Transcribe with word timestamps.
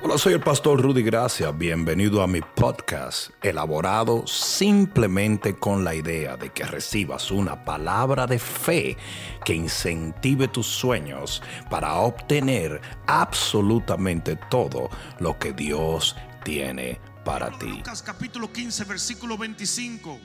Hola, 0.00 0.16
soy 0.16 0.34
el 0.34 0.40
pastor 0.40 0.80
Rudy 0.80 1.02
Gracia. 1.02 1.50
Bienvenido 1.50 2.22
a 2.22 2.28
mi 2.28 2.40
podcast, 2.40 3.30
elaborado 3.42 4.24
simplemente 4.28 5.56
con 5.56 5.82
la 5.82 5.92
idea 5.92 6.36
de 6.36 6.52
que 6.52 6.62
recibas 6.62 7.32
una 7.32 7.64
palabra 7.64 8.28
de 8.28 8.38
fe 8.38 8.96
que 9.44 9.54
incentive 9.54 10.46
tus 10.46 10.68
sueños 10.68 11.42
para 11.68 11.94
obtener 11.94 12.80
absolutamente 13.08 14.36
todo 14.48 14.88
lo 15.18 15.36
que 15.36 15.52
Dios 15.52 16.14
tiene 16.44 17.00
para 17.24 17.50
ti. 17.58 17.78
Lucas 17.78 18.00
capítulo 18.00 18.52
15, 18.52 18.84
versículo 18.84 19.36
25. 19.36 20.16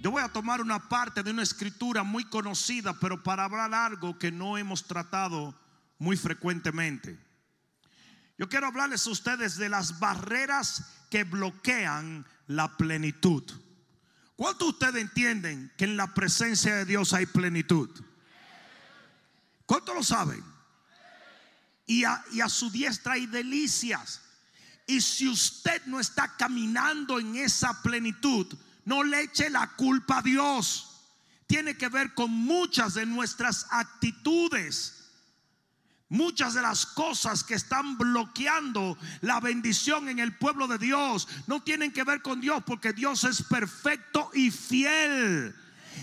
Yo 0.00 0.10
voy 0.10 0.22
a 0.22 0.28
tomar 0.28 0.62
una 0.62 0.88
parte 0.88 1.22
de 1.22 1.30
una 1.32 1.42
escritura 1.42 2.02
muy 2.02 2.24
conocida, 2.24 2.94
pero 2.98 3.22
para 3.22 3.44
hablar 3.44 3.74
algo 3.74 4.18
que 4.18 4.32
no 4.32 4.56
hemos 4.56 4.84
tratado 4.84 5.54
muy 6.00 6.16
frecuentemente. 6.16 7.16
Yo 8.36 8.48
quiero 8.48 8.66
hablarles 8.66 9.06
a 9.06 9.10
ustedes 9.10 9.56
de 9.56 9.68
las 9.68 10.00
barreras 10.00 10.82
que 11.10 11.24
bloquean 11.24 12.26
la 12.46 12.76
plenitud. 12.76 13.44
¿Cuántos 14.34 14.66
de 14.66 14.70
ustedes 14.86 15.02
entienden 15.02 15.70
que 15.76 15.84
en 15.84 15.98
la 15.98 16.14
presencia 16.14 16.74
de 16.74 16.86
Dios 16.86 17.12
hay 17.12 17.26
plenitud? 17.26 17.90
¿Cuántos 19.66 19.94
lo 19.94 20.02
saben? 20.02 20.42
Y 21.86 22.04
a, 22.04 22.24
y 22.32 22.40
a 22.40 22.48
su 22.48 22.70
diestra 22.70 23.12
hay 23.12 23.26
delicias. 23.26 24.22
Y 24.86 25.02
si 25.02 25.28
usted 25.28 25.84
no 25.84 26.00
está 26.00 26.34
caminando 26.38 27.20
en 27.20 27.36
esa 27.36 27.82
plenitud, 27.82 28.46
no 28.86 29.04
le 29.04 29.20
eche 29.20 29.50
la 29.50 29.76
culpa 29.76 30.20
a 30.20 30.22
Dios. 30.22 31.02
Tiene 31.46 31.76
que 31.76 31.88
ver 31.88 32.14
con 32.14 32.30
muchas 32.30 32.94
de 32.94 33.04
nuestras 33.04 33.66
actitudes. 33.70 34.99
Muchas 36.10 36.54
de 36.54 36.62
las 36.62 36.86
cosas 36.86 37.44
que 37.44 37.54
están 37.54 37.96
bloqueando 37.96 38.98
la 39.20 39.38
bendición 39.38 40.08
en 40.08 40.18
el 40.18 40.36
pueblo 40.36 40.66
de 40.66 40.76
Dios 40.76 41.28
no 41.46 41.62
tienen 41.62 41.92
que 41.92 42.02
ver 42.02 42.20
con 42.20 42.40
Dios 42.40 42.64
porque 42.66 42.92
Dios 42.92 43.22
es 43.22 43.42
perfecto 43.44 44.28
y 44.34 44.50
fiel. 44.50 45.54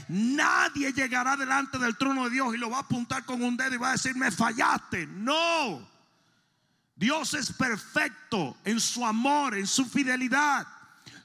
Nadie 0.08 0.94
llegará 0.94 1.36
delante 1.36 1.78
del 1.78 1.98
trono 1.98 2.24
de 2.24 2.30
Dios 2.30 2.56
y 2.56 2.58
lo 2.58 2.70
va 2.70 2.78
a 2.78 2.82
apuntar 2.82 3.26
con 3.26 3.44
un 3.44 3.58
dedo 3.58 3.76
y 3.76 3.78
va 3.78 3.90
a 3.90 3.92
decir, 3.94 4.16
me 4.16 4.32
fallaste. 4.32 5.08
No. 5.08 5.86
Dios 6.96 7.34
es 7.34 7.52
perfecto 7.52 8.56
en 8.64 8.80
su 8.80 9.06
amor, 9.06 9.56
en 9.56 9.68
su 9.68 9.86
fidelidad. 9.86 10.66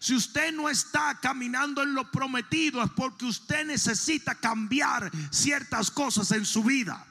Si 0.01 0.13
usted 0.17 0.53
no 0.53 0.69
está 0.69 1.17
caminando 1.23 1.85
en 1.85 1.95
lo 1.95 2.11
prometido 2.11 2.83
es 2.83 2.91
porque 2.91 3.27
usted 3.27 3.65
necesita 3.65 4.35
cambiar 4.35 5.09
ciertas 5.31 5.89
cosas 5.89 6.33
en 6.33 6.45
su 6.45 6.65
vida. 6.65 7.07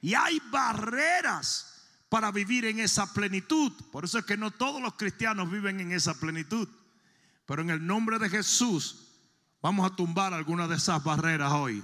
Y 0.00 0.14
hay 0.14 0.40
barreras 0.50 1.70
para 2.08 2.30
vivir 2.30 2.64
en 2.64 2.80
esa 2.80 3.12
plenitud. 3.12 3.72
Por 3.92 4.04
eso 4.04 4.18
es 4.18 4.24
que 4.24 4.36
no 4.36 4.50
todos 4.50 4.82
los 4.82 4.94
cristianos 4.94 5.50
viven 5.50 5.80
en 5.80 5.92
esa 5.92 6.14
plenitud. 6.18 6.68
Pero 7.46 7.62
en 7.62 7.70
el 7.70 7.86
nombre 7.86 8.18
de 8.18 8.28
Jesús 8.28 9.06
vamos 9.62 9.90
a 9.90 9.94
tumbar 9.94 10.34
algunas 10.34 10.68
de 10.68 10.76
esas 10.76 11.02
barreras 11.02 11.52
hoy. 11.52 11.82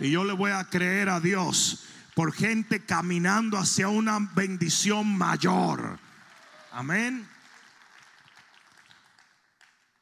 Y 0.00 0.10
yo 0.10 0.24
le 0.24 0.32
voy 0.32 0.50
a 0.50 0.64
creer 0.64 1.08
a 1.08 1.20
Dios 1.20 1.84
por 2.14 2.32
gente 2.32 2.84
caminando 2.84 3.58
hacia 3.58 3.88
una 3.88 4.18
bendición 4.34 5.16
mayor. 5.16 5.98
Amén. 6.72 7.28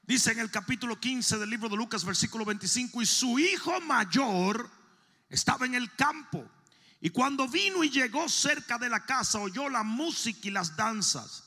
Dice 0.03 0.33
en 0.33 0.41
el 0.41 0.51
capítulo 0.51 0.99
15 0.99 1.39
del 1.39 1.51
libro 1.51 1.69
de 1.69 1.77
Lucas, 1.77 2.05
versículo 2.05 2.45
25, 2.45 3.03
y 3.03 3.07
su 3.07 3.39
hijo 3.39 3.81
mayor 3.81 4.69
estaba 5.29 5.67
en 5.67 5.77
el 5.77 5.95
campo. 5.95 6.49
Y 7.01 7.11
cuando 7.11 7.49
vino 7.49 7.83
y 7.83 7.91
llegó 7.91 8.29
cerca 8.29 8.77
de 8.77 8.89
la 8.89 9.07
casa, 9.07 9.39
oyó 9.39 9.69
la 9.69 9.83
música 9.83 10.41
y 10.49 10.51
las 10.51 10.77
danzas. 10.77 11.45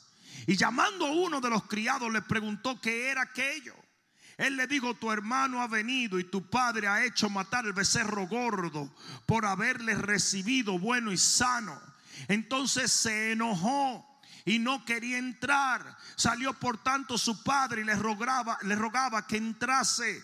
Y 0.48 0.58
llamando 0.58 1.06
a 1.06 1.12
uno 1.12 1.40
de 1.40 1.50
los 1.50 1.64
criados, 1.68 2.12
le 2.12 2.22
preguntó 2.22 2.82
qué 2.82 3.10
era 3.10 3.22
aquello. 3.22 3.76
Él 4.38 4.58
le 4.58 4.66
dijo, 4.66 4.96
tu 4.96 5.12
hermano 5.12 5.62
ha 5.62 5.68
venido 5.68 6.20
y 6.20 6.24
tu 6.24 6.50
padre 6.50 6.88
ha 6.88 7.06
hecho 7.06 7.30
matar 7.30 7.66
el 7.66 7.74
becerro 7.74 8.28
gordo 8.28 8.94
por 9.28 9.46
haberle 9.46 9.94
recibido 9.94 10.80
bueno 10.80 11.12
y 11.12 11.18
sano. 11.18 11.80
Entonces 12.28 12.92
se 12.92 13.34
enojó 13.34 14.04
y 14.46 14.58
no 14.58 14.86
quería 14.86 15.20
entrar. 15.20 15.98
Salió 16.16 16.54
por 16.54 16.82
tanto 16.82 17.18
su 17.18 17.44
padre 17.44 17.82
y 17.82 17.86
le 17.86 17.96
rogaba, 17.96 18.58
le 18.64 18.76
rogaba 18.76 19.28
que 19.28 19.38
entrase. 19.38 20.24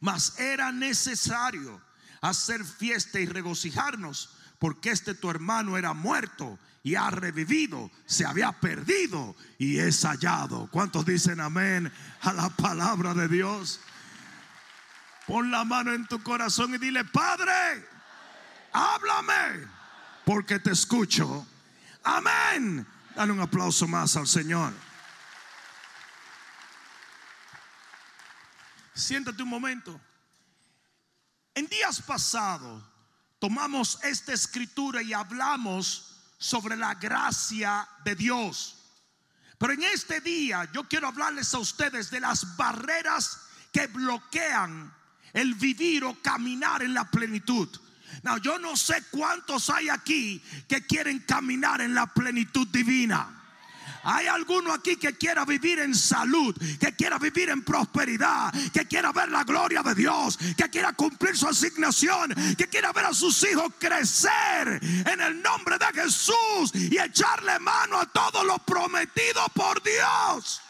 Mas 0.00 0.38
era 0.38 0.72
necesario 0.72 1.80
hacer 2.20 2.64
fiesta 2.64 3.20
y 3.20 3.26
regocijarnos 3.26 4.30
porque 4.58 4.90
este 4.90 5.14
tu 5.14 5.30
hermano 5.30 5.76
era 5.76 5.92
muerto 5.92 6.58
y 6.82 6.94
ha 6.94 7.10
revivido, 7.10 7.90
se 8.06 8.24
había 8.24 8.52
perdido 8.52 9.36
y 9.58 9.78
es 9.78 10.04
hallado. 10.04 10.68
¿Cuántos 10.70 11.04
dicen 11.04 11.40
amén 11.40 11.92
a 12.22 12.32
la 12.32 12.48
palabra 12.50 13.14
de 13.14 13.28
Dios? 13.28 13.80
Pon 15.26 15.50
la 15.50 15.64
mano 15.64 15.92
en 15.92 16.06
tu 16.06 16.22
corazón 16.22 16.74
y 16.74 16.78
dile, 16.78 17.04
Padre, 17.04 17.52
háblame, 18.72 19.66
porque 20.24 20.58
te 20.58 20.72
escucho. 20.72 21.46
Amén. 22.02 22.86
Dale 23.14 23.32
un 23.32 23.40
aplauso 23.40 23.86
más 23.86 24.16
al 24.16 24.26
Señor. 24.26 24.72
Siéntate 28.98 29.42
un 29.42 29.48
momento. 29.48 30.00
En 31.54 31.66
días 31.66 32.02
pasados 32.02 32.82
tomamos 33.38 33.98
esta 34.02 34.32
escritura 34.32 35.00
y 35.02 35.12
hablamos 35.12 36.16
sobre 36.36 36.76
la 36.76 36.94
gracia 36.94 37.88
de 38.04 38.16
Dios. 38.16 38.76
Pero 39.56 39.72
en 39.72 39.84
este 39.84 40.20
día 40.20 40.68
yo 40.72 40.84
quiero 40.84 41.08
hablarles 41.08 41.54
a 41.54 41.58
ustedes 41.58 42.10
de 42.10 42.20
las 42.20 42.56
barreras 42.56 43.40
que 43.72 43.86
bloquean 43.86 44.92
el 45.32 45.54
vivir 45.54 46.04
o 46.04 46.20
caminar 46.20 46.82
en 46.82 46.94
la 46.94 47.08
plenitud. 47.08 47.68
No, 48.24 48.38
yo 48.38 48.58
no 48.58 48.76
sé 48.76 49.04
cuántos 49.10 49.70
hay 49.70 49.88
aquí 49.88 50.42
que 50.66 50.86
quieren 50.86 51.20
caminar 51.20 51.80
en 51.80 51.94
la 51.94 52.06
plenitud 52.06 52.66
divina. 52.68 53.37
Hay 54.10 54.26
alguno 54.26 54.72
aquí 54.72 54.96
que 54.96 55.18
quiera 55.18 55.44
vivir 55.44 55.80
en 55.80 55.94
salud, 55.94 56.56
que 56.80 56.96
quiera 56.96 57.18
vivir 57.18 57.50
en 57.50 57.62
prosperidad, 57.62 58.50
que 58.72 58.86
quiera 58.86 59.12
ver 59.12 59.28
la 59.28 59.44
gloria 59.44 59.82
de 59.82 59.94
Dios, 59.94 60.38
que 60.56 60.70
quiera 60.70 60.94
cumplir 60.94 61.36
su 61.36 61.46
asignación, 61.46 62.34
que 62.56 62.68
quiera 62.68 62.90
ver 62.94 63.04
a 63.04 63.12
sus 63.12 63.42
hijos 63.42 63.70
crecer 63.78 64.80
en 64.82 65.20
el 65.20 65.42
nombre 65.42 65.76
de 65.76 66.00
Jesús 66.00 66.72
y 66.72 66.98
echarle 66.98 67.58
mano 67.58 68.00
a 68.00 68.06
todo 68.06 68.44
lo 68.44 68.56
prometido 68.60 69.46
por 69.52 69.82
Dios. 69.82 70.62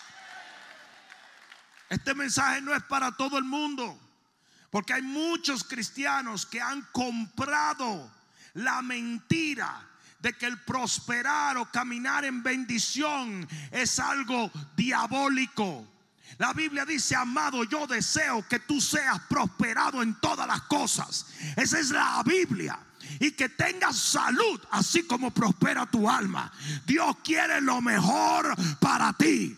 Este 1.91 2.15
mensaje 2.15 2.61
no 2.61 2.75
es 2.75 2.83
para 2.83 3.13
todo 3.13 3.39
el 3.39 3.45
mundo, 3.45 4.01
porque 4.69 4.95
hay 4.95 5.03
muchos 5.03 5.63
cristianos 5.63 6.45
que 6.45 6.61
han 6.61 6.83
comprado 6.91 8.11
la 8.55 8.83
mentira 8.83 9.88
de 10.21 10.33
que 10.33 10.47
el 10.47 10.59
prosperar 10.59 11.57
o 11.59 11.71
caminar 11.71 12.25
en 12.25 12.43
bendición 12.43 13.47
es 13.71 13.99
algo 13.99 14.51
diabólico. 14.77 15.87
La 16.39 16.53
Biblia 16.53 16.85
dice, 16.85 17.17
amado, 17.17 17.65
yo 17.65 17.87
deseo 17.87 18.47
que 18.49 18.61
tú 18.61 18.81
seas 18.81 19.21
prosperado 19.29 20.03
en 20.03 20.15
todas 20.21 20.47
las 20.47 20.63
cosas. 20.63 21.27
Esa 21.57 21.79
es 21.79 21.91
la 21.91 22.23
Biblia. 22.25 22.79
Y 23.21 23.33
que 23.33 23.49
tengas 23.49 23.97
salud, 23.97 24.61
así 24.71 25.05
como 25.05 25.33
prospera 25.33 25.87
tu 25.87 26.09
alma. 26.09 26.53
Dios 26.87 27.17
quiere 27.25 27.61
lo 27.61 27.81
mejor 27.81 28.55
para 28.79 29.13
ti. 29.15 29.57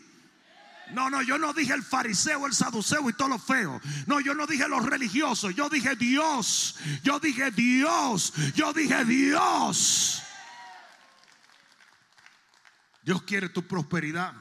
No, 0.93 1.11
no, 1.11 1.23
yo 1.23 1.39
no 1.39 1.53
dije 1.53 1.73
el 1.73 1.83
fariseo, 1.83 2.47
el 2.47 2.55
saduceo 2.55 3.09
y 3.09 3.13
todo 3.13 3.29
lo 3.29 3.39
feo. 3.39 3.81
No, 4.07 4.21
yo 4.21 4.35
no 4.35 4.47
dije 4.47 4.67
los 4.69 4.85
religiosos. 4.85 5.55
Yo 5.55 5.69
dije 5.69 5.97
Dios. 5.97 6.77
Yo 7.03 7.21
dije 7.21 7.51
Dios. 7.51 8.33
Yo 8.55 8.73
dije 8.73 9.05
Dios. 9.05 10.23
Dios 13.11 13.23
quiere 13.23 13.49
tu 13.49 13.67
prosperidad. 13.67 14.33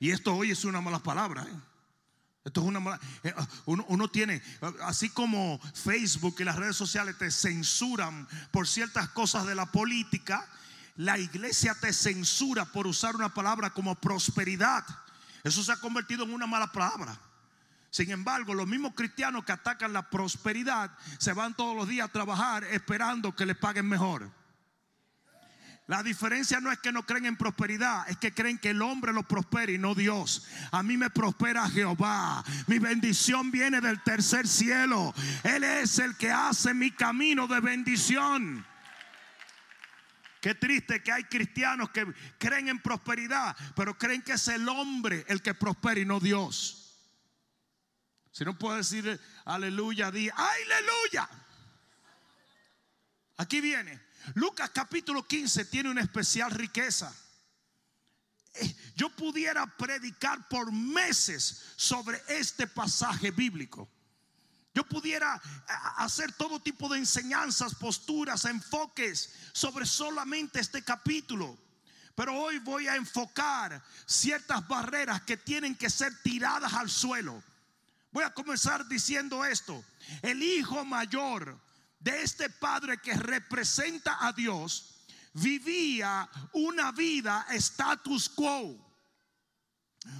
Y 0.00 0.10
esto 0.10 0.34
hoy 0.34 0.50
es 0.50 0.64
una 0.64 0.80
mala 0.80 0.98
palabra. 0.98 1.44
¿eh? 1.44 1.60
Esto 2.44 2.62
es 2.62 2.66
una 2.66 2.80
mala. 2.80 2.98
eh, 3.22 3.32
Uno, 3.66 3.84
uno 3.86 4.08
tiene, 4.08 4.42
así 4.82 5.08
como 5.10 5.60
Facebook 5.72 6.34
y 6.40 6.42
las 6.42 6.56
redes 6.56 6.74
sociales 6.74 7.16
te 7.16 7.30
censuran 7.30 8.26
por 8.50 8.66
ciertas 8.66 9.10
cosas 9.10 9.46
de 9.46 9.54
la 9.54 9.66
política. 9.66 10.48
la 10.96 11.16
iglesia 11.16 11.76
te 11.80 11.92
censura 11.92 12.64
por 12.64 12.88
usar 12.88 13.14
una 13.14 13.32
palabra 13.32 13.70
como 13.70 13.94
prosperidad. 13.94 14.84
Eso 15.44 15.62
se 15.62 15.70
ha 15.70 15.76
convertido 15.76 16.24
en 16.24 16.34
una 16.34 16.48
mala 16.48 16.72
palabra. 16.72 17.16
Sin 17.90 18.10
embargo, 18.10 18.52
los 18.52 18.66
mismos 18.66 18.94
cristianos 18.96 19.44
que 19.44 19.52
atacan 19.52 19.92
la 19.92 20.10
prosperidad 20.10 20.90
se 21.20 21.32
van 21.34 21.54
todos 21.54 21.76
los 21.76 21.86
días 21.86 22.08
a 22.08 22.12
trabajar 22.12 22.64
esperando 22.64 23.32
que 23.36 23.46
les 23.46 23.56
paguen 23.56 23.88
mejor. 23.88 24.39
La 25.90 26.04
diferencia 26.04 26.60
no 26.60 26.70
es 26.70 26.78
que 26.78 26.92
no 26.92 27.04
creen 27.04 27.26
en 27.26 27.36
prosperidad, 27.36 28.08
es 28.08 28.16
que 28.16 28.32
creen 28.32 28.58
que 28.58 28.70
el 28.70 28.80
hombre 28.80 29.12
lo 29.12 29.24
prospera 29.24 29.72
y 29.72 29.76
no 29.76 29.96
Dios. 29.96 30.46
A 30.70 30.84
mí 30.84 30.96
me 30.96 31.10
prospera 31.10 31.68
Jehová. 31.68 32.44
Mi 32.68 32.78
bendición 32.78 33.50
viene 33.50 33.80
del 33.80 34.00
tercer 34.04 34.46
cielo. 34.46 35.12
Él 35.42 35.64
es 35.64 35.98
el 35.98 36.16
que 36.16 36.30
hace 36.30 36.74
mi 36.74 36.92
camino 36.92 37.48
de 37.48 37.58
bendición. 37.58 38.64
Qué 40.40 40.54
triste 40.54 41.02
que 41.02 41.10
hay 41.10 41.24
cristianos 41.24 41.90
que 41.90 42.06
creen 42.38 42.68
en 42.68 42.78
prosperidad, 42.78 43.56
pero 43.74 43.98
creen 43.98 44.22
que 44.22 44.34
es 44.34 44.46
el 44.46 44.68
hombre 44.68 45.24
el 45.26 45.42
que 45.42 45.54
prospera 45.54 45.98
y 45.98 46.04
no 46.04 46.20
Dios. 46.20 47.00
Si 48.30 48.44
no 48.44 48.56
puedo 48.56 48.76
decir 48.76 49.20
aleluya, 49.44 50.12
di 50.12 50.30
aleluya. 50.30 51.28
Aquí 53.38 53.60
viene. 53.60 54.09
Lucas 54.34 54.70
capítulo 54.70 55.26
15 55.26 55.64
tiene 55.66 55.90
una 55.90 56.02
especial 56.02 56.50
riqueza. 56.50 57.14
Eh, 58.54 58.74
yo 58.96 59.10
pudiera 59.10 59.66
predicar 59.76 60.48
por 60.48 60.72
meses 60.72 61.62
sobre 61.76 62.20
este 62.28 62.66
pasaje 62.66 63.30
bíblico. 63.30 63.88
Yo 64.74 64.84
pudiera 64.84 65.36
eh, 65.36 65.72
hacer 65.96 66.32
todo 66.32 66.60
tipo 66.60 66.88
de 66.88 66.98
enseñanzas, 66.98 67.74
posturas, 67.74 68.44
enfoques 68.44 69.32
sobre 69.52 69.86
solamente 69.86 70.60
este 70.60 70.82
capítulo. 70.82 71.58
Pero 72.14 72.36
hoy 72.36 72.58
voy 72.58 72.86
a 72.86 72.96
enfocar 72.96 73.82
ciertas 74.04 74.66
barreras 74.68 75.22
que 75.22 75.36
tienen 75.36 75.74
que 75.74 75.88
ser 75.88 76.12
tiradas 76.22 76.74
al 76.74 76.90
suelo. 76.90 77.42
Voy 78.12 78.24
a 78.24 78.34
comenzar 78.34 78.86
diciendo 78.88 79.44
esto. 79.44 79.84
El 80.22 80.42
hijo 80.42 80.84
mayor 80.84 81.58
de 82.00 82.22
este 82.22 82.50
padre 82.50 82.98
que 82.98 83.14
representa 83.14 84.26
a 84.26 84.32
Dios 84.32 84.90
vivía 85.34 86.28
una 86.52 86.92
vida 86.92 87.46
status 87.50 88.28
quo. 88.28 88.86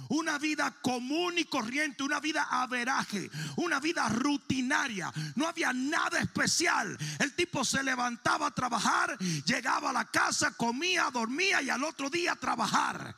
Una 0.09 0.37
vida 0.37 0.77
común 0.83 1.39
y 1.39 1.45
corriente, 1.45 2.03
una 2.03 2.19
vida 2.19 2.47
averaje, 2.51 3.31
una 3.55 3.79
vida 3.79 4.07
rutinaria. 4.09 5.11
No 5.35 5.47
había 5.47 5.73
nada 5.73 6.19
especial. 6.19 6.95
El 7.17 7.33
tipo 7.33 7.65
se 7.65 7.81
levantaba 7.81 8.47
a 8.47 8.51
trabajar, 8.51 9.17
llegaba 9.17 9.89
a 9.89 9.93
la 9.93 10.05
casa, 10.05 10.51
comía, 10.51 11.09
dormía 11.11 11.63
y 11.63 11.71
al 11.71 11.83
otro 11.83 12.11
día 12.11 12.33
a 12.33 12.35
trabajar. 12.35 13.15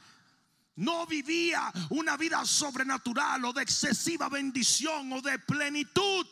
No 0.78 1.06
vivía 1.06 1.72
una 1.90 2.16
vida 2.16 2.46
sobrenatural 2.46 3.44
o 3.44 3.52
de 3.52 3.62
excesiva 3.62 4.30
bendición 4.30 5.12
o 5.12 5.22
de 5.22 5.38
plenitud. 5.40 6.26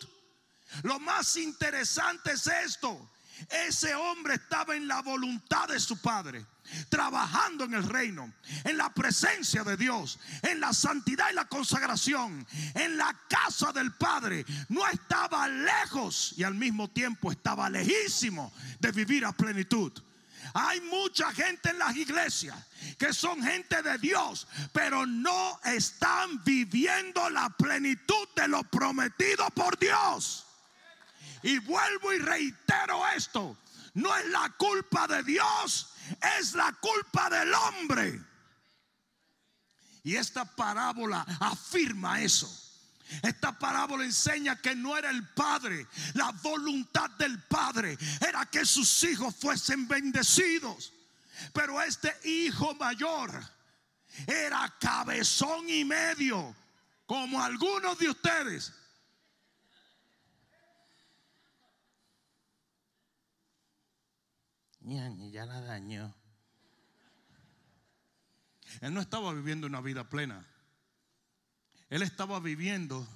Lo 0.84 1.00
más 1.00 1.36
interesante 1.38 2.34
es 2.34 2.48
esto. 2.48 3.10
Ese 3.50 3.96
hombre 3.96 4.36
estaba 4.36 4.76
en 4.76 4.88
la 4.88 5.02
voluntad 5.02 5.68
de 5.68 5.80
su 5.80 6.00
padre, 6.00 6.46
trabajando 6.90 7.64
en 7.64 7.74
el 7.74 7.84
reino, 7.84 8.32
en 8.64 8.78
la 8.78 8.94
presencia 8.94 9.64
de 9.64 9.78
Dios, 9.78 10.20
en 10.44 10.60
la 10.60 10.74
santidad 10.74 11.32
y 11.32 11.36
la 11.36 11.46
consagración, 11.46 12.46
en 12.76 12.98
la 12.98 13.16
casa 13.28 13.72
del 13.72 13.94
Padre. 13.94 14.46
No 14.70 14.88
estaba 14.88 15.48
lejos 15.48 16.34
y 16.38 16.44
al 16.44 16.54
mismo 16.54 16.90
tiempo 16.90 17.32
estaba 17.32 17.70
lejísimo 17.70 18.54
de 18.80 18.92
vivir 18.92 19.26
a 19.26 19.32
plenitud. 19.32 19.92
Hay 20.54 20.82
mucha 20.82 21.32
gente 21.32 21.70
en 21.70 21.80
las 21.80 21.96
iglesias 21.96 22.58
que 22.98 23.14
son 23.14 23.42
gente 23.42 23.82
de 23.82 23.98
Dios, 24.00 24.48
pero 24.74 25.06
no 25.06 25.60
están 25.64 26.44
viviendo 26.44 27.30
la 27.30 27.50
plenitud 27.50 28.28
de 28.36 28.48
lo 28.48 28.64
prometido 28.64 29.50
por 29.52 29.78
Dios. 29.78 30.46
Y 31.44 31.60
vuelvo 31.60 32.14
y 32.14 32.20
reitero 32.20 33.02
esto. 33.16 33.58
No 33.94 34.16
es 34.16 34.28
la 34.30 34.50
culpa 34.58 35.08
de 35.08 35.24
Dios, 35.24 35.94
es 36.40 36.54
la 36.54 36.72
culpa 36.74 37.30
del 37.30 37.54
hombre. 37.54 38.22
Y 40.04 40.16
esta 40.16 40.46
parábola 40.46 41.26
afirma 41.40 42.22
eso. 42.22 42.50
Esta 43.22 43.58
parábola 43.58 44.06
enseña 44.06 44.62
que 44.62 44.74
no 44.74 44.98
era 44.98 45.10
el 45.10 45.28
padre, 45.30 45.86
la 46.14 46.32
voluntad 46.32 47.10
del 47.12 47.44
padre 47.44 47.98
era 48.26 48.46
que 48.46 48.66
sus 48.66 49.04
hijos 49.04 49.36
fuesen 49.36 49.88
bendecidos. 49.88 50.94
Pero 51.54 51.82
este 51.82 52.16
hijo 52.24 52.74
mayor 52.76 53.32
era 54.26 54.74
cabezón 54.80 55.70
y 55.70 55.84
medio, 55.84 56.56
como 57.06 57.42
algunos 57.44 57.98
de 57.98 58.10
ustedes. 58.10 58.74
Ya 64.84 65.46
la 65.46 65.62
dañó. 65.62 66.14
Él 68.80 68.94
no 68.94 69.02
estaba 69.02 69.34
viviendo 69.34 69.68
una 69.68 69.82
vida 69.82 70.10
plena. 70.10 70.46
Él 71.90 72.02
estaba 72.02 72.40
viviendo 72.40 73.08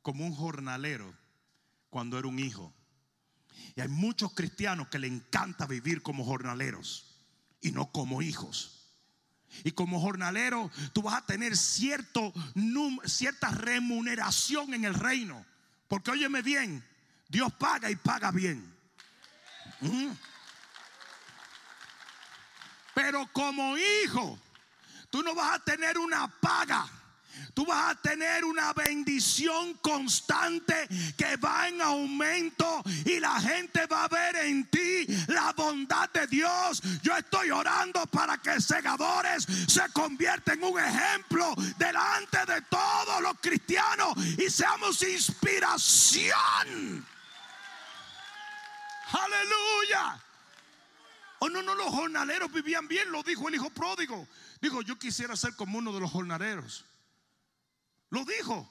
como 0.00 0.26
un 0.26 0.34
jornalero 0.34 1.14
cuando 1.90 2.18
era 2.18 2.28
un 2.28 2.38
hijo. 2.38 2.72
Y 3.76 3.80
hay 3.80 3.88
muchos 3.88 4.32
cristianos 4.32 4.88
que 4.88 4.98
le 4.98 5.06
encanta 5.06 5.66
vivir 5.66 6.02
como 6.02 6.24
jornaleros 6.24 7.20
y 7.60 7.72
no 7.72 7.92
como 7.92 8.22
hijos. 8.22 8.78
Y 9.64 9.72
como 9.72 10.00
jornalero 10.00 10.70
tú 10.94 11.02
vas 11.02 11.14
a 11.22 11.26
tener 11.26 11.56
cierto, 11.56 12.32
cierta 13.04 13.50
remuneración 13.50 14.72
en 14.72 14.84
el 14.84 14.94
reino. 14.94 15.44
Porque 15.88 16.10
óyeme 16.10 16.40
bien, 16.40 16.82
Dios 17.28 17.52
paga 17.52 17.90
y 17.90 17.96
paga 17.96 18.30
bien. 18.30 18.64
Mm. 19.80 20.10
Pero 22.94 23.28
como 23.32 23.76
hijo, 23.76 24.38
tú 25.10 25.22
no 25.22 25.34
vas 25.34 25.56
a 25.56 25.64
tener 25.64 25.98
una 25.98 26.28
paga. 26.28 26.86
Tú 27.54 27.66
vas 27.66 27.92
a 27.92 28.00
tener 28.00 28.44
una 28.44 28.72
bendición 28.72 29.74
constante 29.74 30.88
que 31.16 31.36
va 31.36 31.68
en 31.68 31.80
aumento 31.82 32.82
y 33.04 33.20
la 33.20 33.38
gente 33.40 33.86
va 33.86 34.04
a 34.04 34.08
ver 34.08 34.36
en 34.36 34.64
ti 34.70 35.06
la 35.28 35.52
bondad 35.52 36.08
de 36.10 36.26
Dios. 36.28 36.82
Yo 37.02 37.16
estoy 37.16 37.50
orando 37.50 38.06
para 38.06 38.38
que 38.38 38.60
segadores 38.60 39.46
se 39.66 39.82
convierta 39.92 40.54
en 40.54 40.64
un 40.64 40.80
ejemplo 40.80 41.54
delante 41.76 42.38
de 42.46 42.62
todos 42.62 43.20
los 43.20 43.34
cristianos 43.40 44.14
y 44.38 44.48
seamos 44.48 45.02
inspiración. 45.02 47.06
Aleluya. 49.12 50.18
Oh, 51.44 51.48
no, 51.48 51.60
no, 51.60 51.74
los 51.74 51.88
jornaleros 51.88 52.52
vivían 52.52 52.86
bien, 52.86 53.10
lo 53.10 53.24
dijo 53.24 53.48
el 53.48 53.56
hijo 53.56 53.68
pródigo. 53.70 54.28
Dijo, 54.60 54.80
yo 54.82 54.96
quisiera 54.96 55.34
ser 55.34 55.56
como 55.56 55.78
uno 55.78 55.92
de 55.92 55.98
los 55.98 56.08
jornaleros. 56.08 56.84
Lo 58.10 58.24
dijo. 58.24 58.70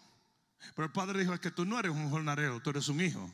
Pero 0.73 0.85
el 0.85 0.91
padre 0.93 1.19
dijo, 1.19 1.33
es 1.33 1.41
que 1.41 1.51
tú 1.51 1.65
no 1.65 1.77
eres 1.77 1.91
un 1.91 2.09
jornalero, 2.09 2.61
tú 2.61 2.69
eres 2.69 2.87
un 2.87 3.01
hijo. 3.01 3.29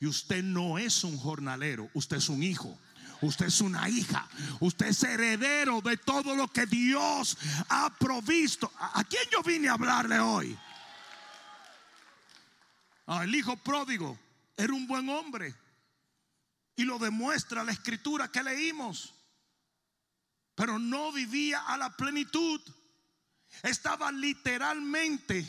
Y 0.00 0.06
usted 0.06 0.44
no 0.44 0.76
es 0.76 1.02
un 1.02 1.16
jornalero, 1.16 1.88
usted 1.94 2.18
es 2.18 2.28
un 2.28 2.42
hijo. 2.42 2.78
Usted 3.22 3.46
es 3.46 3.62
una 3.62 3.88
hija. 3.88 4.28
Usted 4.60 4.88
es 4.88 5.02
heredero 5.02 5.80
de 5.80 5.96
todo 5.96 6.36
lo 6.36 6.46
que 6.48 6.66
Dios 6.66 7.38
ha 7.70 7.88
provisto. 7.98 8.70
¿A 8.78 9.02
quién 9.04 9.22
yo 9.32 9.42
vine 9.42 9.70
a 9.70 9.74
hablarle 9.74 10.20
hoy? 10.20 10.58
Ah, 13.06 13.24
el 13.24 13.34
hijo 13.34 13.56
pródigo 13.56 14.18
era 14.58 14.74
un 14.74 14.86
buen 14.86 15.08
hombre. 15.08 15.54
Y 16.76 16.84
lo 16.84 16.98
demuestra 16.98 17.64
la 17.64 17.72
escritura 17.72 18.28
que 18.28 18.42
leímos. 18.42 19.14
Pero 20.54 20.78
no 20.78 21.12
vivía 21.12 21.60
a 21.60 21.76
la 21.76 21.96
plenitud. 21.96 22.60
Estaba 23.62 24.10
literalmente 24.10 25.46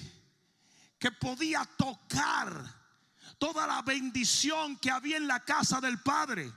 que 1.00 1.12
podía 1.12 1.66
tocar 1.78 2.64
toda 3.38 3.68
la 3.68 3.82
bendición 3.82 4.78
que 4.78 4.92
había 4.92 5.18
en 5.18 5.28
la 5.28 5.42
casa 5.42 5.82
del 5.82 6.00
Padre. 6.02 6.52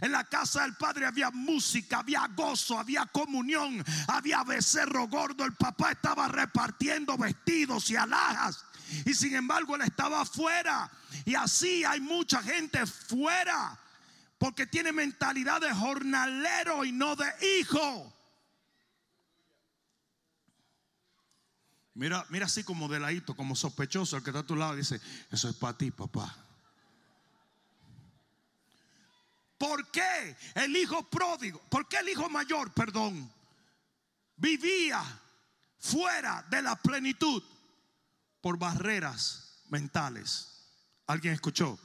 En 0.00 0.12
la 0.12 0.24
casa 0.24 0.62
del 0.62 0.76
padre 0.76 1.06
había 1.06 1.30
música, 1.30 2.00
había 2.00 2.26
gozo, 2.28 2.78
había 2.78 3.06
comunión, 3.06 3.82
había 4.06 4.44
becerro 4.44 5.08
gordo. 5.08 5.44
El 5.44 5.54
papá 5.54 5.92
estaba 5.92 6.28
repartiendo 6.28 7.16
vestidos 7.16 7.90
y 7.90 7.96
alhajas. 7.96 8.64
Y 9.06 9.14
sin 9.14 9.34
embargo 9.34 9.76
él 9.76 9.82
estaba 9.82 10.20
afuera. 10.20 10.90
Y 11.24 11.34
así 11.34 11.84
hay 11.84 12.00
mucha 12.00 12.42
gente 12.42 12.84
fuera 12.86 13.78
porque 14.38 14.66
tiene 14.66 14.92
mentalidad 14.92 15.60
de 15.60 15.74
jornalero 15.74 16.84
y 16.84 16.92
no 16.92 17.16
de 17.16 17.26
hijo. 17.60 18.14
Mira, 21.94 22.24
mira 22.28 22.46
así 22.46 22.62
como 22.62 22.86
de 22.86 23.00
ladito, 23.00 23.34
como 23.34 23.56
sospechoso, 23.56 24.16
el 24.16 24.22
que 24.22 24.30
está 24.30 24.40
a 24.40 24.46
tu 24.46 24.54
lado 24.54 24.76
dice, 24.76 25.00
eso 25.32 25.48
es 25.48 25.56
para 25.56 25.76
ti, 25.76 25.90
papá. 25.90 26.32
¿Por 29.58 29.90
qué 29.90 30.36
el 30.54 30.76
hijo 30.76 31.02
pródigo? 31.10 31.60
¿Por 31.68 31.88
qué 31.88 31.96
el 31.96 32.08
hijo 32.08 32.30
mayor, 32.30 32.72
perdón, 32.72 33.28
vivía 34.36 35.02
fuera 35.80 36.46
de 36.48 36.62
la 36.62 36.76
plenitud 36.76 37.42
por 38.40 38.56
barreras 38.56 39.64
mentales? 39.68 40.68
¿Alguien 41.08 41.34
escuchó? 41.34 41.76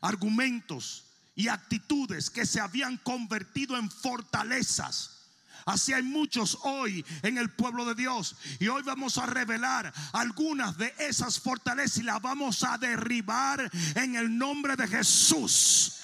Argumentos 0.00 1.07
y 1.38 1.46
actitudes 1.46 2.30
que 2.30 2.44
se 2.44 2.60
habían 2.60 2.96
convertido 2.96 3.76
en 3.76 3.88
fortalezas. 3.88 5.20
Así 5.66 5.92
hay 5.92 6.02
muchos 6.02 6.58
hoy 6.62 7.06
en 7.22 7.38
el 7.38 7.48
pueblo 7.50 7.84
de 7.84 7.94
Dios. 7.94 8.34
Y 8.58 8.66
hoy 8.66 8.82
vamos 8.82 9.18
a 9.18 9.26
revelar 9.26 9.92
algunas 10.14 10.76
de 10.76 10.92
esas 10.98 11.38
fortalezas 11.38 11.98
y 11.98 12.02
las 12.02 12.20
vamos 12.20 12.64
a 12.64 12.76
derribar 12.76 13.70
en 13.94 14.16
el 14.16 14.36
nombre 14.36 14.74
de 14.74 14.88
Jesús. 14.88 16.00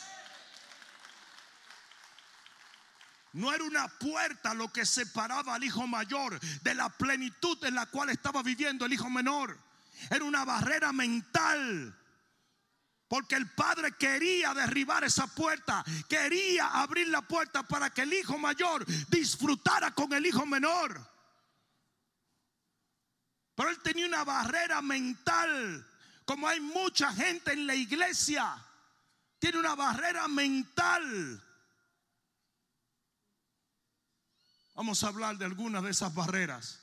No 3.33 3.53
era 3.53 3.65
una 3.65 3.89
puerta 3.89 4.55
lo 4.55 4.73
que 4.73 4.87
separaba 4.87 5.57
al 5.57 5.65
hijo 5.65 5.85
mayor 5.89 6.39
de 6.63 6.77
la 6.77 6.91
plenitud 6.91 7.59
en 7.65 7.75
la 7.75 7.87
cual 7.87 8.11
estaba 8.11 8.41
viviendo 8.45 8.87
el 8.87 8.93
hijo 8.93 9.11
menor. 9.11 9.59
Era 10.11 10.23
una 10.25 10.45
barrera 10.45 10.93
mental. 10.93 11.93
Porque 13.09 13.37
el 13.37 13.51
padre 13.51 13.93
quería 13.93 14.55
derribar 14.55 15.05
esa 15.05 15.27
puerta, 15.27 15.85
quería 16.09 16.69
abrir 16.69 17.09
la 17.09 17.23
puerta 17.23 17.63
para 17.63 17.91
que 17.91 18.03
el 18.03 18.13
hijo 18.13 18.39
mayor 18.39 18.85
disfrutara 19.09 19.93
con 19.93 20.13
el 20.13 20.27
hijo 20.27 20.47
menor. 20.47 21.15
Pero 23.55 23.71
él 23.71 23.79
tenía 23.83 24.07
una 24.07 24.25
barrera 24.25 24.83
mental, 24.83 25.87
como 26.25 26.49
hay 26.49 26.61
mucha 26.61 27.13
gente 27.13 27.53
en 27.53 27.67
la 27.67 27.75
iglesia, 27.75 28.57
tiene 29.39 29.59
una 29.59 29.75
barrera 29.75 30.27
mental. 30.27 31.43
Vamos 34.75 35.05
a 35.05 35.09
hablar 35.09 35.39
de 35.39 35.45
algunas 35.45 35.85
de 35.85 35.91
esas 35.91 36.13
barreras. 36.15 36.81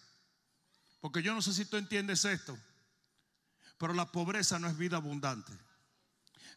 Porque 1.01 1.23
yo 1.23 1.33
no 1.33 1.41
sé 1.41 1.53
si 1.53 1.65
tú 1.65 1.77
entiendes 1.77 2.23
esto. 2.23 2.57
Pero 3.77 3.93
la 3.93 4.11
pobreza 4.11 4.59
no 4.59 4.67
es 4.67 4.77
vida 4.77 4.97
abundante. 4.97 5.51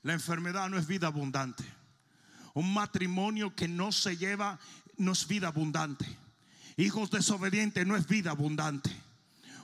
La 0.04 0.12
enfermedad 0.12 0.68
no 0.68 0.78
es 0.78 0.86
vida 0.86 1.08
abundante. 1.08 1.64
Un 2.52 2.72
matrimonio 2.72 3.54
que 3.56 3.66
no 3.66 3.90
se 3.90 4.16
lleva 4.16 4.60
no 4.98 5.12
es 5.12 5.26
vida 5.26 5.48
abundante. 5.48 6.06
Hijos 6.76 7.10
desobedientes 7.10 7.86
no 7.86 7.96
es 7.96 8.06
vida 8.06 8.30
abundante. 8.30 8.90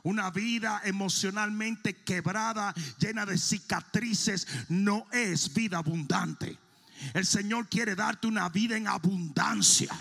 Una 0.02 0.30
vida 0.30 0.80
emocionalmente 0.84 1.94
quebrada, 1.94 2.74
llena 2.98 3.26
de 3.26 3.36
cicatrices, 3.36 4.48
no 4.70 5.06
es 5.12 5.52
vida 5.52 5.76
abundante. 5.76 6.56
El 7.12 7.26
Señor 7.26 7.68
quiere 7.68 7.94
darte 7.94 8.26
una 8.26 8.48
vida 8.48 8.78
en 8.78 8.88
abundancia. 8.88 9.94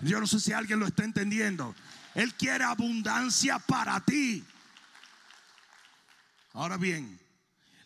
Yo 0.00 0.20
no 0.20 0.26
sé 0.26 0.40
si 0.40 0.52
alguien 0.52 0.80
lo 0.80 0.86
está 0.86 1.04
entendiendo. 1.04 1.76
Él 2.14 2.34
quiere 2.34 2.64
abundancia 2.64 3.60
para 3.60 4.00
ti. 4.00 4.42
Ahora 6.54 6.76
bien, 6.76 7.20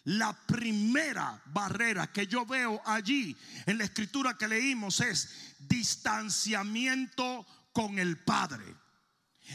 la 0.04 0.32
primera 0.32 1.40
barrera 1.46 2.10
que 2.12 2.26
yo 2.26 2.46
veo 2.46 2.80
allí 2.86 3.36
en 3.66 3.78
la 3.78 3.84
escritura 3.84 4.36
que 4.36 4.48
leímos 4.48 5.00
es 5.00 5.54
distanciamiento 5.58 7.46
con 7.72 7.98
el 7.98 8.18
Padre. 8.18 8.64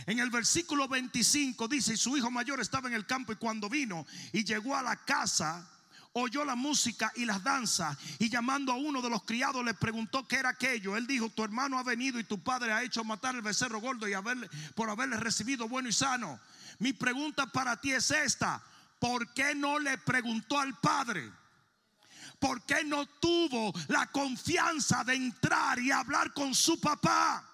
En 0.06 0.20
el 0.20 0.30
versículo 0.30 0.88
25 0.88 1.68
dice, 1.68 1.96
su 1.98 2.18
hijo 2.18 2.30
mayor 2.30 2.60
estaba 2.60 2.88
en 2.88 2.96
el 2.96 3.06
campo 3.06 3.32
y 3.32 3.38
cuando 3.38 3.70
vino 3.70 4.06
y 4.34 4.44
llegó 4.44 4.76
a 4.76 4.84
la 4.84 4.98
casa, 4.98 5.68
oyó 6.18 6.46
la 6.46 6.56
música 6.56 7.12
y 7.16 7.26
las 7.26 7.44
danzas 7.44 7.98
y 8.20 8.30
llamando 8.30 8.72
a 8.72 8.76
uno 8.76 9.02
de 9.02 9.10
los 9.10 9.24
criados 9.24 9.64
le 9.66 9.74
preguntó 9.74 10.28
qué 10.28 10.38
era 10.38 10.50
aquello. 10.50 10.96
Él 10.96 11.08
dijo, 11.08 11.30
tu 11.30 11.44
hermano 11.44 11.78
ha 11.80 11.84
venido 11.84 12.20
y 12.20 12.24
tu 12.24 12.40
padre 12.40 12.72
ha 12.72 12.84
hecho 12.84 13.04
matar 13.04 13.36
el 13.36 13.42
becerro 13.42 13.80
gordo 13.82 14.08
y 14.08 14.14
haberle, 14.14 14.50
por 14.76 14.90
haberle 14.90 15.18
recibido 15.18 15.68
bueno 15.68 15.90
y 15.90 15.94
sano. 15.94 16.40
Mi 16.80 16.94
pregunta 16.94 17.48
para 17.48 17.80
ti 17.80 17.92
es 17.92 18.12
esta, 18.12 18.62
¿por 19.06 19.32
qué 19.34 19.54
no 19.54 19.78
le 19.78 20.00
preguntó 20.00 20.60
al 20.60 20.80
padre? 20.80 21.32
¿Por 22.40 22.66
qué 22.66 22.84
no 22.84 23.06
tuvo 23.06 23.72
la 23.90 24.08
confianza 24.08 25.04
de 25.04 25.14
entrar 25.14 25.78
y 25.78 25.92
hablar 25.92 26.34
con 26.34 26.56
su 26.56 26.80
papá? 26.80 27.48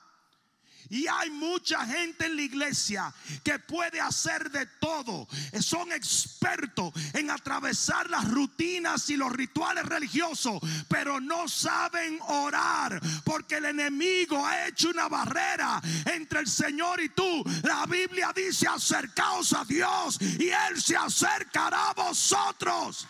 Y 0.91 1.07
hay 1.07 1.29
mucha 1.29 1.85
gente 1.85 2.25
en 2.25 2.35
la 2.35 2.41
iglesia 2.41 3.13
que 3.45 3.57
puede 3.59 4.01
hacer 4.01 4.51
de 4.51 4.65
todo. 4.65 5.25
Son 5.61 5.89
expertos 5.93 6.91
en 7.13 7.31
atravesar 7.31 8.09
las 8.09 8.29
rutinas 8.29 9.09
y 9.09 9.15
los 9.15 9.31
rituales 9.31 9.85
religiosos, 9.85 10.59
pero 10.89 11.21
no 11.21 11.47
saben 11.47 12.19
orar 12.27 12.99
porque 13.23 13.55
el 13.55 13.65
enemigo 13.65 14.45
ha 14.45 14.67
hecho 14.67 14.89
una 14.89 15.07
barrera 15.07 15.81
entre 16.13 16.41
el 16.41 16.47
Señor 16.47 16.99
y 16.99 17.07
tú. 17.07 17.41
La 17.63 17.85
Biblia 17.85 18.33
dice 18.35 18.67
acercaos 18.67 19.53
a 19.53 19.63
Dios 19.63 20.17
y 20.19 20.49
Él 20.49 20.81
se 20.81 20.97
acercará 20.97 21.91
a 21.91 21.93
vosotros. 21.93 23.07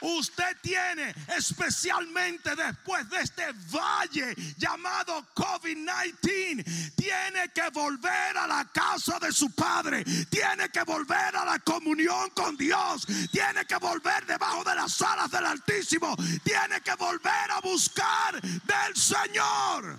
Usted 0.00 0.56
tiene, 0.60 1.14
especialmente 1.36 2.54
después 2.54 3.08
de 3.08 3.20
este 3.20 3.46
valle 3.72 4.34
llamado 4.58 5.26
COVID-19, 5.34 6.94
tiene 6.94 7.48
que 7.54 7.70
volver 7.70 8.36
a 8.36 8.46
la 8.46 8.64
casa 8.66 9.18
de 9.18 9.32
su 9.32 9.50
padre, 9.52 10.04
tiene 10.28 10.68
que 10.68 10.82
volver 10.82 11.36
a 11.36 11.44
la 11.44 11.58
comunión 11.60 12.30
con 12.30 12.56
Dios, 12.56 13.06
tiene 13.30 13.64
que 13.64 13.76
volver 13.76 14.26
debajo 14.26 14.64
de 14.64 14.74
las 14.74 15.00
alas 15.00 15.30
del 15.30 15.46
Altísimo, 15.46 16.14
tiene 16.44 16.82
que 16.82 16.94
volver 16.94 17.50
a 17.50 17.60
buscar 17.60 18.40
del 18.40 18.96
Señor. 18.96 19.98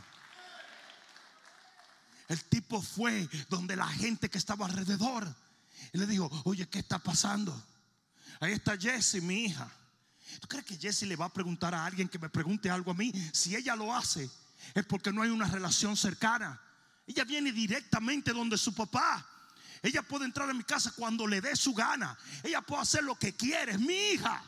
El 2.27 2.43
tipo 2.45 2.81
fue 2.81 3.27
donde 3.49 3.75
la 3.75 3.87
gente 3.87 4.29
que 4.29 4.37
estaba 4.37 4.67
alrededor 4.67 5.27
y 5.91 5.97
le 5.97 6.05
dijo, 6.05 6.29
oye, 6.45 6.67
¿qué 6.67 6.79
está 6.79 6.99
pasando? 6.99 7.59
Ahí 8.39 8.53
está 8.53 8.77
Jessie, 8.77 9.21
mi 9.21 9.45
hija. 9.45 9.71
¿Tú 10.39 10.47
crees 10.47 10.65
que 10.65 10.77
Jessie 10.77 11.07
le 11.07 11.15
va 11.15 11.25
a 11.25 11.33
preguntar 11.33 11.73
a 11.73 11.85
alguien 11.85 12.07
que 12.07 12.19
me 12.19 12.29
pregunte 12.29 12.69
algo 12.69 12.91
a 12.91 12.93
mí? 12.93 13.11
Si 13.33 13.55
ella 13.55 13.75
lo 13.75 13.95
hace, 13.95 14.29
es 14.73 14.85
porque 14.85 15.11
no 15.11 15.21
hay 15.21 15.29
una 15.29 15.47
relación 15.47 15.95
cercana. 15.97 16.59
Ella 17.05 17.23
viene 17.23 17.51
directamente 17.51 18.33
donde 18.33 18.57
su 18.57 18.73
papá. 18.73 19.25
Ella 19.81 20.01
puede 20.01 20.25
entrar 20.25 20.49
a 20.49 20.53
mi 20.53 20.63
casa 20.63 20.91
cuando 20.95 21.25
le 21.25 21.41
dé 21.41 21.55
su 21.55 21.73
gana. 21.73 22.17
Ella 22.43 22.61
puede 22.61 22.81
hacer 22.81 23.03
lo 23.03 23.15
que 23.15 23.35
quiere. 23.35 23.73
Es 23.73 23.79
mi 23.79 24.11
hija. 24.11 24.43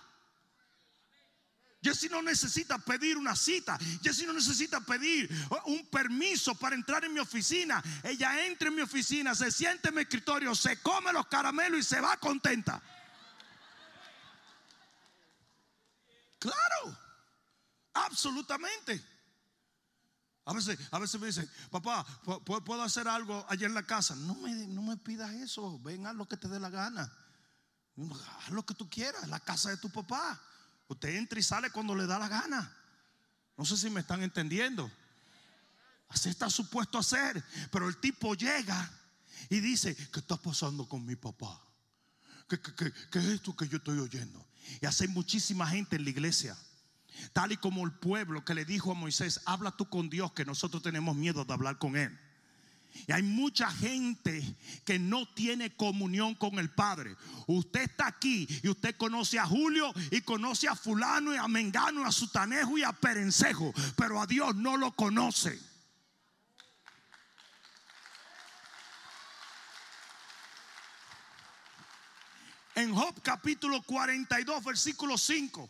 Jessie 1.82 2.10
no 2.10 2.22
necesita 2.22 2.78
pedir 2.78 3.18
una 3.18 3.36
cita. 3.36 3.78
Jessie 4.04 4.28
no 4.28 4.34
necesita 4.34 4.82
pedir 4.82 5.30
un 5.66 5.86
permiso 5.88 6.54
para 6.56 6.76
entrar 6.76 7.06
en 7.06 7.14
mi 7.14 7.20
oficina. 7.20 7.82
Ella 8.04 8.46
entra 8.46 8.68
en 8.68 8.76
mi 8.76 8.82
oficina, 8.82 9.34
se 9.34 9.50
siente 9.50 9.90
en 9.90 9.96
mi 9.96 10.02
escritorio, 10.02 10.54
se 10.56 10.82
come 10.82 11.14
los 11.14 11.28
caramelos 11.28 11.80
y 11.80 11.84
se 11.84 12.02
va 12.02 12.18
contenta. 12.18 12.82
Claro, 16.40 16.98
absolutamente. 17.94 19.02
A 20.46 20.54
veces, 20.54 20.80
a 20.90 20.98
veces 20.98 21.22
me 21.22 21.28
dicen, 21.28 21.50
papá, 21.70 22.04
¿puedo 22.44 22.82
hacer 22.82 23.08
algo 23.08 23.46
allá 23.50 23.68
en 23.68 23.76
la 23.76 23.84
casa? 23.84 24.16
No 24.16 24.34
me, 24.36 24.52
no 24.68 24.82
me 24.82 24.98
pidas 24.98 25.32
eso, 25.32 25.78
ven 25.80 26.04
lo 26.18 26.28
que 26.28 26.38
te 26.38 26.48
dé 26.48 26.60
la 26.60 26.72
gana. 26.72 27.14
Haz 28.40 28.50
lo 28.50 28.66
que 28.66 28.74
tú 28.74 28.90
quieras, 28.90 29.28
la 29.28 29.40
casa 29.40 29.70
de 29.70 29.78
tu 29.78 29.92
papá. 29.92 30.42
Usted 30.88 31.10
entra 31.10 31.40
y 31.40 31.44
sale 31.44 31.70
cuando 31.70 31.94
le 31.94 32.08
da 32.08 32.18
la 32.18 32.28
gana. 32.28 32.76
No 33.58 33.66
sé 33.66 33.78
si 33.78 33.90
me 33.90 34.00
están 34.00 34.24
entendiendo. 34.24 34.90
Así 36.08 36.30
está 36.30 36.50
supuesto 36.50 36.98
hacer. 36.98 37.44
Pero 37.72 37.88
el 37.88 37.98
tipo 37.98 38.34
llega 38.34 38.92
y 39.50 39.60
dice, 39.60 39.96
¿qué 39.96 40.20
está 40.20 40.38
pasando 40.38 40.90
con 40.90 41.06
mi 41.06 41.16
papá? 41.16 41.62
¿Qué, 42.48 42.60
qué, 42.60 42.92
qué 43.12 43.20
es 43.20 43.26
esto 43.26 43.56
que 43.56 43.68
yo 43.68 43.78
estoy 43.78 44.00
oyendo? 44.00 44.49
Y 44.82 44.86
hace 44.86 45.08
muchísima 45.08 45.68
gente 45.68 45.96
en 45.96 46.04
la 46.04 46.10
iglesia. 46.10 46.58
Tal 47.34 47.52
y 47.52 47.58
como 47.58 47.86
el 47.86 47.92
pueblo 47.92 48.46
que 48.46 48.54
le 48.54 48.66
dijo 48.66 48.92
a 48.92 48.96
Moisés, 48.96 49.42
habla 49.46 49.72
tú 49.72 49.90
con 49.90 50.10
Dios, 50.10 50.32
que 50.34 50.46
nosotros 50.46 50.82
tenemos 50.82 51.16
miedo 51.16 51.44
de 51.44 51.54
hablar 51.54 51.78
con 51.78 51.96
Él. 51.96 52.18
Y 53.08 53.12
hay 53.12 53.24
mucha 53.24 53.70
gente 53.72 54.44
que 54.84 55.00
no 55.00 55.28
tiene 55.34 55.76
comunión 55.76 56.36
con 56.36 56.60
el 56.60 56.70
Padre. 56.70 57.16
Usted 57.48 57.82
está 57.82 58.08
aquí 58.08 58.48
y 58.64 58.68
usted 58.68 58.96
conoce 58.98 59.40
a 59.40 59.46
Julio 59.46 59.94
y 60.12 60.22
conoce 60.22 60.68
a 60.68 60.76
fulano 60.76 61.34
y 61.34 61.38
a 61.38 61.48
Mengano, 61.48 62.06
a 62.06 62.12
Sutanejo 62.12 62.78
y 62.78 62.84
a 62.84 62.92
Perencejo, 62.94 63.74
pero 63.96 64.22
a 64.22 64.28
Dios 64.28 64.56
no 64.56 64.78
lo 64.78 64.92
conoce. 64.92 65.60
En 72.80 72.96
Job 72.96 73.14
capítulo 73.22 73.82
42, 73.82 74.64
versículo 74.64 75.18
5. 75.18 75.70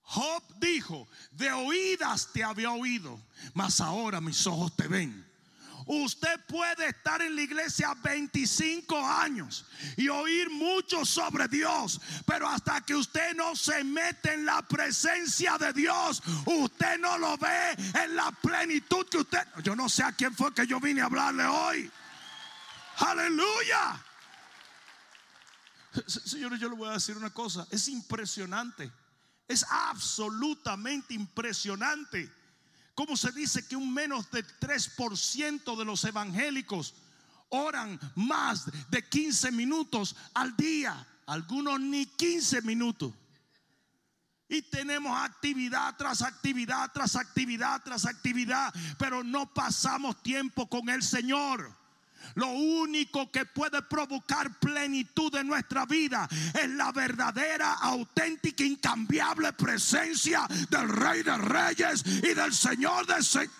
Job 0.00 0.42
dijo, 0.58 1.06
de 1.30 1.52
oídas 1.52 2.32
te 2.32 2.42
había 2.42 2.70
oído, 2.70 3.20
mas 3.52 3.82
ahora 3.82 4.18
mis 4.18 4.46
ojos 4.46 4.74
te 4.74 4.88
ven. 4.88 5.26
Usted 5.84 6.40
puede 6.46 6.88
estar 6.88 7.20
en 7.20 7.36
la 7.36 7.42
iglesia 7.42 7.92
25 8.02 8.96
años 8.96 9.66
y 9.98 10.08
oír 10.08 10.48
mucho 10.48 11.04
sobre 11.04 11.48
Dios, 11.48 12.00
pero 12.24 12.48
hasta 12.48 12.80
que 12.80 12.94
usted 12.94 13.34
no 13.34 13.54
se 13.54 13.84
mete 13.84 14.32
en 14.32 14.46
la 14.46 14.62
presencia 14.62 15.58
de 15.58 15.74
Dios, 15.74 16.22
usted 16.46 16.98
no 16.98 17.18
lo 17.18 17.36
ve 17.36 17.72
en 18.02 18.16
la 18.16 18.30
plenitud 18.30 19.06
que 19.06 19.18
usted... 19.18 19.46
Yo 19.62 19.76
no 19.76 19.86
sé 19.90 20.02
a 20.02 20.12
quién 20.12 20.34
fue 20.34 20.54
que 20.54 20.66
yo 20.66 20.80
vine 20.80 21.02
a 21.02 21.06
hablarle 21.06 21.44
hoy. 21.44 21.90
Aleluya. 22.96 24.02
Señores, 26.06 26.60
yo 26.60 26.68
le 26.68 26.76
voy 26.76 26.88
a 26.88 26.92
decir 26.92 27.16
una 27.16 27.30
cosa, 27.30 27.66
es 27.70 27.88
impresionante, 27.88 28.90
es 29.48 29.64
absolutamente 29.68 31.14
impresionante 31.14 32.30
¿Cómo 33.00 33.16
se 33.16 33.32
dice 33.32 33.66
que 33.66 33.76
un 33.76 33.94
menos 33.94 34.30
del 34.30 34.46
3% 34.58 35.74
de 35.74 35.84
los 35.86 36.04
evangélicos 36.04 36.92
oran 37.48 37.98
más 38.14 38.66
de 38.90 39.08
15 39.08 39.52
minutos 39.52 40.14
al 40.34 40.54
día? 40.54 41.06
Algunos 41.24 41.80
ni 41.80 42.04
15 42.04 42.60
minutos. 42.60 43.14
Y 44.48 44.60
tenemos 44.60 45.16
actividad 45.16 45.96
tras 45.96 46.20
actividad, 46.20 46.90
tras 46.92 47.16
actividad, 47.16 47.80
tras 47.82 48.04
actividad, 48.04 48.70
pero 48.98 49.24
no 49.24 49.46
pasamos 49.54 50.22
tiempo 50.22 50.68
con 50.68 50.90
el 50.90 51.02
Señor. 51.02 51.74
Lo 52.34 52.48
único 52.48 53.30
que 53.30 53.44
puede 53.44 53.82
provocar 53.82 54.58
plenitud 54.58 55.34
en 55.36 55.48
nuestra 55.48 55.86
vida 55.86 56.28
es 56.54 56.68
la 56.70 56.92
verdadera, 56.92 57.74
auténtica, 57.74 58.64
incambiable 58.64 59.52
presencia 59.52 60.46
del 60.68 60.88
Rey 60.88 61.22
de 61.22 61.36
Reyes 61.36 62.04
y 62.06 62.34
del 62.34 62.52
Señor 62.52 63.06
de. 63.06 63.50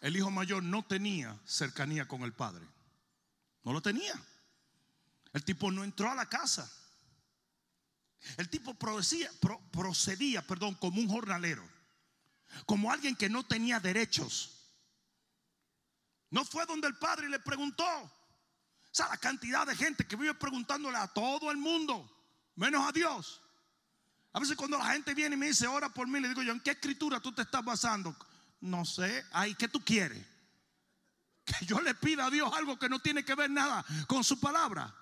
El 0.00 0.16
hijo 0.16 0.30
mayor 0.30 0.64
no 0.64 0.82
tenía 0.82 1.38
cercanía 1.46 2.08
con 2.08 2.22
el 2.22 2.32
padre. 2.32 2.66
No 3.62 3.72
lo 3.72 3.80
tenía. 3.80 4.14
El 5.32 5.44
tipo 5.44 5.70
no 5.70 5.84
entró 5.84 6.10
a 6.10 6.14
la 6.16 6.26
casa. 6.26 6.70
El 8.36 8.48
tipo 8.48 8.74
procedía, 8.74 9.30
procedía 9.70 10.46
perdón, 10.46 10.74
como 10.74 11.00
un 11.00 11.08
jornalero 11.08 11.71
como 12.66 12.90
alguien 12.90 13.16
que 13.16 13.28
no 13.28 13.44
tenía 13.44 13.80
derechos. 13.80 14.52
No 16.30 16.44
fue 16.44 16.64
donde 16.66 16.88
el 16.88 16.96
padre 16.96 17.28
le 17.28 17.38
preguntó. 17.40 17.84
O 17.84 18.94
sea, 18.94 19.08
la 19.08 19.16
cantidad 19.16 19.66
de 19.66 19.76
gente 19.76 20.06
que 20.06 20.16
vive 20.16 20.34
preguntándole 20.34 20.98
a 20.98 21.08
todo 21.08 21.50
el 21.50 21.56
mundo, 21.56 22.10
menos 22.56 22.86
a 22.86 22.92
Dios. 22.92 23.42
A 24.32 24.40
veces 24.40 24.56
cuando 24.56 24.78
la 24.78 24.86
gente 24.86 25.14
viene 25.14 25.34
y 25.34 25.38
me 25.38 25.46
dice, 25.48 25.66
ora 25.66 25.88
por 25.90 26.08
mí, 26.08 26.20
le 26.20 26.28
digo 26.28 26.42
yo, 26.42 26.52
¿en 26.52 26.60
qué 26.60 26.70
escritura 26.70 27.20
tú 27.20 27.32
te 27.32 27.42
estás 27.42 27.64
basando? 27.64 28.16
No 28.60 28.84
sé, 28.84 29.26
ay, 29.32 29.54
¿qué 29.54 29.68
tú 29.68 29.84
quieres? 29.84 30.24
Que 31.44 31.66
yo 31.66 31.80
le 31.80 31.92
pida 31.96 32.26
a 32.26 32.30
Dios 32.30 32.52
algo 32.54 32.78
que 32.78 32.88
no 32.88 33.00
tiene 33.00 33.24
que 33.24 33.34
ver 33.34 33.50
nada 33.50 33.84
con 34.06 34.22
su 34.22 34.38
palabra. 34.38 34.94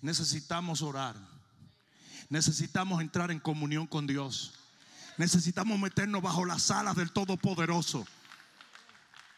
Necesitamos 0.00 0.80
orar. 0.80 1.35
Necesitamos 2.28 3.00
entrar 3.00 3.30
en 3.30 3.40
comunión 3.40 3.86
con 3.86 4.06
Dios. 4.06 4.54
Necesitamos 5.16 5.78
meternos 5.78 6.22
bajo 6.22 6.44
las 6.44 6.70
alas 6.70 6.96
del 6.96 7.12
Todopoderoso. 7.12 8.06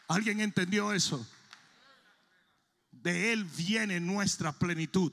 ¿Alguien 0.07 0.41
entendió 0.41 0.91
eso? 0.91 1.25
De 2.91 3.31
Él 3.31 3.45
viene 3.45 3.99
nuestra 3.99 4.51
plenitud. 4.51 5.11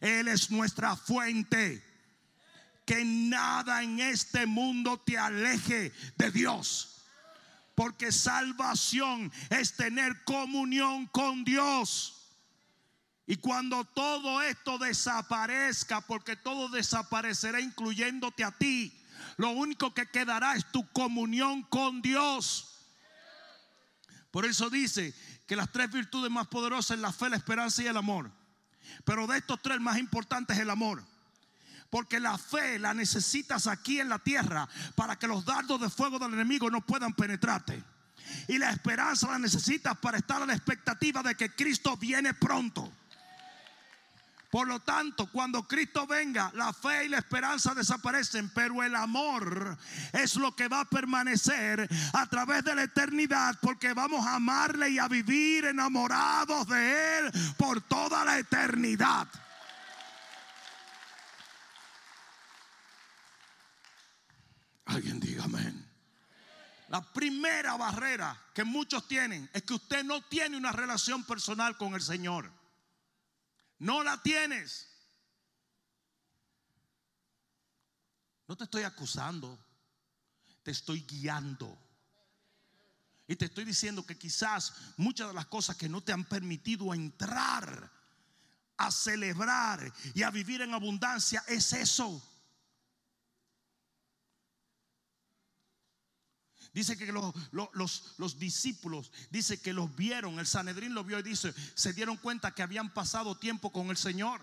Él 0.00 0.28
es 0.28 0.50
nuestra 0.50 0.96
fuente. 0.96 1.84
Que 2.86 3.04
nada 3.04 3.82
en 3.82 4.00
este 4.00 4.46
mundo 4.46 4.98
te 4.98 5.16
aleje 5.18 5.92
de 6.16 6.30
Dios. 6.32 7.04
Porque 7.76 8.10
salvación 8.10 9.30
es 9.50 9.76
tener 9.76 10.24
comunión 10.24 11.06
con 11.06 11.44
Dios. 11.44 12.19
Y 13.26 13.36
cuando 13.36 13.84
todo 13.84 14.42
esto 14.42 14.78
desaparezca, 14.78 16.00
porque 16.00 16.36
todo 16.36 16.68
desaparecerá 16.68 17.60
incluyéndote 17.60 18.44
a 18.44 18.50
ti, 18.50 18.92
lo 19.36 19.50
único 19.50 19.94
que 19.94 20.06
quedará 20.06 20.54
es 20.54 20.70
tu 20.72 20.90
comunión 20.92 21.62
con 21.62 22.02
Dios. 22.02 22.66
Por 24.30 24.46
eso 24.46 24.70
dice 24.70 25.14
que 25.46 25.56
las 25.56 25.70
tres 25.72 25.90
virtudes 25.90 26.30
más 26.30 26.46
poderosas 26.46 26.96
es 26.96 27.00
la 27.00 27.12
fe, 27.12 27.28
la 27.28 27.36
esperanza 27.36 27.82
y 27.82 27.86
el 27.86 27.96
amor. 27.96 28.30
Pero 29.04 29.26
de 29.26 29.38
estos 29.38 29.60
tres 29.62 29.80
más 29.80 29.98
importantes 29.98 30.56
es 30.56 30.62
el 30.62 30.70
amor. 30.70 31.04
Porque 31.90 32.20
la 32.20 32.38
fe 32.38 32.78
la 32.78 32.94
necesitas 32.94 33.66
aquí 33.66 33.98
en 33.98 34.08
la 34.08 34.20
tierra 34.20 34.68
para 34.94 35.18
que 35.18 35.26
los 35.26 35.44
dardos 35.44 35.80
de 35.80 35.90
fuego 35.90 36.18
del 36.18 36.34
enemigo 36.34 36.70
no 36.70 36.80
puedan 36.80 37.12
penetrarte. 37.14 37.82
Y 38.46 38.58
la 38.58 38.70
esperanza 38.70 39.28
la 39.28 39.38
necesitas 39.38 39.98
para 39.98 40.18
estar 40.18 40.40
a 40.40 40.46
la 40.46 40.54
expectativa 40.54 41.22
de 41.22 41.34
que 41.34 41.54
Cristo 41.54 41.96
viene 41.96 42.32
pronto. 42.34 42.92
Por 44.50 44.66
lo 44.66 44.80
tanto, 44.80 45.26
cuando 45.30 45.62
Cristo 45.62 46.08
venga, 46.08 46.50
la 46.54 46.72
fe 46.72 47.04
y 47.04 47.08
la 47.08 47.18
esperanza 47.18 47.72
desaparecen, 47.72 48.50
pero 48.52 48.82
el 48.82 48.96
amor 48.96 49.78
es 50.12 50.34
lo 50.34 50.56
que 50.56 50.66
va 50.66 50.80
a 50.80 50.84
permanecer 50.84 51.88
a 52.12 52.26
través 52.26 52.64
de 52.64 52.74
la 52.74 52.82
eternidad, 52.82 53.56
porque 53.62 53.92
vamos 53.92 54.26
a 54.26 54.34
amarle 54.34 54.90
y 54.90 54.98
a 54.98 55.06
vivir 55.06 55.66
enamorados 55.66 56.66
de 56.66 57.18
Él 57.18 57.32
por 57.56 57.80
toda 57.82 58.24
la 58.24 58.38
eternidad. 58.40 59.28
Alguien 64.86 65.20
diga 65.20 65.44
amén. 65.44 65.88
La 66.88 67.00
primera 67.02 67.76
barrera 67.76 68.36
que 68.52 68.64
muchos 68.64 69.06
tienen 69.06 69.48
es 69.52 69.62
que 69.62 69.74
usted 69.74 70.02
no 70.02 70.22
tiene 70.22 70.56
una 70.56 70.72
relación 70.72 71.22
personal 71.22 71.76
con 71.76 71.94
el 71.94 72.02
Señor 72.02 72.59
no 73.80 74.04
la 74.04 74.22
tienes. 74.22 74.86
No 78.46 78.56
te 78.56 78.64
estoy 78.64 78.82
acusando, 78.82 79.58
te 80.62 80.70
estoy 80.70 81.00
guiando. 81.00 81.76
Y 83.26 83.36
te 83.36 83.46
estoy 83.46 83.64
diciendo 83.64 84.04
que 84.04 84.18
quizás 84.18 84.74
muchas 84.96 85.28
de 85.28 85.34
las 85.34 85.46
cosas 85.46 85.76
que 85.76 85.88
no 85.88 86.00
te 86.02 86.12
han 86.12 86.24
permitido 86.24 86.92
entrar 86.92 87.90
a 88.76 88.90
celebrar 88.90 89.92
y 90.14 90.22
a 90.22 90.30
vivir 90.30 90.62
en 90.62 90.74
abundancia 90.74 91.42
es 91.46 91.72
eso. 91.72 92.22
Dice 96.72 96.96
que 96.96 97.12
los, 97.12 97.34
los, 98.16 98.38
discípulos, 98.38 99.10
dice 99.30 99.60
que 99.60 99.72
los 99.72 99.94
vieron, 99.96 100.38
el 100.38 100.46
Sanedrín 100.46 100.94
lo 100.94 101.02
vio 101.02 101.18
y 101.18 101.22
dice, 101.22 101.52
se 101.74 101.92
dieron 101.92 102.16
cuenta 102.16 102.54
que 102.54 102.62
habían 102.62 102.94
pasado 102.94 103.36
tiempo 103.36 103.72
con 103.72 103.90
el 103.90 103.96
Señor. 103.96 104.40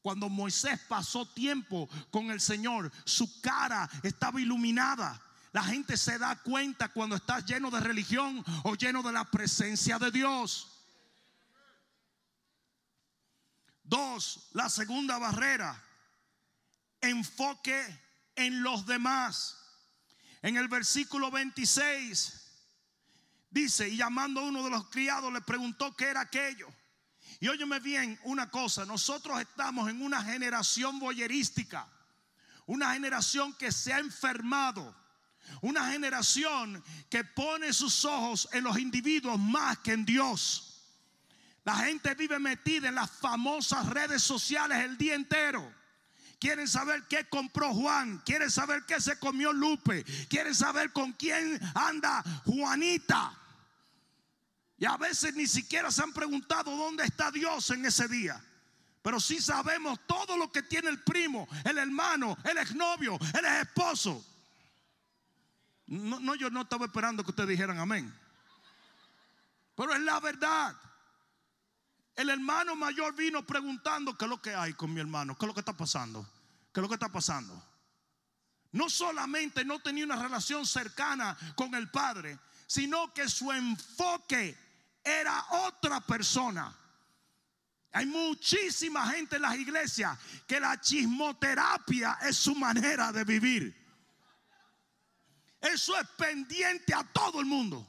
Cuando 0.00 0.30
Moisés 0.30 0.80
pasó 0.88 1.26
tiempo 1.26 1.88
con 2.10 2.30
el 2.30 2.40
Señor, 2.40 2.90
su 3.04 3.40
cara 3.42 3.90
estaba 4.02 4.40
iluminada. 4.40 5.20
La 5.52 5.62
gente 5.62 5.96
se 5.96 6.18
da 6.18 6.36
cuenta 6.36 6.88
cuando 6.88 7.16
estás 7.16 7.44
lleno 7.44 7.70
de 7.70 7.80
religión 7.80 8.42
o 8.64 8.74
lleno 8.74 9.02
de 9.02 9.12
la 9.12 9.30
presencia 9.30 9.98
de 9.98 10.10
Dios. 10.10 10.68
Dos, 13.82 14.48
la 14.52 14.70
segunda 14.70 15.18
barrera, 15.18 15.82
enfoque 17.00 17.82
en 18.36 18.62
los 18.62 18.86
demás. 18.86 19.67
En 20.42 20.56
el 20.56 20.68
versículo 20.68 21.30
26 21.30 22.48
dice, 23.50 23.88
y 23.88 23.96
llamando 23.96 24.40
a 24.40 24.44
uno 24.44 24.62
de 24.62 24.70
los 24.70 24.88
criados 24.88 25.32
le 25.32 25.40
preguntó 25.40 25.94
qué 25.96 26.06
era 26.06 26.20
aquello. 26.20 26.68
Y 27.40 27.48
óyeme 27.48 27.80
bien 27.80 28.18
una 28.24 28.50
cosa, 28.50 28.84
nosotros 28.84 29.40
estamos 29.40 29.88
en 29.88 30.02
una 30.02 30.22
generación 30.22 30.98
boyerística, 30.98 31.88
una 32.66 32.94
generación 32.94 33.52
que 33.54 33.70
se 33.70 33.92
ha 33.92 33.98
enfermado, 33.98 34.96
una 35.62 35.90
generación 35.92 36.82
que 37.08 37.24
pone 37.24 37.72
sus 37.72 38.04
ojos 38.04 38.48
en 38.52 38.64
los 38.64 38.78
individuos 38.78 39.38
más 39.38 39.78
que 39.78 39.92
en 39.92 40.04
Dios. 40.04 40.68
La 41.64 41.76
gente 41.76 42.14
vive 42.14 42.38
metida 42.38 42.88
en 42.88 42.94
las 42.94 43.10
famosas 43.10 43.86
redes 43.86 44.22
sociales 44.22 44.78
el 44.78 44.96
día 44.96 45.14
entero. 45.14 45.74
Quieren 46.38 46.68
saber 46.68 47.04
qué 47.08 47.28
compró 47.28 47.74
Juan. 47.74 48.22
Quieren 48.24 48.50
saber 48.50 48.84
qué 48.86 49.00
se 49.00 49.18
comió 49.18 49.52
Lupe. 49.52 50.04
Quieren 50.28 50.54
saber 50.54 50.92
con 50.92 51.12
quién 51.12 51.60
anda 51.74 52.22
Juanita. 52.44 53.32
Y 54.78 54.84
a 54.84 54.96
veces 54.96 55.34
ni 55.34 55.46
siquiera 55.46 55.90
se 55.90 56.02
han 56.02 56.12
preguntado 56.12 56.76
dónde 56.76 57.04
está 57.04 57.32
Dios 57.32 57.70
en 57.70 57.84
ese 57.84 58.06
día. 58.06 58.40
Pero 59.02 59.18
sí 59.18 59.40
sabemos 59.40 59.98
todo 60.06 60.36
lo 60.36 60.52
que 60.52 60.62
tiene 60.62 60.88
el 60.88 61.02
primo, 61.02 61.48
el 61.64 61.78
hermano, 61.78 62.36
el 62.44 62.58
exnovio, 62.58 63.18
el 63.34 63.44
esposo. 63.62 64.24
No, 65.86 66.20
no, 66.20 66.34
yo 66.36 66.50
no 66.50 66.62
estaba 66.62 66.86
esperando 66.86 67.24
que 67.24 67.30
ustedes 67.30 67.48
dijeran 67.48 67.78
amén. 67.78 68.14
Pero 69.74 69.94
es 69.94 70.00
la 70.00 70.20
verdad. 70.20 70.76
El 72.18 72.30
hermano 72.30 72.74
mayor 72.74 73.14
vino 73.14 73.46
preguntando 73.46 74.18
qué 74.18 74.24
es 74.24 74.28
lo 74.28 74.42
que 74.42 74.52
hay 74.52 74.72
con 74.72 74.92
mi 74.92 74.98
hermano, 74.98 75.38
qué 75.38 75.44
es 75.44 75.46
lo 75.46 75.54
que 75.54 75.60
está 75.60 75.76
pasando, 75.76 76.28
qué 76.72 76.80
es 76.80 76.82
lo 76.82 76.88
que 76.88 76.94
está 76.94 77.08
pasando. 77.08 77.54
no 78.72 78.90
solamente 78.90 79.64
no 79.64 79.78
tenía 79.78 80.04
una 80.04 80.20
relación 80.20 80.66
cercana 80.66 81.38
con 81.54 81.72
el 81.76 81.88
Padre, 81.92 82.36
sino 82.66 83.14
que 83.14 83.28
su 83.28 83.52
enfoque 83.52 84.58
era 85.04 85.46
otra 85.68 86.00
persona. 86.00 86.76
Hay 87.92 88.06
muchísima 88.06 89.08
gente 89.12 89.36
en 89.36 89.42
las 89.42 89.54
iglesias 89.54 90.18
que 90.44 90.58
la 90.58 90.80
chismoterapia 90.80 92.18
es 92.22 92.36
su 92.36 92.56
manera 92.56 93.12
de 93.12 93.22
vivir. 93.22 93.86
Eso 95.60 95.96
es 95.96 96.08
pendiente 96.16 96.92
a 96.92 97.04
todo 97.04 97.38
el 97.38 97.46
mundo. 97.46 97.88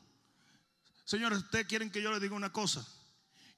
Señores, 1.04 1.40
ustedes 1.40 1.66
quieren 1.66 1.90
que 1.90 2.04
yo 2.04 2.12
les 2.12 2.22
diga 2.22 2.36
una 2.36 2.54
cosa. 2.54 2.86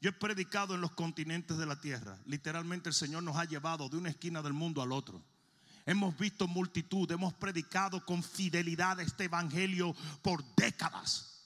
Yo 0.02 0.10
he 0.10 0.14
predicado 0.14 0.74
en 0.74 0.82
los 0.82 0.92
continentes 0.92 1.58
de 1.58 1.66
la 1.68 1.80
tierra. 1.80 2.18
Literalmente 2.26 2.90
el 2.90 2.96
Señor 2.96 3.22
nos 3.22 3.38
ha 3.38 3.46
llevado 3.46 3.88
de 3.88 3.98
una 3.98 4.10
esquina 4.10 4.42
del 4.42 4.54
mundo 4.54 4.82
al 4.82 4.92
otro. 4.92 5.24
Hemos 5.86 6.18
visto 6.18 6.48
multitud, 6.48 7.10
hemos 7.12 7.34
predicado 7.34 8.04
con 8.04 8.24
fidelidad 8.24 9.00
este 9.00 9.26
evangelio 9.26 9.96
por 10.24 10.44
décadas. 10.56 11.46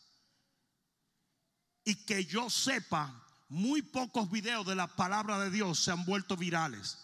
Y 1.83 1.95
que 2.05 2.25
yo 2.25 2.49
sepa, 2.49 3.13
muy 3.49 3.81
pocos 3.81 4.31
videos 4.31 4.65
de 4.65 4.75
la 4.75 4.87
palabra 4.87 5.37
de 5.39 5.51
Dios 5.51 5.79
se 5.79 5.91
han 5.91 6.05
vuelto 6.05 6.37
virales. 6.37 6.97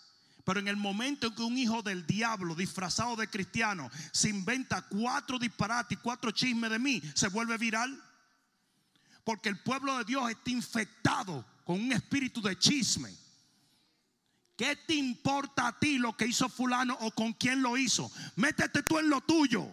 Pero 0.46 0.60
en 0.60 0.70
el 0.70 0.78
momento 0.78 1.28
en 1.28 1.36
que 1.36 1.44
un 1.44 1.58
hijo 1.58 1.84
del 1.84 2.08
diablo 2.08 2.56
disfrazado 2.56 3.16
de 3.16 3.30
cristiano 3.30 3.92
se 4.12 4.30
inventa 4.30 4.88
cuatro 4.88 5.38
disparates 5.38 5.98
y 5.98 6.02
cuatro 6.02 6.32
chismes 6.32 6.72
de 6.72 6.80
mí, 6.80 7.02
se 7.14 7.28
vuelve 7.28 7.58
viral. 7.58 8.02
Porque 9.24 9.50
el 9.50 9.60
pueblo 9.60 9.98
de 9.98 10.06
Dios 10.06 10.30
está 10.30 10.50
infectado 10.50 11.46
con 11.64 11.80
un 11.80 11.92
espíritu 11.92 12.42
de 12.42 12.58
chisme. 12.58 13.16
¿Qué 14.56 14.76
te 14.76 14.94
importa 14.94 15.68
a 15.68 15.80
ti 15.80 15.98
lo 15.98 16.16
que 16.16 16.28
hizo 16.28 16.48
fulano 16.50 16.96
o 17.02 17.12
con 17.12 17.34
quién 17.34 17.62
lo 17.62 17.78
hizo? 17.78 18.12
Métete 18.36 18.84
tú 18.84 19.00
en 19.00 19.10
lo 19.10 19.22
tuyo. 19.22 19.68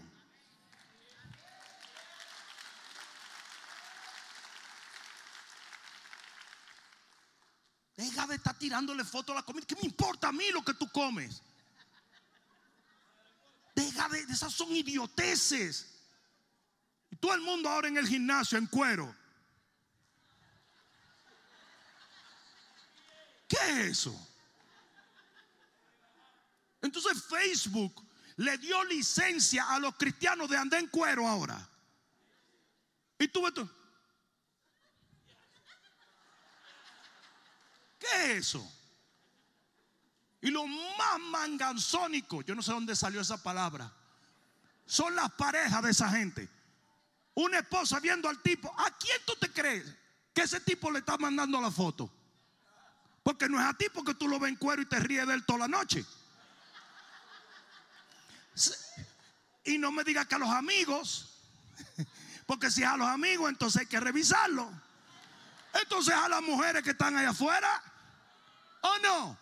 Deja 7.97 8.27
de 8.29 8.37
estar 8.37 8.57
tirándole 8.57 9.05
fotos 9.05 9.35
a 9.35 9.41
la 9.41 9.43
comida. 9.43 9.67
¿Qué 9.67 9.75
me 9.75 9.83
importa 9.83 10.29
a 10.29 10.33
mí 10.33 10.51
lo 10.53 10.65
que 10.65 10.73
tú 10.75 10.89
comes? 10.91 11.43
Deja 13.75 14.09
de, 14.09 14.21
esas 14.21 14.53
son 14.53 14.71
idioteces. 14.75 15.99
Todo 17.19 17.35
el 17.35 17.41
mundo 17.41 17.69
ahora 17.69 17.89
en 17.89 17.97
el 17.97 18.07
gimnasio 18.07 18.57
en 18.57 18.67
cuero. 18.67 19.15
¿Qué 23.49 23.57
es 23.57 23.87
eso? 23.89 24.29
Entonces 26.83 27.25
Facebook 27.25 28.07
le 28.37 28.57
dio 28.59 28.85
licencia 28.85 29.69
a 29.69 29.81
los 29.81 29.97
cristianos 29.97 30.49
de 30.49 30.57
andar 30.57 30.81
en 30.81 30.87
cuero 30.89 31.27
ahora. 31.27 31.69
Y 33.19 33.27
tú 33.29 33.43
ves. 33.43 33.53
¿Qué 37.99 38.07
es 38.33 38.39
eso? 38.39 38.73
Y 40.41 40.51
lo 40.51 40.67
más 40.67 41.19
manganzónico, 41.31 42.43
yo 42.43 42.55
no 42.55 42.63
sé 42.63 42.71
dónde 42.71 42.95
salió 42.95 43.21
esa 43.21 43.43
palabra, 43.43 43.93
son 44.87 45.17
las 45.17 45.33
parejas 45.33 45.83
de 45.83 45.91
esa 45.91 46.09
gente. 46.11 46.49
Una 47.35 47.59
esposa 47.59 47.99
viendo 47.99 48.29
al 48.29 48.41
tipo, 48.41 48.73
¿a 48.79 48.97
quién 48.99 49.19
tú 49.27 49.35
te 49.41 49.53
crees 49.53 49.85
que 50.33 50.43
ese 50.43 50.61
tipo 50.61 50.91
le 50.91 51.01
está 51.01 51.17
mandando 51.19 51.61
la 51.61 51.71
foto? 51.71 52.17
Porque 53.29 53.47
no 53.47 53.61
es 53.61 53.67
a 53.67 53.75
ti 53.75 53.85
porque 53.93 54.14
tú 54.14 54.27
lo 54.27 54.38
ves 54.38 54.49
en 54.49 54.57
cuero 54.57 54.81
y 54.81 54.87
te 54.87 54.99
ríes 55.01 55.27
de 55.27 55.35
él 55.35 55.45
toda 55.45 55.59
la 55.59 55.69
noche. 55.69 56.03
Y 59.64 59.77
no 59.77 59.93
me 59.93 60.03
diga 60.03 60.25
que 60.25 60.37
a 60.37 60.38
los 60.38 60.49
amigos, 60.49 61.29
porque 62.47 62.71
si 62.71 62.83
es 62.83 62.88
a 62.88 62.97
los 62.97 63.07
amigos, 63.07 63.51
entonces 63.51 63.83
hay 63.83 63.87
que 63.87 64.01
revisarlo. 64.01 64.73
Entonces 65.75 66.14
a 66.14 66.27
las 66.31 66.41
mujeres 66.41 66.83
que 66.83 66.93
están 66.93 67.19
allá 67.19 67.29
afuera, 67.29 67.83
¿o 68.81 68.99
no? 69.01 69.38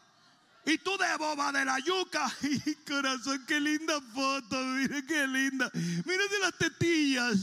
Y 0.65 0.79
tú 0.79 0.99
de 0.99 1.17
boba 1.17 1.53
de 1.53 1.65
la 1.65 1.79
yuca. 1.79 2.29
Y 2.43 2.75
corazón, 2.85 3.45
qué 3.47 3.61
linda 3.61 4.01
foto. 4.13 4.61
Mire 4.65 5.07
qué 5.07 5.29
linda. 5.29 5.71
Mire 5.73 6.29
de 6.29 6.39
las 6.41 6.59
tetillas. 6.59 7.37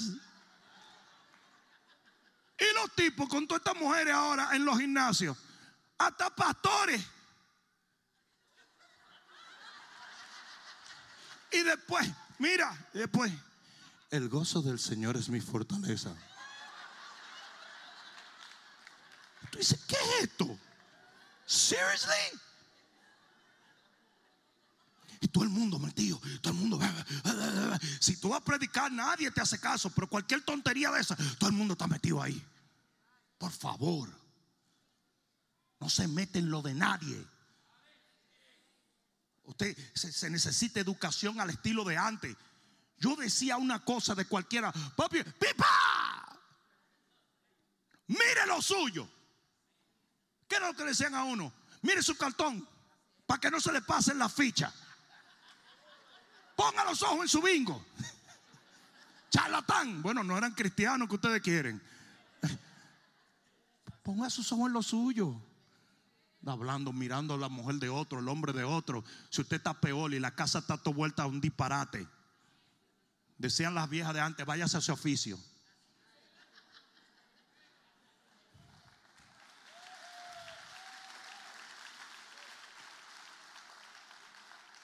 Y 2.60 2.73
los 2.75 2.93
tipos 2.97 3.29
con 3.29 3.47
todas 3.47 3.62
estas 3.62 3.82
mujeres 3.82 4.13
ahora 4.13 4.49
en 4.51 4.65
los 4.65 4.77
gimnasios. 4.77 5.38
Hasta 5.97 6.29
pastores. 6.36 7.01
Y 11.51 11.62
después, 11.62 12.10
mira, 12.39 12.89
después, 12.93 13.32
el 14.10 14.27
gozo 14.27 14.62
del 14.62 14.79
Señor 14.79 15.17
es 15.17 15.29
mi 15.29 15.39
fortaleza. 15.39 16.15
Tú 19.51 19.60
dices, 19.60 19.79
¿qué 19.88 19.95
es 19.95 20.23
esto? 20.23 20.60
Seriously? 21.45 22.39
Y 25.21 25.27
todo 25.27 25.43
el 25.43 25.51
mundo 25.51 25.79
metido, 25.79 26.19
todo 26.41 26.53
el 26.53 26.60
mundo. 26.60 26.79
Si 27.99 28.17
tú 28.17 28.29
vas 28.29 28.41
a 28.41 28.43
predicar, 28.43 28.91
nadie 28.91 29.32
te 29.32 29.41
hace 29.41 29.60
caso, 29.60 29.89
pero 29.91 30.10
cualquier 30.10 30.43
tontería 30.43 30.91
de 30.91 31.01
esa, 31.01 31.15
todo 31.38 31.49
el 31.49 31.56
mundo 31.56 31.73
está 31.73 31.88
metido 31.88 32.21
ahí. 32.21 32.41
Por 33.38 33.51
favor, 33.51 34.10
no 35.83 35.89
se 35.89 36.07
mete 36.07 36.39
en 36.39 36.49
lo 36.49 36.61
de 36.61 36.73
nadie. 36.73 37.27
Usted 39.43 39.77
se, 39.93 40.29
necesita 40.29 40.79
educación 40.79 41.41
al 41.41 41.49
estilo 41.49 41.83
de 41.83 41.97
antes. 41.97 42.37
Yo 42.99 43.17
decía 43.17 43.57
una 43.57 43.83
cosa 43.83 44.15
de 44.15 44.23
cualquiera, 44.23 44.71
papi, 44.71 45.21
pipa, 45.23 46.39
mire 48.07 48.45
lo 48.47 48.61
suyo. 48.61 49.05
¿Qué 50.47 50.55
era 50.55 50.67
lo 50.67 50.73
que 50.73 50.85
decían 50.85 51.15
a 51.15 51.25
uno? 51.25 51.51
Mire 51.81 52.01
su 52.01 52.15
cartón 52.15 52.65
para 53.25 53.41
que 53.41 53.51
no 53.51 53.59
se 53.59 53.73
le 53.73 53.81
pasen 53.81 54.17
la 54.17 54.29
ficha. 54.29 54.73
Ponga 56.55 56.85
los 56.85 57.01
ojos 57.03 57.23
en 57.23 57.27
su 57.27 57.41
bingo. 57.41 57.85
Charlatán. 59.29 60.01
Bueno, 60.01 60.23
no 60.23 60.37
eran 60.37 60.53
cristianos 60.53 61.09
que 61.09 61.15
ustedes 61.15 61.41
quieren. 61.41 61.83
Ponga 64.01 64.29
sus 64.29 64.49
ojos 64.53 64.67
en 64.67 64.73
lo 64.73 64.81
suyo 64.81 65.41
hablando, 66.45 66.91
mirando 66.91 67.34
a 67.34 67.38
la 67.38 67.49
mujer 67.49 67.75
de 67.75 67.89
otro, 67.89 68.19
el 68.19 68.27
hombre 68.27 68.53
de 68.53 68.63
otro. 68.63 69.03
Si 69.29 69.41
usted 69.41 69.58
está 69.58 69.79
peor 69.79 70.13
y 70.13 70.19
la 70.19 70.36
casa 70.36 70.60
está 70.60 70.77
toda 70.77 70.95
vuelta 70.95 71.23
a 71.23 71.27
un 71.27 71.39
disparate, 71.39 72.08
decían 73.38 73.75
las 73.75 73.89
viejas 73.89 74.13
de 74.13 74.19
antes, 74.19 74.45
váyase 74.45 74.77
a 74.77 74.82
su 74.82 74.91
oficio. 74.91 75.39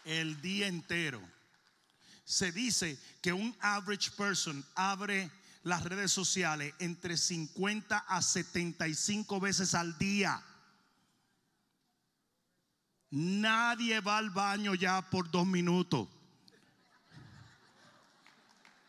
El 0.06 0.42
día 0.42 0.68
entero. 0.68 1.22
Se 2.24 2.52
dice 2.52 3.00
que 3.22 3.34
un 3.34 3.56
average 3.60 4.12
person 4.12 4.64
abre 4.76 5.32
las 5.64 5.84
redes 5.84 6.12
sociales 6.12 6.74
entre 6.80 7.18
50 7.18 7.98
a 7.98 8.22
75 8.22 9.40
veces 9.40 9.74
al 9.74 9.98
día. 9.98 10.44
Nadie 13.12 14.02
va 14.02 14.18
al 14.18 14.30
baño 14.30 14.76
ya 14.76 15.02
por 15.02 15.30
dos 15.32 15.48
minutos. 15.48 16.08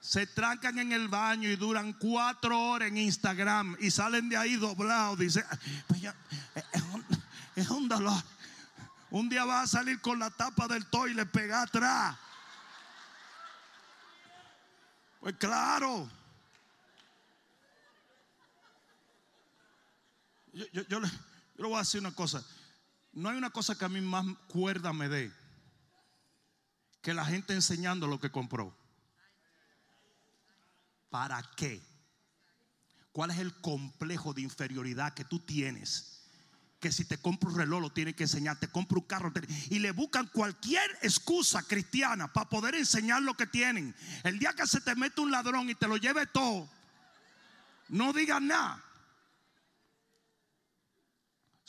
Se 0.01 0.27
trancan 0.27 0.79
en 0.79 0.93
el 0.93 1.09
baño 1.09 1.49
y 1.49 1.57
duran 1.57 1.93
cuatro 1.95 2.59
horas 2.59 2.89
en 2.89 2.99
Instagram 2.99 3.77
y 3.81 3.91
salen 3.91 4.29
de 4.29 4.37
ahí 4.37 4.57
doblados. 4.57 5.19
Dice, 5.19 5.45
pues 5.87 6.03
es, 7.55 7.71
un, 7.71 7.89
dolor. 7.89 8.23
Un 9.11 9.29
día 9.29 9.45
va 9.45 9.63
a 9.63 9.67
salir 9.67 10.01
con 10.01 10.19
la 10.19 10.31
tapa 10.31 10.69
del 10.69 10.87
toile 10.87 11.25
pegada 11.27 11.63
atrás. 11.63 12.17
Pues 15.21 15.37
claro. 15.37 16.11
Yo, 20.53 20.67
yo, 20.73 20.83
yo, 20.89 21.01
le, 21.01 21.09
yo 21.09 21.15
le 21.57 21.69
voy 21.69 21.77
a 21.77 21.81
decir 21.81 22.01
una 22.01 22.15
cosa. 22.15 22.45
No 23.13 23.29
hay 23.29 23.37
una 23.37 23.51
cosa 23.51 23.77
que 23.77 23.85
a 23.85 23.89
mí 23.89 24.01
más 24.01 24.25
cuerda 24.47 24.93
me 24.93 25.09
dé 25.09 25.33
que 27.03 27.15
la 27.15 27.25
gente 27.25 27.55
enseñando 27.55 28.07
lo 28.07 28.21
que 28.21 28.31
compró. 28.31 28.77
¿Para 31.09 31.43
qué? 31.57 31.81
¿Cuál 33.13 33.31
es 33.33 33.39
el 33.39 33.55
complejo 33.61 34.33
de 34.33 34.43
inferioridad 34.43 35.15
que 35.15 35.25
tú 35.25 35.41
tienes? 35.41 36.29
Que 36.79 36.93
si 36.93 37.05
te 37.05 37.19
compro 37.19 37.51
un 37.51 37.57
reloj 37.57 37.81
lo 37.81 37.93
tienes 37.93 38.15
que 38.15 38.25
enseñar, 38.25 38.59
te 38.61 38.69
compro 38.69 39.01
un 39.01 39.07
carro 39.07 39.33
y 39.69 39.81
le 39.81 39.91
buscan 39.91 40.29
cualquier 40.29 40.89
excusa 41.03 41.63
cristiana 41.63 42.33
para 42.33 42.49
poder 42.49 42.75
enseñar 42.75 43.23
lo 43.23 43.35
que 43.35 43.47
tienen. 43.47 43.95
El 44.23 44.39
día 44.39 44.55
que 44.55 44.67
se 44.67 44.81
te 44.81 44.95
mete 44.95 45.21
un 45.21 45.31
ladrón 45.31 45.69
y 45.69 45.75
te 45.75 45.89
lo 45.89 45.97
lleve 45.97 46.27
todo, 46.27 46.69
no 47.89 48.13
digas 48.13 48.41
nada. 48.41 48.83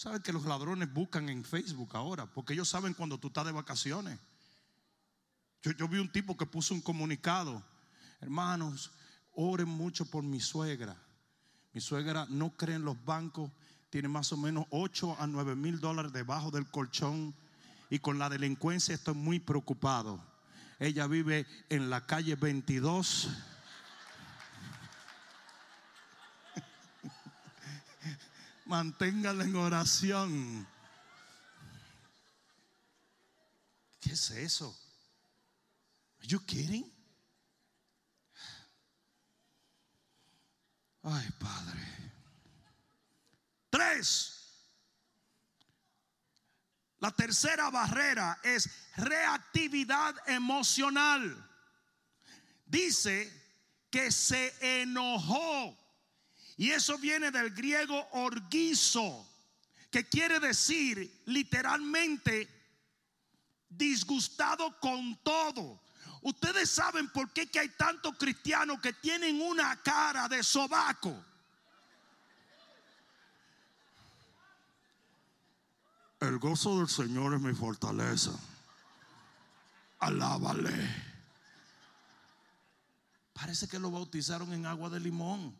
¿Saben 0.01 0.23
que 0.23 0.33
los 0.33 0.45
ladrones 0.45 0.91
buscan 0.91 1.29
en 1.29 1.43
Facebook 1.43 1.95
ahora? 1.95 2.25
Porque 2.25 2.53
ellos 2.53 2.67
saben 2.67 2.95
cuando 2.95 3.19
tú 3.19 3.27
estás 3.27 3.45
de 3.45 3.51
vacaciones. 3.51 4.17
Yo, 5.61 5.73
yo 5.73 5.87
vi 5.87 5.99
un 5.99 6.11
tipo 6.11 6.35
que 6.35 6.47
puso 6.47 6.73
un 6.73 6.81
comunicado. 6.81 7.63
Hermanos, 8.19 8.89
oren 9.33 9.67
mucho 9.67 10.09
por 10.09 10.23
mi 10.23 10.39
suegra. 10.39 10.97
Mi 11.71 11.81
suegra 11.81 12.25
no 12.31 12.49
cree 12.57 12.77
en 12.77 12.83
los 12.83 13.05
bancos, 13.05 13.51
tiene 13.91 14.07
más 14.07 14.33
o 14.33 14.37
menos 14.37 14.65
8 14.71 15.17
a 15.19 15.27
9 15.27 15.55
mil 15.55 15.79
dólares 15.79 16.11
debajo 16.11 16.49
del 16.49 16.65
colchón 16.71 17.35
y 17.91 17.99
con 17.99 18.17
la 18.17 18.27
delincuencia 18.27 18.95
estoy 18.95 19.13
muy 19.13 19.39
preocupado. 19.39 20.19
Ella 20.79 21.05
vive 21.05 21.45
en 21.69 21.91
la 21.91 22.07
calle 22.07 22.33
22. 22.33 23.29
Manténgala 28.65 29.43
en 29.43 29.55
oración. 29.55 30.67
¿Qué 33.99 34.13
es 34.13 34.31
eso? 34.31 34.75
Are 36.19 36.27
you 36.27 36.39
kidding? 36.45 36.91
Ay, 41.03 41.29
Padre. 41.39 41.79
Tres. 43.69 44.37
La 46.99 47.09
tercera 47.11 47.71
barrera 47.71 48.39
es 48.43 48.69
reactividad 48.95 50.13
emocional. 50.29 51.49
Dice 52.65 53.41
que 53.89 54.11
se 54.11 54.81
enojó. 54.81 55.80
Y 56.61 56.69
eso 56.69 56.95
viene 56.99 57.31
del 57.31 57.49
griego 57.55 58.07
orguizo, 58.11 59.27
que 59.89 60.07
quiere 60.07 60.39
decir 60.39 61.23
literalmente 61.25 62.47
disgustado 63.67 64.79
con 64.79 65.15
todo. 65.23 65.81
Ustedes 66.21 66.69
saben 66.69 67.09
por 67.09 67.31
qué 67.31 67.49
hay 67.59 67.69
tantos 67.69 68.15
cristianos 68.15 68.79
que 68.79 68.93
tienen 68.93 69.41
una 69.41 69.75
cara 69.81 70.27
de 70.29 70.43
sobaco. 70.43 71.25
El 76.19 76.37
gozo 76.37 76.77
del 76.77 76.89
Señor 76.89 77.33
es 77.33 77.41
mi 77.41 77.55
fortaleza. 77.55 78.39
Alábale. 79.97 80.95
Parece 83.33 83.67
que 83.67 83.79
lo 83.79 83.89
bautizaron 83.89 84.53
en 84.53 84.67
agua 84.67 84.91
de 84.91 84.99
limón. 84.99 85.59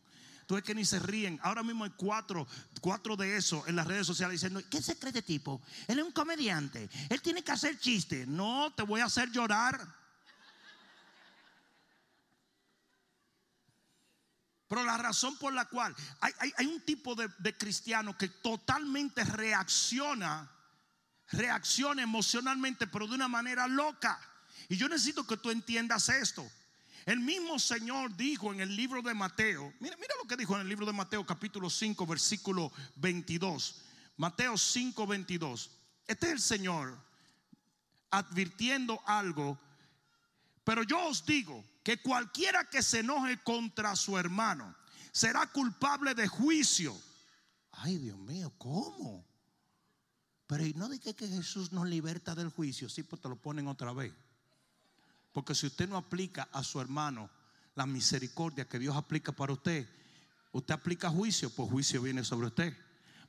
Tú 0.51 0.57
es 0.57 0.65
que 0.65 0.75
ni 0.75 0.83
se 0.83 0.99
ríen. 0.99 1.39
Ahora 1.43 1.63
mismo 1.63 1.85
hay 1.85 1.91
cuatro, 1.91 2.45
cuatro 2.81 3.15
de 3.15 3.37
esos 3.37 3.65
en 3.69 3.77
las 3.77 3.87
redes 3.87 4.05
sociales 4.05 4.33
diciendo, 4.33 4.61
¿qué 4.69 4.81
se 4.81 4.99
cree 4.99 5.13
de 5.13 5.21
tipo? 5.21 5.61
Él 5.87 5.97
es 5.97 6.03
un 6.03 6.11
comediante. 6.11 6.89
Él 7.07 7.21
tiene 7.21 7.41
que 7.41 7.53
hacer 7.53 7.79
chiste. 7.79 8.25
No, 8.27 8.73
te 8.75 8.83
voy 8.83 8.99
a 8.99 9.05
hacer 9.05 9.31
llorar. 9.31 9.79
Pero 14.67 14.83
la 14.83 14.97
razón 14.97 15.37
por 15.37 15.53
la 15.53 15.63
cual 15.69 15.95
hay 16.19 16.65
un 16.65 16.81
tipo 16.81 17.15
de, 17.15 17.29
de 17.37 17.57
cristiano 17.57 18.17
que 18.17 18.27
totalmente 18.27 19.23
reacciona, 19.23 20.51
reacciona 21.29 22.01
emocionalmente, 22.01 22.87
pero 22.87 23.07
de 23.07 23.15
una 23.15 23.29
manera 23.29 23.67
loca. 23.69 24.19
Y 24.67 24.75
yo 24.75 24.89
necesito 24.89 25.25
que 25.25 25.37
tú 25.37 25.49
entiendas 25.49 26.09
esto. 26.09 26.45
El 27.05 27.19
mismo 27.19 27.57
Señor 27.59 28.15
dijo 28.15 28.53
en 28.53 28.61
el 28.61 28.75
libro 28.75 29.01
de 29.01 29.13
Mateo, 29.13 29.73
mira, 29.79 29.95
mira 29.97 30.13
lo 30.21 30.27
que 30.27 30.37
dijo 30.37 30.55
en 30.55 30.61
el 30.61 30.69
libro 30.69 30.85
de 30.85 30.93
Mateo 30.93 31.25
capítulo 31.25 31.69
5 31.69 32.05
versículo 32.05 32.71
22. 32.97 33.81
Mateo 34.17 34.57
5 34.57 35.07
22. 35.07 35.71
Este 36.07 36.27
es 36.27 36.31
el 36.33 36.41
Señor 36.41 36.97
advirtiendo 38.11 39.01
algo 39.05 39.59
pero 40.63 40.83
yo 40.83 41.07
os 41.07 41.25
digo 41.25 41.63
que 41.83 42.01
cualquiera 42.01 42.69
que 42.69 42.83
se 42.83 42.99
enoje 42.99 43.41
contra 43.43 43.95
su 43.95 44.17
hermano 44.17 44.75
será 45.11 45.47
culpable 45.47 46.13
de 46.13 46.27
juicio. 46.27 46.97
Ay, 47.71 47.97
Dios 47.97 48.19
mío, 48.19 48.53
¿cómo? 48.57 49.25
Pero 50.47 50.63
no 50.75 50.89
diga 50.89 51.13
que 51.13 51.27
Jesús 51.27 51.71
nos 51.71 51.87
liberta 51.87 52.35
del 52.35 52.49
juicio, 52.49 52.89
sí, 52.89 53.03
pues 53.03 53.21
te 53.21 53.29
lo 53.29 53.35
ponen 53.37 53.67
otra 53.67 53.93
vez. 53.93 54.13
Porque 55.33 55.55
si 55.55 55.67
usted 55.67 55.87
no 55.87 55.97
aplica 55.97 56.49
a 56.51 56.63
su 56.63 56.81
hermano 56.81 57.29
la 57.75 57.85
misericordia 57.85 58.67
que 58.67 58.79
Dios 58.79 58.95
aplica 58.95 59.31
para 59.31 59.53
usted, 59.53 59.87
usted 60.51 60.73
aplica 60.73 61.09
juicio, 61.09 61.49
pues 61.49 61.69
juicio 61.69 62.01
viene 62.01 62.23
sobre 62.23 62.47
usted. 62.47 62.77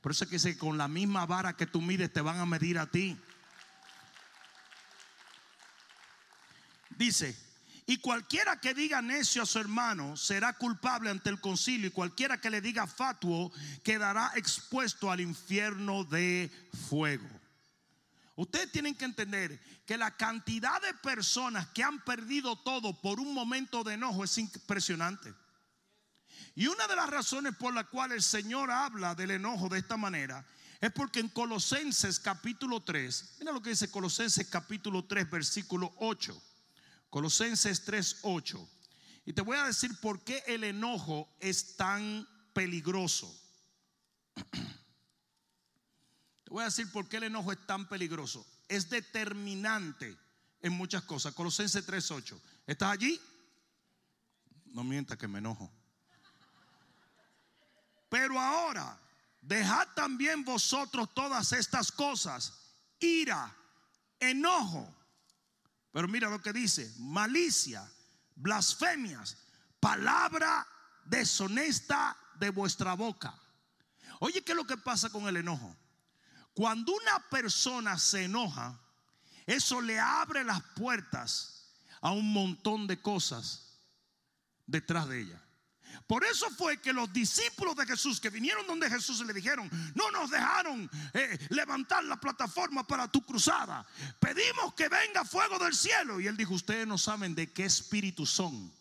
Por 0.01 0.11
eso 0.11 0.25
es 0.25 0.29
que 0.29 0.35
dice 0.35 0.57
con 0.57 0.77
la 0.77 0.87
misma 0.87 1.25
vara 1.25 1.55
que 1.55 1.65
tú 1.65 1.81
mides 1.81 2.11
te 2.11 2.21
van 2.21 2.39
a 2.39 2.45
medir 2.45 2.77
a 2.77 2.87
ti. 2.87 3.17
Dice, 6.97 7.37
y 7.85 7.97
cualquiera 7.97 8.59
que 8.59 8.73
diga 8.73 9.01
necio 9.01 9.43
a 9.43 9.45
su 9.45 9.59
hermano 9.59 10.15
será 10.15 10.53
culpable 10.53 11.09
ante 11.09 11.29
el 11.29 11.39
concilio 11.39 11.87
y 11.87 11.91
cualquiera 11.91 12.39
que 12.39 12.49
le 12.49 12.61
diga 12.61 12.87
fatuo 12.87 13.51
quedará 13.83 14.31
expuesto 14.35 15.09
al 15.11 15.21
infierno 15.21 16.03
de 16.03 16.51
fuego. 16.87 17.42
Ustedes 18.35 18.71
tienen 18.71 18.95
que 18.95 19.05
entender 19.05 19.61
que 19.85 19.97
la 19.97 20.17
cantidad 20.17 20.81
de 20.81 20.93
personas 20.95 21.67
que 21.67 21.83
han 21.83 22.03
perdido 22.03 22.55
todo 22.55 22.99
por 22.99 23.19
un 23.19 23.33
momento 23.33 23.83
de 23.83 23.93
enojo 23.93 24.23
es 24.23 24.37
impresionante. 24.37 25.33
Y 26.55 26.67
una 26.67 26.87
de 26.87 26.95
las 26.95 27.09
razones 27.09 27.55
por 27.55 27.73
la 27.73 27.83
cual 27.83 28.11
el 28.11 28.23
Señor 28.23 28.71
habla 28.71 29.13
del 29.15 29.31
enojo 29.31 29.69
de 29.69 29.79
esta 29.79 29.97
manera 29.97 30.45
es 30.81 30.91
porque 30.91 31.19
en 31.19 31.29
Colosenses 31.29 32.19
capítulo 32.19 32.81
3, 32.81 33.35
mira 33.39 33.51
lo 33.51 33.61
que 33.61 33.69
dice 33.69 33.89
Colosenses 33.89 34.47
capítulo 34.47 35.05
3 35.05 35.29
versículo 35.29 35.93
8. 35.97 36.41
Colosenses 37.09 37.85
3:8. 37.85 38.67
Y 39.25 39.33
te 39.33 39.41
voy 39.41 39.57
a 39.57 39.65
decir 39.65 39.95
por 40.01 40.23
qué 40.23 40.43
el 40.47 40.63
enojo 40.63 41.31
es 41.39 41.77
tan 41.77 42.27
peligroso. 42.53 43.33
Voy 46.53 46.61
a 46.61 46.65
decir 46.65 46.91
por 46.91 47.09
qué 47.09 47.17
el 47.17 47.23
enojo 47.23 47.51
es 47.51 47.65
tan 47.65 47.89
peligroso. 47.89 48.45
Es 48.67 48.87
determinante 48.87 50.15
en 50.61 50.73
muchas 50.73 51.01
cosas. 51.01 51.33
Colosenses 51.33 51.83
3:8. 51.83 52.39
¿Estás 52.67 52.91
allí? 52.91 53.19
No 54.65 54.83
mienta 54.83 55.17
que 55.17 55.27
me 55.27 55.39
enojo. 55.39 55.73
Pero 58.07 58.39
ahora, 58.39 59.01
dejad 59.41 59.87
también 59.95 60.45
vosotros 60.45 61.11
todas 61.15 61.53
estas 61.53 61.91
cosas: 61.91 62.53
ira, 62.99 63.51
enojo. 64.19 64.95
Pero 65.91 66.07
mira 66.07 66.29
lo 66.29 66.39
que 66.39 66.53
dice: 66.53 66.93
malicia, 66.99 67.91
blasfemias, 68.35 69.37
palabra 69.79 70.67
deshonesta 71.03 72.15
de 72.35 72.51
vuestra 72.51 72.93
boca. 72.93 73.33
Oye, 74.19 74.43
¿qué 74.43 74.51
es 74.51 74.55
lo 74.55 74.67
que 74.67 74.77
pasa 74.77 75.09
con 75.09 75.27
el 75.27 75.37
enojo? 75.37 75.75
Cuando 76.53 76.93
una 76.93 77.19
persona 77.29 77.97
se 77.97 78.25
enoja, 78.25 78.79
eso 79.45 79.81
le 79.81 79.99
abre 79.99 80.43
las 80.43 80.61
puertas 80.75 81.73
a 82.01 82.11
un 82.11 82.31
montón 82.31 82.85
de 82.87 83.01
cosas 83.01 83.79
detrás 84.65 85.07
de 85.07 85.21
ella. 85.21 85.43
Por 86.07 86.23
eso 86.23 86.49
fue 86.51 86.81
que 86.81 86.91
los 86.91 87.11
discípulos 87.13 87.75
de 87.75 87.85
Jesús 87.85 88.19
que 88.19 88.29
vinieron 88.29 88.67
donde 88.67 88.89
Jesús 88.89 89.25
le 89.25 89.33
dijeron, 89.33 89.69
no 89.95 90.11
nos 90.11 90.29
dejaron 90.29 90.89
eh, 91.13 91.47
levantar 91.49 92.03
la 92.03 92.19
plataforma 92.19 92.85
para 92.85 93.07
tu 93.07 93.25
cruzada. 93.25 93.85
Pedimos 94.19 94.73
que 94.75 94.89
venga 94.89 95.23
fuego 95.23 95.57
del 95.59 95.73
cielo. 95.73 96.19
Y 96.19 96.27
él 96.27 96.35
dijo, 96.35 96.53
ustedes 96.53 96.87
no 96.87 96.97
saben 96.97 97.35
de 97.35 97.51
qué 97.51 97.65
espíritu 97.65 98.25
son. 98.25 98.71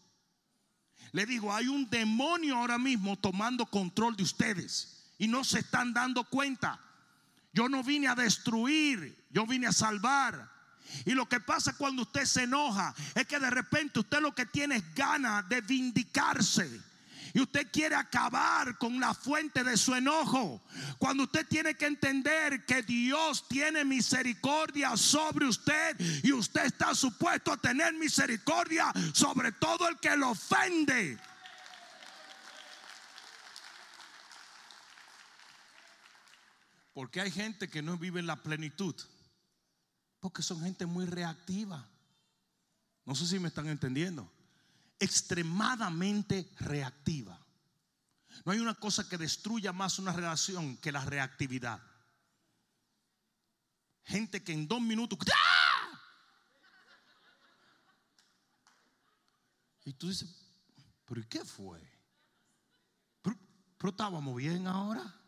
Le 1.12 1.26
digo, 1.26 1.54
hay 1.54 1.68
un 1.68 1.88
demonio 1.88 2.56
ahora 2.56 2.78
mismo 2.78 3.16
tomando 3.18 3.66
control 3.66 4.16
de 4.16 4.22
ustedes 4.22 5.12
y 5.18 5.28
no 5.28 5.44
se 5.44 5.60
están 5.60 5.92
dando 5.92 6.24
cuenta. 6.24 6.80
Yo 7.52 7.68
no 7.68 7.82
vine 7.82 8.08
a 8.08 8.14
destruir, 8.14 9.16
yo 9.30 9.46
vine 9.46 9.66
a 9.66 9.72
salvar. 9.72 10.50
Y 11.04 11.12
lo 11.12 11.28
que 11.28 11.40
pasa 11.40 11.76
cuando 11.76 12.02
usted 12.02 12.24
se 12.24 12.44
enoja 12.44 12.94
es 13.14 13.26
que 13.26 13.38
de 13.38 13.50
repente 13.50 14.00
usted 14.00 14.20
lo 14.20 14.34
que 14.34 14.46
tiene 14.46 14.76
es 14.76 14.94
ganas 14.94 15.48
de 15.48 15.60
vindicarse. 15.60 16.80
Y 17.34 17.40
usted 17.40 17.68
quiere 17.72 17.94
acabar 17.94 18.76
con 18.76 19.00
la 19.00 19.14
fuente 19.14 19.64
de 19.64 19.78
su 19.78 19.94
enojo. 19.94 20.62
Cuando 20.98 21.24
usted 21.24 21.46
tiene 21.46 21.74
que 21.74 21.86
entender 21.86 22.66
que 22.66 22.82
Dios 22.82 23.48
tiene 23.48 23.84
misericordia 23.84 24.96
sobre 24.98 25.46
usted 25.46 25.96
y 26.22 26.32
usted 26.32 26.66
está 26.66 26.94
supuesto 26.94 27.52
a 27.52 27.56
tener 27.56 27.94
misericordia 27.94 28.92
sobre 29.14 29.52
todo 29.52 29.88
el 29.88 29.98
que 29.98 30.14
lo 30.16 30.30
ofende. 30.30 31.18
Porque 36.92 37.20
hay 37.20 37.30
gente 37.30 37.68
que 37.68 37.82
no 37.82 37.96
vive 37.96 38.20
en 38.20 38.26
la 38.26 38.42
plenitud. 38.42 38.94
Porque 40.20 40.42
son 40.42 40.60
gente 40.60 40.86
muy 40.86 41.06
reactiva. 41.06 41.88
No 43.04 43.14
sé 43.14 43.26
si 43.26 43.38
me 43.38 43.48
están 43.48 43.68
entendiendo. 43.68 44.30
Extremadamente 44.98 46.52
reactiva. 46.60 47.38
No 48.44 48.52
hay 48.52 48.60
una 48.60 48.74
cosa 48.74 49.08
que 49.08 49.18
destruya 49.18 49.72
más 49.72 49.98
una 49.98 50.12
relación 50.12 50.76
que 50.76 50.92
la 50.92 51.04
reactividad. 51.04 51.82
Gente 54.04 54.42
que 54.42 54.52
en 54.52 54.68
dos 54.68 54.80
minutos. 54.80 55.18
¡ah! 55.34 56.00
Y 59.84 59.92
tú 59.94 60.08
dices, 60.08 60.28
¿pero 61.04 61.22
qué 61.28 61.44
fue? 61.44 61.80
¿Pero, 63.20 63.36
pero 63.78 63.90
estábamos 63.90 64.36
bien 64.36 64.66
ahora? 64.66 65.21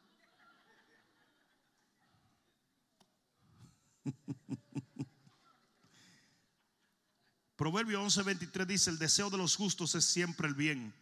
Proverbio 7.56 8.04
11:23 8.04 8.66
dice, 8.66 8.90
el 8.90 8.98
deseo 8.98 9.30
de 9.30 9.38
los 9.38 9.56
justos 9.56 9.94
es 9.94 10.04
siempre 10.04 10.48
el 10.48 10.54
bien, 10.54 10.92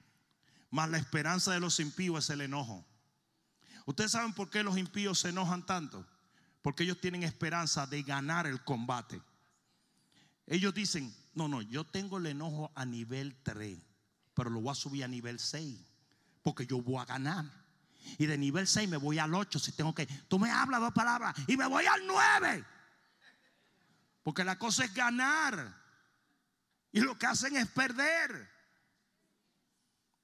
mas 0.70 0.90
la 0.90 0.98
esperanza 0.98 1.52
de 1.52 1.60
los 1.60 1.80
impíos 1.80 2.24
es 2.24 2.30
el 2.30 2.42
enojo. 2.42 2.84
¿Ustedes 3.86 4.12
saben 4.12 4.32
por 4.32 4.50
qué 4.50 4.62
los 4.62 4.78
impíos 4.78 5.18
se 5.20 5.30
enojan 5.30 5.66
tanto? 5.66 6.06
Porque 6.60 6.84
ellos 6.84 7.00
tienen 7.00 7.24
esperanza 7.24 7.86
de 7.86 8.02
ganar 8.02 8.46
el 8.46 8.62
combate. 8.62 9.20
Ellos 10.46 10.72
dicen, 10.74 11.14
no, 11.34 11.48
no, 11.48 11.62
yo 11.62 11.84
tengo 11.84 12.18
el 12.18 12.26
enojo 12.26 12.70
a 12.74 12.84
nivel 12.84 13.34
3, 13.42 13.78
pero 14.34 14.50
lo 14.50 14.60
voy 14.60 14.72
a 14.72 14.74
subir 14.74 15.04
a 15.04 15.08
nivel 15.08 15.38
6, 15.40 15.78
porque 16.42 16.66
yo 16.66 16.80
voy 16.80 17.00
a 17.00 17.06
ganar. 17.06 17.50
Y 18.18 18.26
de 18.26 18.36
nivel 18.36 18.66
6 18.66 18.88
me 18.88 18.96
voy 18.96 19.18
al 19.18 19.34
8 19.34 19.58
si 19.58 19.72
tengo 19.72 19.94
que... 19.94 20.06
Tú 20.28 20.38
me 20.38 20.50
hablas 20.50 20.80
dos 20.80 20.92
palabras 20.92 21.34
y 21.46 21.56
me 21.56 21.66
voy 21.66 21.86
al 21.86 22.06
9. 22.06 22.64
Porque 24.22 24.44
la 24.44 24.58
cosa 24.58 24.84
es 24.84 24.94
ganar. 24.94 25.80
Y 26.92 27.00
lo 27.00 27.18
que 27.18 27.26
hacen 27.26 27.56
es 27.56 27.68
perder. 27.68 28.50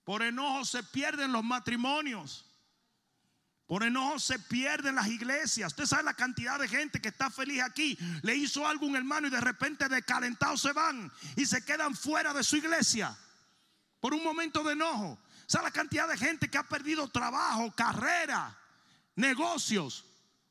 Por 0.05 0.23
enojo 0.23 0.65
se 0.65 0.83
pierden 0.83 1.33
los 1.33 1.45
matrimonios. 1.45 2.45
Por 3.67 3.83
enojo 3.83 4.19
se 4.19 4.39
pierden 4.39 4.95
las 4.95 5.09
iglesias. 5.09 5.73
Usted 5.73 5.85
sabe 5.85 6.05
la 6.05 6.15
cantidad 6.15 6.59
de 6.59 6.69
gente 6.69 7.01
que 7.01 7.09
está 7.09 7.29
feliz 7.29 7.63
aquí. 7.63 7.99
Le 8.23 8.35
hizo 8.35 8.67
algo 8.67 8.87
un 8.87 8.97
hermano 8.97 9.27
y 9.27 9.31
de 9.31 9.41
repente 9.41 9.89
de 9.89 10.03
calentado 10.03 10.57
se 10.57 10.73
van 10.73 11.13
y 11.37 11.45
se 11.45 11.63
quedan 11.63 11.95
fuera 11.95 12.33
de 12.33 12.43
su 12.43 12.57
iglesia. 12.57 13.15
Por 14.01 14.15
un 14.15 14.25
momento 14.25 14.63
de 14.63 14.73
enojo. 14.73 15.19
¿Sabe 15.47 15.65
la 15.65 15.71
cantidad 15.71 16.09
de 16.09 16.17
gente 16.17 16.49
que 16.49 16.59
ha 16.59 16.63
perdido 16.63 17.09
trabajo, 17.09 17.71
carrera, 17.73 18.59
negocios? 19.17 20.05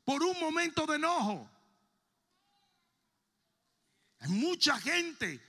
Por 0.04 0.22
un 0.22 0.38
momento 0.38 0.86
de 0.86 0.96
enojo. 0.96 1.50
Hay 4.20 4.30
mucha 4.30 4.78
gente 4.78 5.40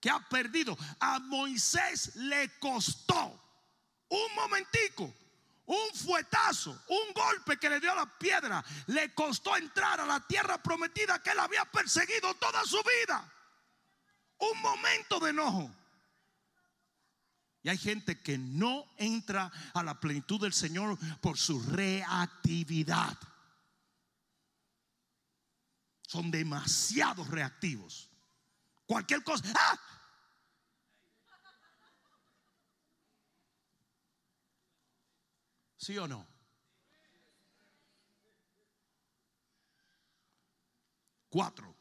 que 0.00 0.10
ha 0.10 0.20
perdido. 0.28 0.76
A 1.00 1.18
Moisés 1.20 2.16
le 2.16 2.58
costó 2.58 3.40
un 4.08 4.34
momentico 4.34 5.12
un 5.68 5.94
fuetazo, 5.94 6.70
un 6.88 7.12
golpe 7.12 7.58
que 7.58 7.68
le 7.68 7.78
dio 7.78 7.94
la 7.94 8.06
piedra, 8.18 8.64
le 8.86 9.12
costó 9.12 9.54
entrar 9.54 10.00
a 10.00 10.06
la 10.06 10.26
tierra 10.26 10.62
prometida 10.62 11.22
que 11.22 11.30
él 11.30 11.38
había 11.38 11.64
perseguido 11.66 12.34
toda 12.34 12.64
su 12.64 12.78
vida. 12.78 13.32
Un 14.38 14.62
momento 14.62 15.20
de 15.20 15.30
enojo. 15.30 15.70
Y 17.62 17.68
hay 17.68 17.76
gente 17.76 18.22
que 18.22 18.38
no 18.38 18.86
entra 18.96 19.52
a 19.74 19.82
la 19.82 20.00
plenitud 20.00 20.40
del 20.40 20.54
Señor 20.54 20.98
por 21.20 21.36
su 21.36 21.60
reactividad. 21.60 23.18
Son 26.06 26.30
demasiado 26.30 27.24
reactivos. 27.24 28.07
Cualquier 28.88 29.22
cosa. 29.22 29.44
¡ah! 29.54 29.78
¿Sí 35.76 35.98
o 35.98 36.08
no? 36.08 36.26
Cuatro. 41.28 41.76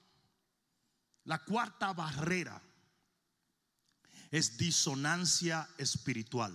La 1.23 1.41
cuarta 1.45 1.93
barrera 1.93 2.61
es 4.29 4.57
disonancia 4.57 5.67
espiritual. 5.77 6.53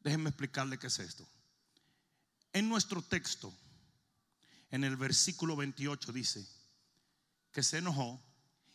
Déjenme 0.00 0.30
explicarle 0.30 0.76
qué 0.80 0.88
es 0.88 0.98
esto. 0.98 1.24
En 2.52 2.68
nuestro 2.68 3.00
texto, 3.00 3.56
en 4.70 4.82
el 4.82 4.96
versículo 4.96 5.54
28 5.54 6.12
dice 6.12 6.44
que 7.52 7.62
se 7.62 7.78
enojó 7.78 8.27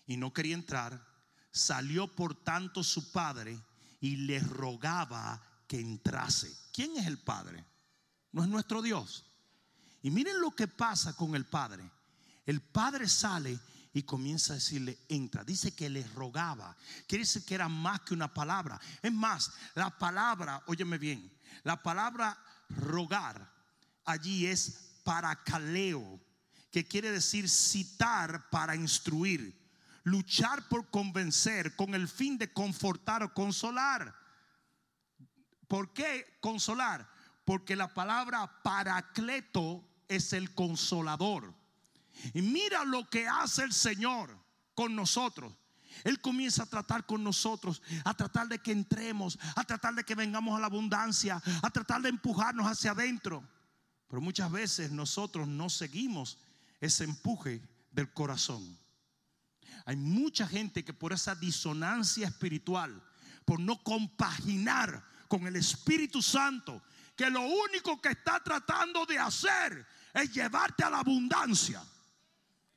y 0.05 0.17
no 0.17 0.33
quería 0.33 0.55
entrar, 0.55 1.05
salió 1.51 2.13
por 2.13 2.35
tanto 2.43 2.83
su 2.83 3.11
padre 3.11 3.59
y 3.99 4.17
le 4.17 4.39
rogaba 4.39 5.41
que 5.67 5.79
entrase. 5.79 6.53
¿Quién 6.73 6.97
es 6.97 7.07
el 7.07 7.19
Padre? 7.19 7.65
No 8.31 8.43
es 8.43 8.49
nuestro 8.49 8.81
Dios. 8.81 9.25
Y 10.01 10.11
miren 10.11 10.41
lo 10.41 10.51
que 10.51 10.67
pasa 10.67 11.15
con 11.15 11.35
el 11.35 11.45
Padre. 11.45 11.89
El 12.45 12.61
Padre 12.61 13.07
sale 13.07 13.57
y 13.93 14.03
comienza 14.03 14.53
a 14.53 14.55
decirle, 14.57 14.99
entra. 15.07 15.43
Dice 15.43 15.73
que 15.73 15.89
le 15.89 16.05
rogaba. 16.09 16.75
Quiere 17.07 17.23
decir 17.23 17.45
que 17.45 17.55
era 17.55 17.69
más 17.69 18.01
que 18.01 18.13
una 18.13 18.33
palabra. 18.33 18.79
Es 19.01 19.13
más, 19.13 19.51
la 19.75 19.97
palabra, 19.97 20.61
óyeme 20.67 20.97
bien, 20.97 21.31
la 21.63 21.81
palabra 21.81 22.37
rogar 22.69 23.51
allí 24.05 24.47
es 24.47 24.99
para 25.03 25.43
caleo, 25.43 26.19
que 26.71 26.87
quiere 26.87 27.11
decir 27.11 27.47
citar 27.47 28.49
para 28.49 28.75
instruir, 28.75 29.62
luchar 30.03 30.67
por 30.67 30.89
convencer 30.89 31.75
con 31.75 31.95
el 31.95 32.07
fin 32.07 32.37
de 32.37 32.51
confortar 32.51 33.23
o 33.23 33.33
consolar. 33.33 34.13
¿Por 35.67 35.93
qué 35.93 36.37
consolar? 36.39 37.09
Porque 37.45 37.75
la 37.75 37.93
palabra 37.93 38.61
paracleto 38.63 39.83
es 40.07 40.33
el 40.33 40.53
consolador. 40.53 41.53
Y 42.33 42.41
mira 42.41 42.83
lo 42.85 43.09
que 43.09 43.27
hace 43.27 43.63
el 43.63 43.73
Señor 43.73 44.37
con 44.75 44.95
nosotros. 44.95 45.53
Él 46.03 46.19
comienza 46.19 46.63
a 46.63 46.67
tratar 46.67 47.05
con 47.05 47.23
nosotros, 47.23 47.81
a 48.03 48.13
tratar 48.13 48.47
de 48.47 48.59
que 48.59 48.71
entremos, 48.71 49.37
a 49.55 49.63
tratar 49.63 49.93
de 49.93 50.03
que 50.03 50.15
vengamos 50.15 50.57
a 50.57 50.59
la 50.59 50.65
abundancia, 50.65 51.41
a 51.61 51.69
tratar 51.69 52.01
de 52.01 52.09
empujarnos 52.09 52.65
hacia 52.65 52.91
adentro. 52.91 53.43
Pero 54.07 54.21
muchas 54.21 54.51
veces 54.51 54.91
nosotros 54.91 55.47
no 55.47 55.69
seguimos 55.69 56.37
ese 56.81 57.03
empuje 57.03 57.61
del 57.91 58.11
corazón. 58.11 58.77
Hay 59.85 59.95
mucha 59.95 60.47
gente 60.47 60.83
que 60.83 60.93
por 60.93 61.13
esa 61.13 61.35
disonancia 61.35 62.27
espiritual, 62.27 63.01
por 63.45 63.59
no 63.59 63.83
compaginar 63.83 65.03
con 65.27 65.45
el 65.45 65.55
Espíritu 65.55 66.21
Santo, 66.21 66.81
que 67.15 67.29
lo 67.29 67.41
único 67.41 68.01
que 68.01 68.09
está 68.09 68.41
tratando 68.41 69.05
de 69.05 69.19
hacer 69.19 69.85
es 70.13 70.33
llevarte 70.33 70.83
a 70.83 70.89
la 70.89 70.99
abundancia. 70.99 71.83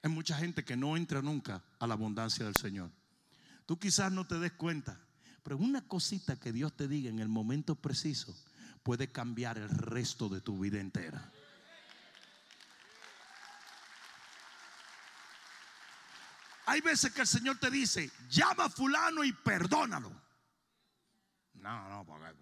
Hay 0.02 0.10
mucha 0.10 0.36
gente 0.36 0.64
que 0.64 0.76
no 0.76 0.96
entra 0.96 1.22
nunca 1.22 1.62
a 1.78 1.86
la 1.86 1.94
abundancia 1.94 2.44
del 2.44 2.56
Señor. 2.56 2.90
Tú 3.66 3.78
quizás 3.78 4.12
no 4.12 4.26
te 4.26 4.38
des 4.38 4.52
cuenta, 4.52 5.00
pero 5.42 5.56
una 5.58 5.86
cosita 5.86 6.38
que 6.38 6.52
Dios 6.52 6.76
te 6.76 6.88
diga 6.88 7.10
en 7.10 7.18
el 7.18 7.28
momento 7.28 7.74
preciso 7.74 8.36
puede 8.82 9.10
cambiar 9.10 9.58
el 9.58 9.68
resto 9.68 10.28
de 10.28 10.40
tu 10.40 10.58
vida 10.60 10.80
entera. 10.80 11.32
Hay 16.66 16.80
veces 16.80 17.12
que 17.12 17.20
el 17.20 17.26
Señor 17.26 17.58
te 17.58 17.70
dice, 17.70 18.10
llama 18.28 18.64
a 18.64 18.70
fulano 18.70 19.22
y 19.22 19.32
perdónalo. 19.32 20.10
No, 21.54 21.88
no, 21.88 22.04
porque. 22.04 22.34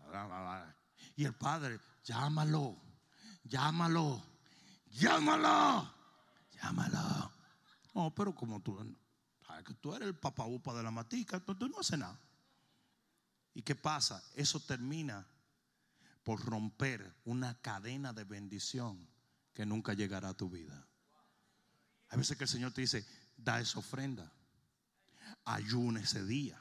Y 1.16 1.24
el 1.24 1.34
padre, 1.34 1.78
llámalo, 2.04 2.80
llámalo, 3.44 4.22
llámalo, 4.90 5.94
llámalo. 6.52 7.32
No, 7.94 8.14
pero 8.14 8.34
como 8.34 8.60
tú, 8.60 8.78
que 9.64 9.74
tú 9.74 9.94
eres 9.94 10.08
el 10.08 10.16
papaupa 10.16 10.74
de 10.74 10.82
la 10.82 10.90
matica, 10.90 11.38
tú, 11.40 11.54
tú 11.54 11.68
no 11.68 11.80
haces 11.80 11.98
nada. 11.98 12.18
¿Y 13.52 13.62
qué 13.62 13.74
pasa? 13.74 14.22
Eso 14.34 14.58
termina 14.60 15.26
por 16.24 16.44
romper 16.44 17.14
una 17.24 17.60
cadena 17.60 18.12
de 18.12 18.24
bendición 18.24 19.06
que 19.52 19.66
nunca 19.66 19.92
llegará 19.92 20.30
a 20.30 20.36
tu 20.36 20.48
vida. 20.48 20.88
Hay 22.08 22.18
veces 22.18 22.36
que 22.36 22.44
el 22.44 22.48
Señor 22.48 22.72
te 22.72 22.80
dice, 22.80 23.06
da 23.36 23.60
esa 23.60 23.78
ofrenda, 23.78 24.30
ayuna 25.44 26.00
ese 26.00 26.24
día, 26.24 26.60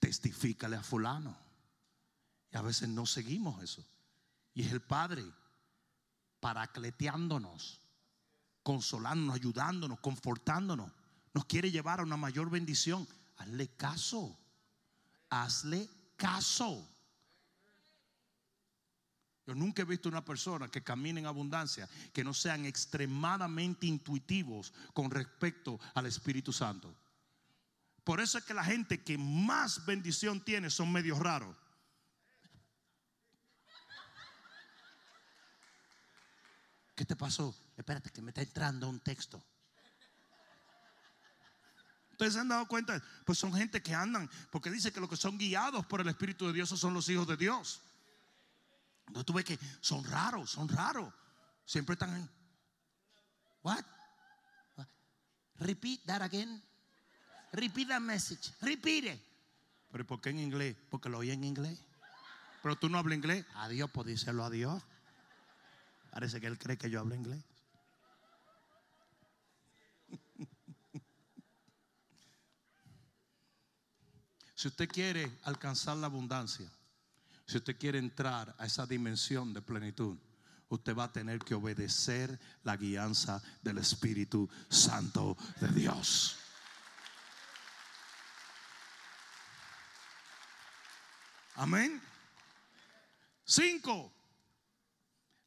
testifícale 0.00 0.76
a 0.76 0.82
fulano 0.82 1.46
a 2.56 2.62
veces 2.62 2.88
no 2.88 3.06
seguimos 3.06 3.62
eso. 3.62 3.84
Y 4.54 4.62
es 4.62 4.72
el 4.72 4.80
Padre 4.80 5.24
paracleteándonos, 6.40 7.80
consolándonos, 8.62 9.36
ayudándonos, 9.36 10.00
confortándonos. 10.00 10.90
Nos 11.34 11.44
quiere 11.44 11.70
llevar 11.70 12.00
a 12.00 12.04
una 12.04 12.16
mayor 12.16 12.50
bendición. 12.50 13.06
Hazle 13.36 13.68
caso. 13.76 14.38
Hazle 15.28 15.88
caso. 16.16 16.88
Yo 19.46 19.54
nunca 19.54 19.82
he 19.82 19.84
visto 19.84 20.08
una 20.08 20.24
persona 20.24 20.68
que 20.68 20.82
camine 20.82 21.20
en 21.20 21.26
abundancia 21.26 21.88
que 22.12 22.24
no 22.24 22.34
sean 22.34 22.66
extremadamente 22.66 23.86
intuitivos 23.86 24.72
con 24.92 25.08
respecto 25.08 25.78
al 25.94 26.06
Espíritu 26.06 26.52
Santo. 26.52 26.92
Por 28.02 28.20
eso 28.20 28.38
es 28.38 28.44
que 28.44 28.54
la 28.54 28.64
gente 28.64 29.04
que 29.04 29.16
más 29.16 29.86
bendición 29.86 30.40
tiene 30.44 30.68
son 30.68 30.90
medios 30.90 31.18
raros. 31.20 31.56
¿Qué 36.96 37.04
te 37.04 37.14
pasó? 37.14 37.54
Espérate 37.76 38.10
que 38.10 38.22
me 38.22 38.30
está 38.30 38.42
entrando 38.42 38.88
un 38.88 38.98
texto. 39.00 39.40
Ustedes 42.12 42.32
se 42.32 42.40
han 42.40 42.48
dado 42.48 42.66
cuenta, 42.66 43.00
pues 43.24 43.38
son 43.38 43.52
gente 43.52 43.82
que 43.82 43.94
andan, 43.94 44.28
porque 44.50 44.70
dice 44.70 44.90
que 44.90 45.00
los 45.00 45.10
que 45.10 45.16
son 45.16 45.36
guiados 45.36 45.84
por 45.86 46.00
el 46.00 46.08
Espíritu 46.08 46.46
de 46.46 46.54
Dios 46.54 46.70
son 46.70 46.94
los 46.94 47.08
hijos 47.10 47.28
de 47.28 47.36
Dios. 47.36 47.82
Entonces 49.06 49.26
tú 49.26 49.32
ves 49.32 49.44
que 49.44 49.58
son 49.80 50.04
raros, 50.04 50.50
son 50.50 50.68
raros. 50.68 51.12
Siempre 51.64 51.94
están 51.94 52.16
en. 52.16 52.30
What? 53.62 53.84
Repeat 55.58 56.04
that 56.06 56.22
again. 56.22 56.62
Repeat 57.52 57.88
that 57.88 58.00
message. 58.00 58.52
Repeat 58.60 59.04
it. 59.04 59.20
Pero 59.90 60.06
¿por 60.06 60.20
qué 60.20 60.30
en 60.30 60.40
inglés? 60.40 60.76
Porque 60.90 61.08
lo 61.08 61.18
oí 61.18 61.30
en 61.30 61.44
inglés. 61.44 61.78
Pero 62.62 62.76
tú 62.76 62.88
no 62.88 62.98
hablas 62.98 63.16
inglés. 63.16 63.46
Adiós, 63.54 63.90
pues 63.92 64.06
díselo 64.06 64.44
a 64.44 64.50
Dios. 64.50 64.82
Parece 66.10 66.40
que 66.40 66.46
él 66.46 66.58
cree 66.58 66.76
que 66.76 66.90
yo 66.90 67.00
hablo 67.00 67.14
inglés. 67.14 67.42
Si 74.54 74.68
usted 74.68 74.88
quiere 74.88 75.38
alcanzar 75.42 75.98
la 75.98 76.06
abundancia, 76.06 76.66
si 77.46 77.58
usted 77.58 77.78
quiere 77.78 77.98
entrar 77.98 78.54
a 78.58 78.66
esa 78.66 78.86
dimensión 78.86 79.52
de 79.52 79.62
plenitud, 79.62 80.18
usted 80.68 80.96
va 80.96 81.04
a 81.04 81.12
tener 81.12 81.38
que 81.38 81.54
obedecer 81.54 82.38
la 82.64 82.76
guianza 82.76 83.40
del 83.62 83.78
Espíritu 83.78 84.48
Santo 84.68 85.36
de 85.60 85.68
Dios. 85.68 86.38
Amén. 91.54 92.02
Cinco. 93.44 94.12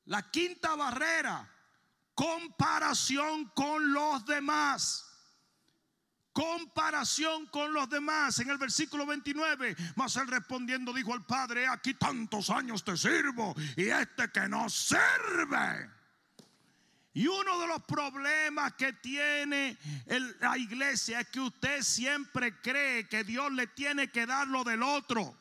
La 0.06 0.32
quinta 0.32 0.76
barrera, 0.76 1.48
comparación 2.16 3.52
con 3.54 3.94
los 3.94 4.26
demás 4.26 5.09
comparación 6.40 7.48
con 7.48 7.74
los 7.74 7.90
demás. 7.90 8.40
En 8.40 8.50
el 8.50 8.58
versículo 8.58 9.06
29, 9.06 9.76
mas 9.96 10.16
él 10.16 10.28
respondiendo 10.28 10.94
dijo 10.94 11.14
al 11.14 11.26
Padre, 11.26 11.68
aquí 11.68 11.96
tantos 11.96 12.50
años 12.50 12.82
te 12.82 12.96
sirvo 12.96 13.54
y 13.76 13.90
este 13.90 14.32
que 14.32 14.48
no 14.48 14.70
sirve. 14.70 15.90
Y 17.14 17.28
uno 17.28 17.60
de 17.60 17.68
los 17.68 17.84
problemas 17.84 18.72
que 18.76 18.94
tiene 18.94 19.78
la 20.40 20.58
iglesia 20.58 21.20
es 21.20 21.28
que 21.28 21.42
usted 21.42 21.82
siempre 21.82 22.62
cree 22.62 23.10
que 23.10 23.26
Dios 23.26 23.52
le 23.52 23.68
tiene 23.68 24.10
que 24.10 24.26
dar 24.26 24.48
lo 24.48 24.64
del 24.64 24.82
otro. 24.82 25.38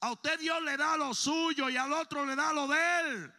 A 0.00 0.12
usted 0.12 0.38
Dios 0.40 0.62
le 0.62 0.76
da 0.76 0.98
lo 0.98 1.14
suyo 1.14 1.70
y 1.70 1.78
al 1.78 1.92
otro 1.94 2.26
le 2.26 2.36
da 2.36 2.52
lo 2.52 2.68
de 2.68 3.00
él. 3.00 3.32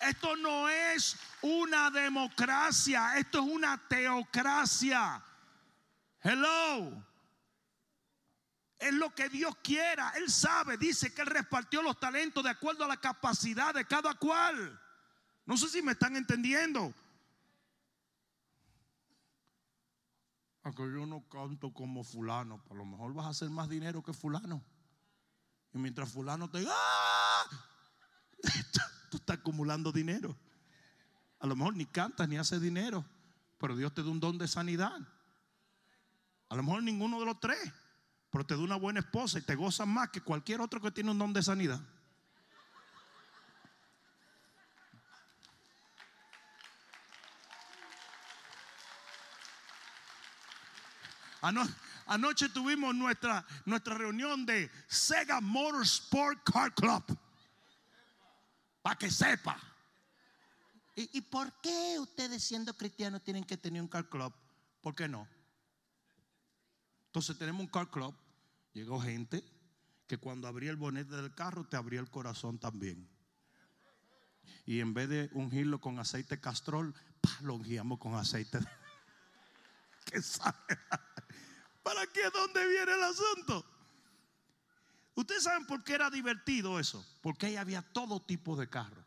Esto 0.00 0.36
no 0.36 0.68
es 0.68 1.16
una 1.42 1.90
democracia, 1.90 3.18
esto 3.18 3.40
es 3.40 3.46
una 3.46 3.80
teocracia. 3.88 5.22
Hello. 6.20 7.04
Es 8.78 8.92
lo 8.92 9.14
que 9.14 9.28
Dios 9.28 9.56
quiera. 9.62 10.10
Él 10.16 10.30
sabe, 10.30 10.76
dice 10.76 11.14
que 11.14 11.22
Él 11.22 11.28
repartió 11.28 11.82
los 11.82 11.98
talentos 11.98 12.44
de 12.44 12.50
acuerdo 12.50 12.84
a 12.84 12.88
la 12.88 12.98
capacidad 12.98 13.72
de 13.72 13.86
cada 13.86 14.14
cual. 14.14 14.80
No 15.46 15.56
sé 15.56 15.68
si 15.68 15.82
me 15.82 15.92
están 15.92 16.16
entendiendo. 16.16 16.92
Aunque 20.62 20.82
yo 20.82 21.04
no 21.04 21.28
canto 21.28 21.72
como 21.74 22.02
fulano, 22.04 22.62
a 22.70 22.74
lo 22.74 22.86
mejor 22.86 23.12
vas 23.12 23.26
a 23.26 23.30
hacer 23.30 23.50
más 23.50 23.68
dinero 23.68 24.02
que 24.02 24.14
fulano. 24.14 24.64
Y 25.74 25.78
mientras 25.78 26.10
fulano 26.10 26.48
te... 26.50 26.64
¡Ah! 26.66 27.44
Tú 29.14 29.18
estás 29.18 29.38
acumulando 29.38 29.92
dinero. 29.92 30.36
A 31.38 31.46
lo 31.46 31.54
mejor 31.54 31.76
ni 31.76 31.86
cantas 31.86 32.28
ni 32.28 32.36
haces 32.36 32.60
dinero, 32.60 33.04
pero 33.60 33.76
Dios 33.76 33.94
te 33.94 34.02
da 34.02 34.10
un 34.10 34.18
don 34.18 34.38
de 34.38 34.48
sanidad. 34.48 34.98
A 36.48 36.56
lo 36.56 36.64
mejor 36.64 36.82
ninguno 36.82 37.20
de 37.20 37.26
los 37.26 37.38
tres, 37.38 37.60
pero 38.28 38.44
te 38.44 38.56
da 38.56 38.60
una 38.60 38.74
buena 38.74 38.98
esposa 38.98 39.38
y 39.38 39.42
te 39.42 39.54
gozas 39.54 39.86
más 39.86 40.08
que 40.08 40.20
cualquier 40.20 40.60
otro 40.60 40.80
que 40.80 40.90
tiene 40.90 41.12
un 41.12 41.18
don 41.20 41.32
de 41.32 41.44
sanidad. 41.44 41.80
Anoche 52.06 52.48
tuvimos 52.48 52.96
nuestra, 52.96 53.46
nuestra 53.64 53.94
reunión 53.94 54.44
de 54.44 54.72
Sega 54.88 55.40
Motorsport 55.40 56.42
Car 56.42 56.74
Club. 56.74 57.16
Para 58.84 58.98
que 58.98 59.10
sepa. 59.10 59.58
¿Y, 60.94 61.22
por 61.22 61.50
qué 61.62 61.96
ustedes 61.98 62.44
siendo 62.44 62.76
cristianos 62.76 63.24
tienen 63.24 63.42
que 63.42 63.56
tener 63.56 63.80
un 63.80 63.88
car 63.88 64.10
club? 64.10 64.30
¿Por 64.82 64.94
qué 64.94 65.08
no? 65.08 65.26
Entonces 67.06 67.38
tenemos 67.38 67.62
un 67.62 67.68
car 67.68 67.90
club. 67.90 68.14
Llegó 68.74 69.00
gente 69.00 69.42
que 70.06 70.18
cuando 70.18 70.48
abría 70.48 70.70
el 70.70 70.76
bonete 70.76 71.16
del 71.16 71.34
carro 71.34 71.66
te 71.66 71.78
abría 71.78 71.98
el 71.98 72.10
corazón 72.10 72.58
también. 72.58 73.08
Y 74.66 74.80
en 74.80 74.92
vez 74.92 75.08
de 75.08 75.30
ungirlo 75.32 75.80
con 75.80 75.98
aceite 75.98 76.38
castrol, 76.38 76.94
lo 77.40 77.54
ungíamos 77.54 77.98
con 77.98 78.14
aceite. 78.16 78.58
¿Qué 80.04 80.20
sabe? 80.20 80.78
¿Para 81.82 82.06
qué? 82.08 82.28
¿Dónde 82.30 82.68
viene 82.68 82.92
el 82.92 83.02
asunto? 83.02 83.73
Ustedes 85.14 85.44
saben 85.44 85.66
por 85.66 85.84
qué 85.84 85.94
era 85.94 86.10
divertido 86.10 86.78
eso. 86.80 87.04
Porque 87.20 87.46
ahí 87.46 87.56
había 87.56 87.82
todo 87.82 88.20
tipo 88.20 88.56
de 88.56 88.68
carros. 88.68 89.04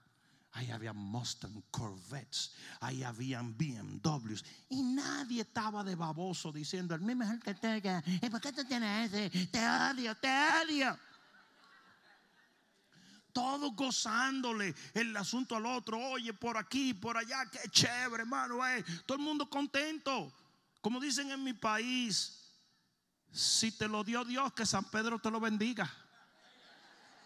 Ahí 0.58 0.72
había 0.72 0.92
Mustang, 0.92 1.62
Corvettes, 1.70 2.52
ahí 2.80 3.04
habían 3.04 3.56
BMWs 3.56 4.44
y 4.70 4.82
nadie 4.82 5.42
estaba 5.42 5.84
de 5.84 5.94
baboso 5.96 6.52
diciendo, 6.52 6.96
el 6.96 7.02
mismo 7.02 7.26
que 7.44 7.54
tenga, 7.54 8.02
¿y 8.08 8.28
por 8.28 8.42
qué 8.42 8.52
tú 8.52 8.66
tienes 8.66 9.14
ese? 9.14 9.48
Te 9.48 9.60
odio, 9.60 10.16
te 10.16 10.28
odio. 10.64 10.98
Todos 13.32 13.76
gozándole 13.76 14.74
el 14.96 15.16
asunto 15.16 15.56
al 15.58 15.68
otro, 15.68 16.00
oye, 16.00 16.34
por 16.34 16.58
aquí, 16.58 16.96
por 16.96 17.18
allá, 17.18 17.46
qué 17.52 17.70
chévere, 17.70 18.24
hermano, 18.24 18.66
eh. 18.68 18.84
todo 19.06 19.20
el 19.20 19.24
mundo 19.24 19.48
contento. 19.48 20.34
Como 20.82 21.00
dicen 21.00 21.30
en 21.30 21.44
mi 21.44 21.54
país, 21.54 22.47
si 23.38 23.72
te 23.72 23.88
lo 23.88 24.04
dio 24.04 24.26
Dios, 24.26 24.52
que 24.54 24.66
San 24.66 24.84
Pedro 24.86 25.20
te 25.20 25.30
lo 25.30 25.40
bendiga. 25.40 25.92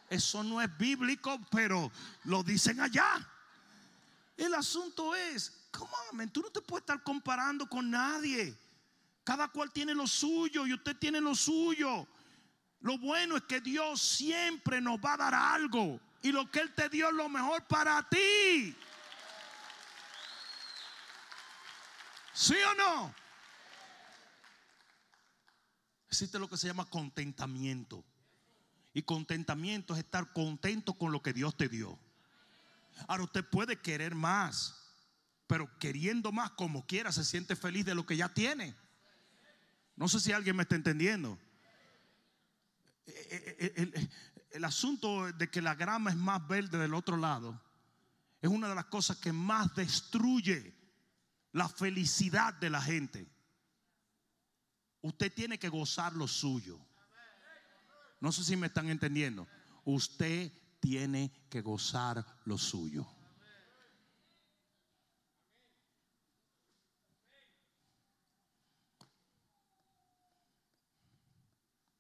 Eso 0.10 0.44
no 0.44 0.62
es 0.62 0.78
bíblico, 0.78 1.40
pero 1.50 1.90
lo 2.26 2.44
dicen 2.44 2.82
allá. 2.82 3.26
El 4.36 4.54
asunto 4.54 5.16
es, 5.16 5.68
¿cómo? 5.72 5.96
Tú 6.32 6.42
no 6.42 6.50
te 6.50 6.62
puedes 6.62 6.82
estar 6.82 7.02
comparando 7.02 7.66
con 7.68 7.90
nadie. 7.90 8.58
Cada 9.24 9.48
cual 9.48 9.72
tiene 9.72 9.94
lo 9.94 10.06
suyo 10.08 10.68
y 10.68 10.74
usted 10.74 10.98
tiene 10.98 11.22
lo 11.22 11.34
suyo. 11.34 12.06
Lo 12.82 12.98
bueno 12.98 13.38
es 13.38 13.44
que 13.44 13.62
Dios 13.62 14.02
siempre 14.02 14.82
nos 14.82 15.00
va 15.00 15.14
a 15.14 15.18
dar 15.18 15.34
algo. 15.34 16.00
Y 16.22 16.32
lo 16.32 16.50
que 16.52 16.60
Él 16.60 16.74
te 16.74 16.90
dio 16.90 17.08
es 17.08 17.14
lo 17.14 17.30
mejor 17.30 17.64
para 17.68 18.08
ti. 18.10 18.76
¿Sí 22.34 22.56
o 22.70 22.76
no? 22.76 23.21
Existe 26.12 26.38
lo 26.40 26.50
que 26.50 26.58
se 26.58 26.68
llama 26.68 26.84
contentamiento. 26.90 28.04
Y 28.94 29.04
contentamiento 29.04 29.94
es 29.94 30.00
estar 30.00 30.34
contento 30.34 30.94
con 30.94 31.14
lo 31.14 31.22
que 31.22 31.32
Dios 31.32 31.56
te 31.56 31.70
dio. 31.70 31.98
Ahora 33.08 33.24
usted 33.24 33.46
puede 33.46 33.80
querer 33.80 34.14
más, 34.14 34.76
pero 35.48 35.80
queriendo 35.80 36.34
más 36.34 36.52
como 36.52 36.86
quiera 36.86 37.14
se 37.14 37.24
siente 37.24 37.56
feliz 37.56 37.86
de 37.86 37.96
lo 37.96 38.06
que 38.06 38.18
ya 38.18 38.28
tiene. 38.28 38.76
No 39.96 40.10
sé 40.10 40.20
si 40.20 40.34
alguien 40.34 40.58
me 40.58 40.64
está 40.64 40.76
entendiendo. 40.76 41.40
Eh, 43.08 43.28
eh, 43.32 43.56
eh, 43.60 43.74
el, 43.78 44.10
el, 44.52 44.66
asunto 44.66 45.32
de 45.32 45.50
que 45.50 45.62
la 45.62 45.76
grama 45.76 46.10
es 46.10 46.18
más 46.18 46.46
verde 46.46 46.78
del 46.78 46.94
otro 46.94 47.16
lado 47.16 47.60
es 48.42 48.50
una 48.50 48.68
de 48.68 48.76
las 48.76 48.86
cosas 48.86 49.18
que 49.18 49.32
más 49.32 49.74
destruye 49.76 50.74
la 51.54 51.70
felicidad 51.70 52.54
de 52.56 52.70
la 52.70 52.82
gente. 52.82 53.28
Usted 55.02 55.34
tiene 55.34 55.58
que 55.58 55.70
gozar 55.70 56.14
lo 56.14 56.28
suyo. 56.28 56.80
No 58.20 58.32
sé 58.32 58.44
si 58.44 58.56
me 58.56 58.68
están 58.68 58.90
entendiendo. 58.90 59.48
Usted 59.84 60.52
tiene 60.80 61.32
que 61.50 61.62
gozar 61.62 62.24
lo 62.46 62.58
suyo. 62.58 63.08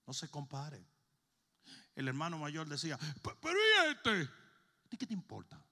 No 0.05 0.13
se 0.13 0.29
compare. 0.29 0.85
El 1.95 2.07
hermano 2.07 2.37
mayor 2.37 2.67
decía, 2.67 2.99
pero 3.23 3.57
¿y 3.57 3.91
este? 3.91 4.29
¿Y 4.91 4.97
qué 4.97 5.07
te 5.07 5.13
importa? 5.13 5.63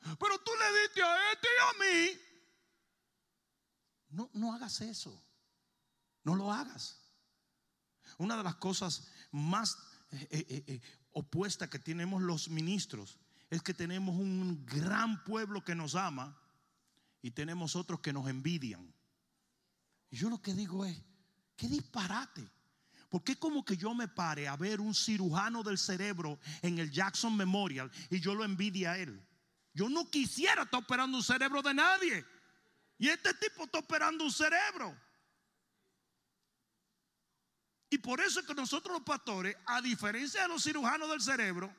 Pero 0.00 0.38
tú 0.38 0.52
le 0.58 0.80
diste 0.80 1.02
a 1.02 1.32
este 1.32 1.48
y 1.48 1.60
a 1.60 1.78
mí. 1.78 2.20
No, 4.10 4.30
no 4.32 4.54
hagas 4.54 4.80
eso. 4.80 5.27
No 6.24 6.34
lo 6.34 6.52
hagas. 6.52 7.00
Una 8.18 8.36
de 8.36 8.42
las 8.42 8.56
cosas 8.56 9.08
más 9.30 9.76
eh, 10.10 10.28
eh, 10.30 10.64
eh, 10.66 10.80
opuesta 11.12 11.68
que 11.68 11.78
tenemos 11.78 12.22
los 12.22 12.48
ministros 12.48 13.18
es 13.50 13.62
que 13.62 13.74
tenemos 13.74 14.16
un 14.16 14.64
gran 14.66 15.22
pueblo 15.24 15.64
que 15.64 15.74
nos 15.74 15.94
ama 15.94 16.38
y 17.22 17.30
tenemos 17.30 17.76
otros 17.76 18.00
que 18.00 18.12
nos 18.12 18.28
envidian. 18.28 18.92
Yo 20.10 20.30
lo 20.30 20.40
que 20.40 20.54
digo 20.54 20.84
es, 20.84 20.96
qué 21.56 21.68
disparate. 21.68 22.48
Porque 23.08 23.36
como 23.36 23.64
que 23.64 23.76
yo 23.76 23.94
me 23.94 24.06
pare 24.06 24.48
a 24.48 24.56
ver 24.56 24.80
un 24.80 24.94
cirujano 24.94 25.62
del 25.62 25.78
cerebro 25.78 26.38
en 26.60 26.78
el 26.78 26.90
Jackson 26.90 27.36
Memorial 27.36 27.90
y 28.10 28.20
yo 28.20 28.34
lo 28.34 28.44
envidia 28.44 28.92
a 28.92 28.98
él? 28.98 29.22
Yo 29.72 29.88
no 29.88 30.10
quisiera 30.10 30.62
estar 30.62 30.82
operando 30.82 31.16
un 31.16 31.22
cerebro 31.22 31.62
de 31.62 31.72
nadie. 31.72 32.24
Y 32.98 33.08
este 33.08 33.32
tipo 33.34 33.64
está 33.64 33.78
operando 33.78 34.24
un 34.24 34.32
cerebro. 34.32 34.94
Y 37.90 37.98
por 37.98 38.20
eso 38.20 38.40
es 38.40 38.46
que 38.46 38.54
nosotros 38.54 38.92
los 38.94 39.02
pastores, 39.02 39.56
a 39.66 39.80
diferencia 39.80 40.42
de 40.42 40.48
los 40.48 40.62
cirujanos 40.62 41.08
del 41.08 41.20
cerebro, 41.20 41.74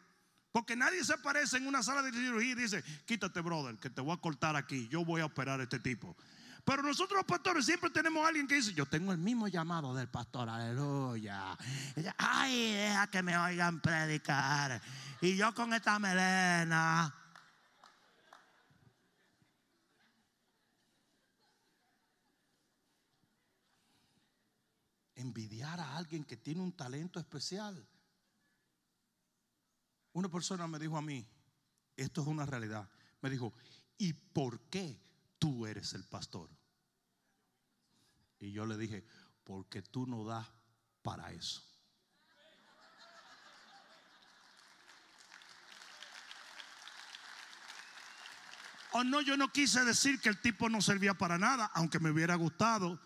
porque 0.51 0.75
nadie 0.75 1.03
se 1.03 1.13
aparece 1.13 1.57
en 1.57 1.67
una 1.67 1.83
sala 1.83 2.01
de 2.01 2.11
cirugía 2.11 2.51
y 2.51 2.55
dice, 2.55 2.83
quítate 3.05 3.41
brother, 3.41 3.77
que 3.77 3.89
te 3.89 4.01
voy 4.01 4.13
a 4.13 4.17
cortar 4.17 4.55
aquí, 4.55 4.87
yo 4.87 5.05
voy 5.05 5.21
a 5.21 5.25
operar 5.25 5.59
a 5.59 5.63
este 5.63 5.79
tipo. 5.79 6.17
Pero 6.65 6.83
nosotros 6.83 7.17
los 7.17 7.25
pastores 7.25 7.65
siempre 7.65 7.89
tenemos 7.89 8.23
a 8.23 8.27
alguien 8.27 8.47
que 8.47 8.55
dice, 8.55 8.73
yo 8.73 8.85
tengo 8.85 9.11
el 9.11 9.17
mismo 9.17 9.47
llamado 9.47 9.93
del 9.93 10.07
pastor, 10.07 10.49
aleluya. 10.49 11.57
Ay, 12.17 12.73
deja 12.73 13.07
que 13.07 13.23
me 13.23 13.37
oigan 13.37 13.79
predicar. 13.79 14.81
Y 15.21 15.35
yo 15.35 15.53
con 15.53 15.73
esta 15.73 15.99
melena. 15.99 17.13
Envidiar 25.19 25.81
a 25.81 25.97
alguien 25.97 26.23
que 26.23 26.37
tiene 26.37 26.61
un 26.61 26.71
talento 26.71 27.19
especial. 27.19 27.85
Una 30.13 30.29
persona 30.29 30.65
me 30.65 30.79
dijo 30.79 30.97
a 30.97 31.01
mí, 31.01 31.27
esto 31.97 32.21
es 32.21 32.27
una 32.27 32.45
realidad, 32.45 32.89
me 33.21 33.29
dijo, 33.29 33.53
¿y 33.97 34.13
por 34.13 34.61
qué 34.69 34.97
tú 35.37 35.67
eres 35.67 35.93
el 35.93 36.05
pastor? 36.05 36.49
Y 38.39 38.53
yo 38.53 38.65
le 38.65 38.77
dije, 38.77 39.05
porque 39.43 39.81
tú 39.81 40.07
no 40.07 40.23
das 40.23 40.47
para 41.01 41.33
eso. 41.33 41.61
O 48.93 48.99
oh, 48.99 49.03
no, 49.03 49.19
yo 49.19 49.35
no 49.35 49.51
quise 49.51 49.83
decir 49.83 50.21
que 50.21 50.29
el 50.29 50.41
tipo 50.41 50.69
no 50.69 50.81
servía 50.81 51.13
para 51.13 51.37
nada, 51.37 51.69
aunque 51.73 51.99
me 51.99 52.09
hubiera 52.09 52.35
gustado, 52.35 52.99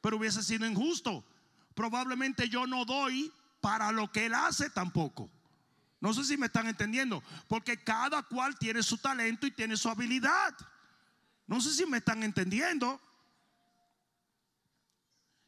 pero 0.00 0.16
hubiese 0.16 0.42
sido 0.42 0.66
injusto. 0.66 1.24
Probablemente 1.78 2.48
yo 2.48 2.66
no 2.66 2.84
doy 2.84 3.32
para 3.60 3.92
lo 3.92 4.10
que 4.10 4.26
él 4.26 4.34
hace 4.34 4.68
tampoco. 4.68 5.30
No 6.00 6.12
sé 6.12 6.24
si 6.24 6.36
me 6.36 6.46
están 6.46 6.66
entendiendo, 6.66 7.22
porque 7.46 7.84
cada 7.84 8.24
cual 8.24 8.58
tiene 8.58 8.82
su 8.82 8.98
talento 8.98 9.46
y 9.46 9.52
tiene 9.52 9.76
su 9.76 9.88
habilidad. 9.88 10.56
No 11.46 11.60
sé 11.60 11.72
si 11.72 11.86
me 11.86 11.98
están 11.98 12.24
entendiendo. 12.24 13.00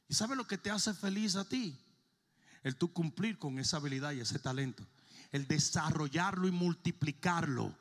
¿Y 0.06 0.14
sabe 0.14 0.36
lo 0.36 0.46
que 0.46 0.56
te 0.56 0.70
hace 0.70 0.94
feliz 0.94 1.34
a 1.34 1.48
ti? 1.48 1.76
El 2.62 2.76
tú 2.76 2.92
cumplir 2.92 3.36
con 3.36 3.58
esa 3.58 3.78
habilidad 3.78 4.12
y 4.12 4.20
ese 4.20 4.38
talento. 4.38 4.86
El 5.32 5.48
desarrollarlo 5.48 6.46
y 6.46 6.52
multiplicarlo. 6.52 7.74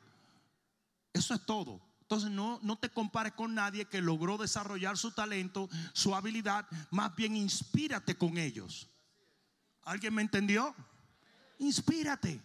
Eso 1.12 1.34
es 1.34 1.46
todo. 1.46 1.80
Entonces 2.10 2.32
no, 2.32 2.58
no 2.64 2.76
te 2.76 2.88
compares 2.88 3.34
con 3.34 3.54
nadie 3.54 3.84
que 3.84 4.00
logró 4.00 4.36
desarrollar 4.36 4.98
su 4.98 5.12
talento, 5.12 5.68
su 5.92 6.12
habilidad. 6.12 6.66
Más 6.90 7.14
bien 7.14 7.36
inspírate 7.36 8.16
con 8.16 8.36
ellos. 8.36 8.88
¿Alguien 9.84 10.14
me 10.14 10.22
entendió? 10.22 10.74
Inspírate 11.60 12.42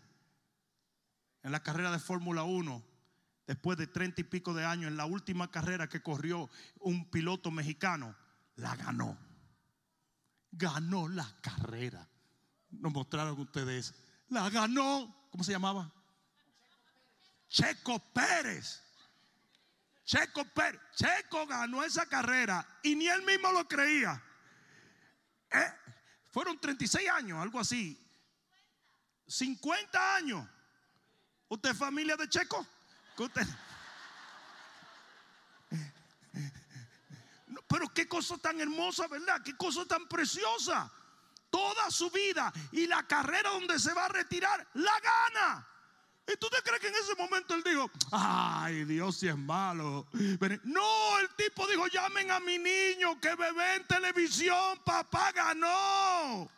en 1.42 1.52
la 1.52 1.64
carrera 1.64 1.90
de 1.90 1.98
Fórmula 1.98 2.44
1, 2.44 2.84
después 3.48 3.76
de 3.80 3.88
treinta 3.88 4.22
y 4.22 4.26
pico 4.26 4.54
de 4.54 4.64
años, 4.64 4.92
en 4.92 4.98
la 4.98 5.08
última 5.08 5.50
carrera 5.50 5.90
que 5.90 6.04
corrió 6.04 6.48
un 6.82 7.10
piloto 7.10 7.50
mexicano, 7.50 8.16
la 8.58 8.76
ganó. 8.76 9.18
Ganó 10.52 11.08
la 11.08 11.28
carrera. 11.42 12.08
Nos 12.70 12.94
mostraron 12.94 13.40
ustedes. 13.40 13.96
La 14.28 14.48
ganó. 14.52 15.28
¿Cómo 15.32 15.44
se 15.44 15.54
llamaba? 15.54 15.92
Checo 17.50 17.98
Pérez. 18.14 18.85
Checo 20.06 20.46
Pérez. 20.46 20.80
Checo 20.96 21.46
ganó 21.48 21.84
esa 21.84 22.06
carrera 22.06 22.66
y 22.84 22.96
ni 22.96 23.08
él 23.08 23.24
mismo 23.24 23.52
lo 23.52 23.68
creía. 23.68 24.22
Eh, 25.52 25.74
fueron 26.32 26.60
36 26.60 27.10
años, 27.10 27.42
algo 27.42 27.60
así. 27.60 28.00
50 29.28 30.16
años. 30.16 30.48
¿Usted 31.48 31.72
es 31.72 31.78
familia 31.78 32.16
de 32.16 32.30
Checo? 32.30 32.66
pero 37.68 37.88
qué 37.94 38.08
cosa 38.08 38.38
tan 38.38 38.60
hermosa, 38.60 39.08
¿verdad? 39.08 39.42
Qué 39.44 39.56
cosa 39.56 39.86
tan 39.86 40.08
preciosa. 40.08 40.92
Toda 41.50 41.90
su 41.90 42.12
vida 42.12 42.52
y 42.74 42.86
la 42.86 43.08
carrera 43.08 43.50
donde 43.52 43.80
se 43.80 43.94
va 43.94 44.06
a 44.06 44.10
retirar, 44.10 44.68
la 44.74 45.00
gana. 45.00 45.68
¿Y 46.28 46.38
tú 46.38 46.50
te 46.50 46.62
crees 46.64 46.82
que 46.82 46.88
en 46.88 46.96
ese 46.96 47.16
momento 47.16 47.54
él 47.54 47.64
dijo, 47.64 47.90
ay 48.12 48.84
Dios 48.86 49.18
si 49.18 49.28
es 49.28 49.38
malo? 49.38 50.08
No, 50.64 51.20
el 51.20 51.30
tipo 51.36 51.68
dijo, 51.68 51.86
llamen 51.88 52.32
a 52.32 52.40
mi 52.40 52.58
niño 52.58 53.20
que 53.20 53.36
bebé 53.36 53.76
en 53.76 53.86
televisión, 53.86 54.80
papá 54.84 55.32
ganó. 55.32 56.50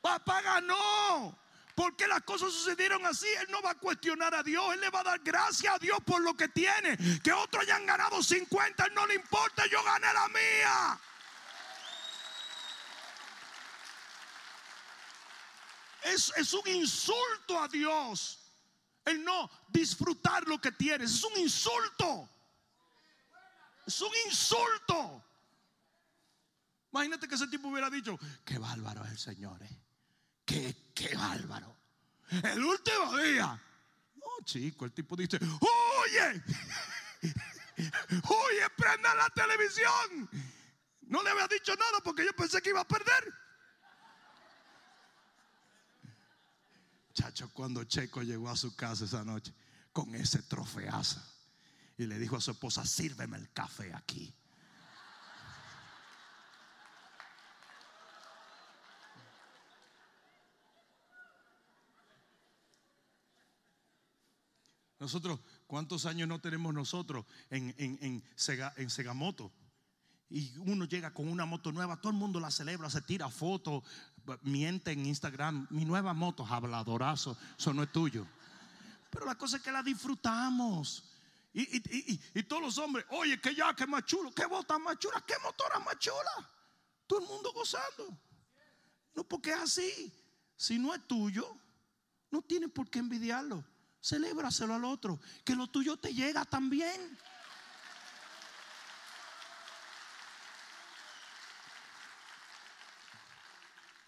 Papá 0.00 0.40
ganó 0.42 1.36
porque 1.78 2.08
las 2.08 2.22
cosas 2.22 2.52
sucedieron 2.52 3.06
así, 3.06 3.28
Él 3.40 3.46
no 3.50 3.62
va 3.62 3.70
a 3.70 3.74
cuestionar 3.76 4.34
a 4.34 4.42
Dios, 4.42 4.74
Él 4.74 4.80
le 4.80 4.90
va 4.90 4.98
a 4.98 5.04
dar 5.04 5.20
gracias 5.20 5.72
a 5.72 5.78
Dios 5.78 5.98
por 6.04 6.20
lo 6.20 6.34
que 6.34 6.48
tiene. 6.48 6.98
Que 7.22 7.32
otros 7.32 7.62
hayan 7.62 7.86
ganado 7.86 8.20
50, 8.20 8.84
Él 8.84 8.94
no 8.94 9.06
le 9.06 9.14
importa, 9.14 9.64
yo 9.66 9.80
gané 9.84 10.12
la 10.12 10.28
mía. 10.28 11.00
Es, 16.02 16.32
es 16.36 16.52
un 16.52 16.66
insulto 16.66 17.62
a 17.62 17.68
Dios 17.68 18.37
el 19.08 19.24
no 19.24 19.50
disfrutar 19.68 20.46
lo 20.46 20.60
que 20.60 20.72
tienes. 20.72 21.12
Es 21.12 21.24
un 21.24 21.38
insulto. 21.38 22.28
Es 23.86 24.00
un 24.00 24.12
insulto. 24.26 25.24
Imagínate 26.92 27.28
que 27.28 27.34
ese 27.34 27.46
tipo 27.48 27.68
hubiera 27.68 27.90
dicho, 27.90 28.18
qué 28.44 28.58
bárbaro 28.58 29.04
es 29.04 29.10
el 29.12 29.18
Señor. 29.18 29.62
¿eh? 29.62 29.80
Qué, 30.44 30.92
qué 30.94 31.14
bárbaro. 31.14 31.76
El 32.30 32.64
último 32.64 33.16
día. 33.18 33.62
No, 34.16 34.44
chico, 34.44 34.84
el 34.84 34.92
tipo 34.92 35.16
dice, 35.16 35.38
oye, 35.38 36.42
oye, 38.22 38.70
prenda 38.76 39.14
la 39.14 39.30
televisión. 39.30 40.28
No 41.02 41.22
le 41.22 41.30
había 41.30 41.48
dicho 41.48 41.74
nada 41.74 42.00
porque 42.04 42.24
yo 42.24 42.32
pensé 42.34 42.60
que 42.60 42.70
iba 42.70 42.80
a 42.80 42.88
perder. 42.88 43.32
Chacho, 47.18 47.50
cuando 47.52 47.82
Checo 47.82 48.22
llegó 48.22 48.48
a 48.48 48.54
su 48.54 48.76
casa 48.76 49.04
esa 49.04 49.24
noche 49.24 49.52
con 49.92 50.14
ese 50.14 50.40
trofeazo 50.42 51.20
y 51.96 52.06
le 52.06 52.16
dijo 52.16 52.36
a 52.36 52.40
su 52.40 52.52
esposa, 52.52 52.86
sírveme 52.86 53.36
el 53.36 53.50
café 53.50 53.92
aquí. 53.92 54.32
Nosotros, 65.00 65.40
¿cuántos 65.66 66.06
años 66.06 66.28
no 66.28 66.40
tenemos 66.40 66.72
nosotros 66.72 67.26
en, 67.50 67.74
en, 67.78 68.22
Segamoto? 68.90 69.52
Y 70.30 70.56
uno 70.58 70.84
llega 70.84 71.12
con 71.12 71.26
una 71.28 71.46
moto 71.46 71.72
nueva, 71.72 72.00
todo 72.00 72.12
el 72.12 72.18
mundo 72.18 72.38
la 72.38 72.52
celebra, 72.52 72.88
se 72.90 73.00
tira 73.00 73.28
fotos, 73.28 73.82
miente 74.42 74.92
en 74.92 75.06
Instagram. 75.06 75.66
Mi 75.70 75.84
nueva 75.84 76.14
moto, 76.14 76.46
habladorazo, 76.46 77.36
eso 77.58 77.72
no 77.72 77.82
es 77.82 77.92
tuyo. 77.92 78.26
Pero 79.10 79.26
la 79.26 79.36
cosa 79.36 79.56
es 79.56 79.62
que 79.62 79.72
la 79.72 79.82
disfrutamos. 79.82 81.04
Y, 81.54 82.42
todos 82.44 82.62
los 82.62 82.78
hombres, 82.78 83.04
oye, 83.10 83.40
que 83.40 83.54
ya, 83.54 83.74
que 83.74 83.86
más 83.86 84.04
chulo, 84.04 84.32
que 84.32 84.46
bota 84.46 84.78
más 84.78 84.98
chula, 84.98 85.24
que 85.26 85.34
motora 85.42 85.80
más 85.80 85.98
chula. 85.98 86.48
Todo 87.06 87.20
el 87.20 87.26
mundo 87.26 87.52
gozando. 87.52 88.16
No 89.14 89.24
porque 89.24 89.50
es 89.50 89.58
así. 89.58 90.12
Si 90.56 90.78
no 90.78 90.94
es 90.94 91.06
tuyo, 91.06 91.56
no 92.30 92.42
tienes 92.42 92.70
por 92.70 92.88
qué 92.88 92.98
envidiarlo. 92.98 93.64
Celébraselo 94.00 94.74
al 94.74 94.84
otro, 94.84 95.20
que 95.44 95.56
lo 95.56 95.66
tuyo 95.66 95.96
te 95.96 96.14
llega 96.14 96.44
también. 96.44 97.18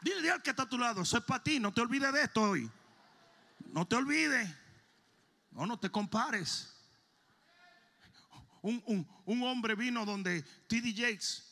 Dile 0.03 0.31
al 0.31 0.43
que 0.43 0.51
está 0.51 0.63
a 0.63 0.69
tu 0.69 0.79
lado, 0.79 1.03
eso 1.03 1.19
es 1.19 1.25
para 1.25 1.43
ti, 1.43 1.61
no 1.61 1.73
te 1.73 1.81
olvides 1.81 2.13
de 2.13 2.23
esto 2.23 2.43
hoy. 2.43 2.71
No 3.73 3.87
te 3.87 3.97
olvides. 3.97 4.49
No, 5.51 5.67
no 5.67 5.79
te 5.79 5.91
compares. 5.91 6.73
Un, 8.63 9.07
hombre 9.43 9.75
vino 9.75 10.05
donde 10.05 10.43
T.D. 10.43 10.93
Jakes, 10.95 11.43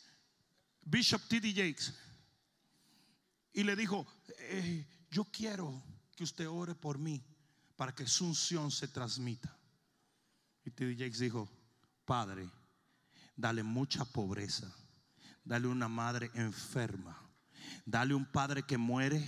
Bishop 0.81 1.21
T.D. 1.27 1.53
Jakes, 1.53 1.93
y 3.53 3.63
le 3.63 3.75
dijo, 3.75 4.05
eh, 4.37 4.87
yo 5.09 5.25
quiero 5.25 5.83
que 6.15 6.23
usted 6.23 6.47
ore 6.47 6.75
por 6.75 6.99
mí 6.99 7.23
para 7.75 7.95
que 7.95 8.05
su 8.05 8.25
unción 8.25 8.69
se 8.69 8.87
transmita. 8.87 9.57
Y 10.63 10.71
T.D. 10.71 10.95
Jakes 10.97 11.19
dijo, 11.19 11.49
Padre, 12.05 12.49
dale 13.35 13.63
mucha 13.63 14.05
pobreza, 14.05 14.71
dale 15.43 15.67
una 15.67 15.87
madre 15.87 16.29
enferma, 16.35 17.28
dale 17.89 18.13
un 18.13 18.25
padre 18.25 18.63
que 18.63 18.77
muere 18.77 19.27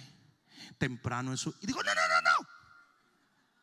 temprano 0.77 1.31
en 1.31 1.37
su... 1.37 1.55
Y 1.61 1.67
digo, 1.67 1.81
no, 1.83 1.93
no, 1.93 2.01
no, 2.01 2.21
no. 2.21 2.47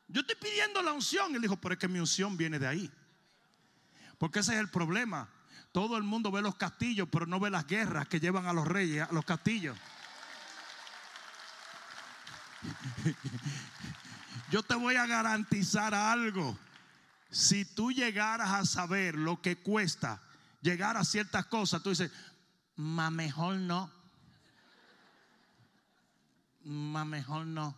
Yo 0.09 0.23
estoy 0.23 0.37
pidiendo 0.37 0.83
la 0.83 0.93
unción. 0.93 1.35
Él 1.35 1.43
dijo, 1.43 1.57
pero 1.57 1.75
es 1.75 1.79
que 1.79 1.89
mi 1.89 2.01
unción 2.01 2.37
viene 2.37 2.59
de 2.59 2.67
ahí. 2.67 2.91
Porque 4.19 4.41
ese 4.41 4.55
es 4.55 4.61
el 4.61 4.69
problema. 4.69 5.29
Todo 5.71 5.97
el 5.97 6.03
mundo 6.03 6.33
ve 6.33 6.43
los 6.43 6.57
castillos, 6.57 7.09
pero 7.11 7.27
no 7.27 7.39
ve 7.39 7.51
las 7.51 7.67
guerras 7.67 8.09
que 8.09 8.19
llevan 8.19 8.47
a 8.47 8.53
los 8.53 8.67
reyes 8.67 9.07
a 9.09 9.13
los 9.13 9.25
castillos. 9.25 9.79
Yo 14.51 14.63
te 14.63 14.75
voy 14.75 14.97
a 14.97 15.07
garantizar 15.07 15.95
algo. 15.95 16.59
Si 17.31 17.65
tú 17.65 17.93
llegaras 17.93 18.51
a 18.51 18.65
saber 18.65 19.15
lo 19.15 19.41
que 19.43 19.57
cuesta 19.57 20.21
llegar 20.63 20.97
a 20.97 21.05
ciertas 21.05 21.47
cosas, 21.47 21.83
tú 21.83 21.91
dices, 21.91 22.11
más 22.75 23.13
mejor 23.13 23.57
no. 23.57 23.98
Más 26.69 27.07
mejor 27.07 27.47
no. 27.47 27.75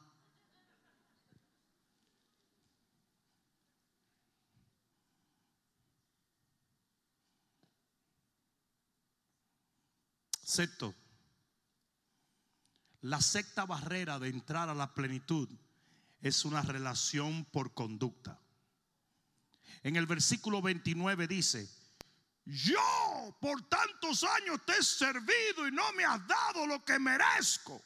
Sexto, 10.42 10.92
la 13.02 13.20
sexta 13.20 13.64
barrera 13.64 14.18
de 14.18 14.28
entrar 14.28 14.68
a 14.68 14.74
la 14.74 14.92
plenitud 14.92 15.48
es 16.20 16.44
una 16.44 16.62
relación 16.62 17.44
por 17.44 17.72
conducta. 17.72 18.40
En 19.84 19.94
el 19.94 20.06
versículo 20.06 20.60
29 20.60 21.28
dice, 21.28 21.70
yo 22.44 23.38
por 23.40 23.62
tantos 23.68 24.24
años 24.24 24.66
te 24.66 24.72
he 24.72 24.82
servido 24.82 25.68
y 25.68 25.70
no 25.70 25.92
me 25.92 26.04
has 26.04 26.26
dado 26.26 26.66
lo 26.66 26.84
que 26.84 26.98
merezco. 26.98 27.80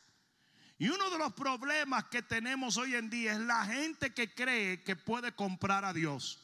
Y 0.79 0.89
uno 0.89 1.09
de 1.11 1.18
los 1.18 1.33
problemas 1.35 2.05
que 2.05 2.22
tenemos 2.22 2.77
hoy 2.77 2.95
en 2.97 3.09
día 3.09 3.35
es 3.35 3.41
la 3.41 3.64
gente 3.64 4.12
que 4.12 4.35
cree 4.35 4.83
que 4.83 4.97
puede 4.97 5.33
comprar 5.33 5.85
a 5.85 5.93
Dios. 5.93 6.41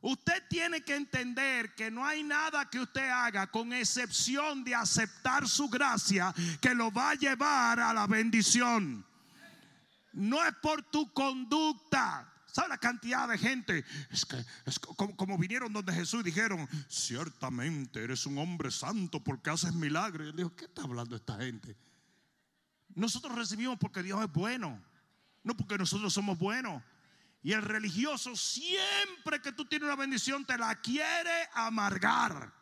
Usted 0.00 0.42
tiene 0.48 0.82
que 0.82 0.96
entender 0.96 1.74
que 1.76 1.90
no 1.90 2.04
hay 2.04 2.24
nada 2.24 2.68
que 2.68 2.80
usted 2.80 3.08
haga 3.08 3.46
con 3.46 3.72
excepción 3.72 4.64
de 4.64 4.74
aceptar 4.74 5.46
su 5.46 5.68
gracia 5.68 6.34
que 6.60 6.74
lo 6.74 6.90
va 6.90 7.10
a 7.10 7.14
llevar 7.14 7.78
a 7.78 7.92
la 7.92 8.06
bendición. 8.08 9.06
No 10.12 10.44
es 10.44 10.54
por 10.56 10.82
tu 10.90 11.12
conducta. 11.12 12.28
¿Sabe 12.46 12.70
la 12.70 12.78
cantidad 12.78 13.28
de 13.28 13.38
gente? 13.38 13.84
Es 14.10 14.26
que 14.26 14.44
es 14.66 14.78
como, 14.78 15.16
como, 15.16 15.38
vinieron 15.38 15.72
donde 15.72 15.92
Jesús 15.92 16.20
y 16.20 16.24
dijeron, 16.24 16.68
ciertamente 16.88 18.02
eres 18.02 18.26
un 18.26 18.38
hombre 18.38 18.70
santo 18.70 19.22
porque 19.22 19.50
haces 19.50 19.72
milagros. 19.72 20.26
Y 20.26 20.30
él 20.30 20.36
dijo, 20.36 20.56
¿qué 20.56 20.64
está 20.64 20.82
hablando 20.82 21.16
esta 21.16 21.38
gente? 21.38 21.76
Nosotros 22.94 23.34
recibimos 23.34 23.78
porque 23.78 24.02
Dios 24.02 24.22
es 24.22 24.32
bueno, 24.32 24.82
no 25.42 25.56
porque 25.56 25.78
nosotros 25.78 26.12
somos 26.12 26.38
buenos. 26.38 26.82
Y 27.42 27.52
el 27.52 27.62
religioso 27.62 28.36
siempre 28.36 29.40
que 29.42 29.52
tú 29.52 29.64
tienes 29.64 29.86
una 29.86 29.96
bendición 29.96 30.44
te 30.44 30.56
la 30.56 30.80
quiere 30.80 31.48
amargar. 31.54 32.52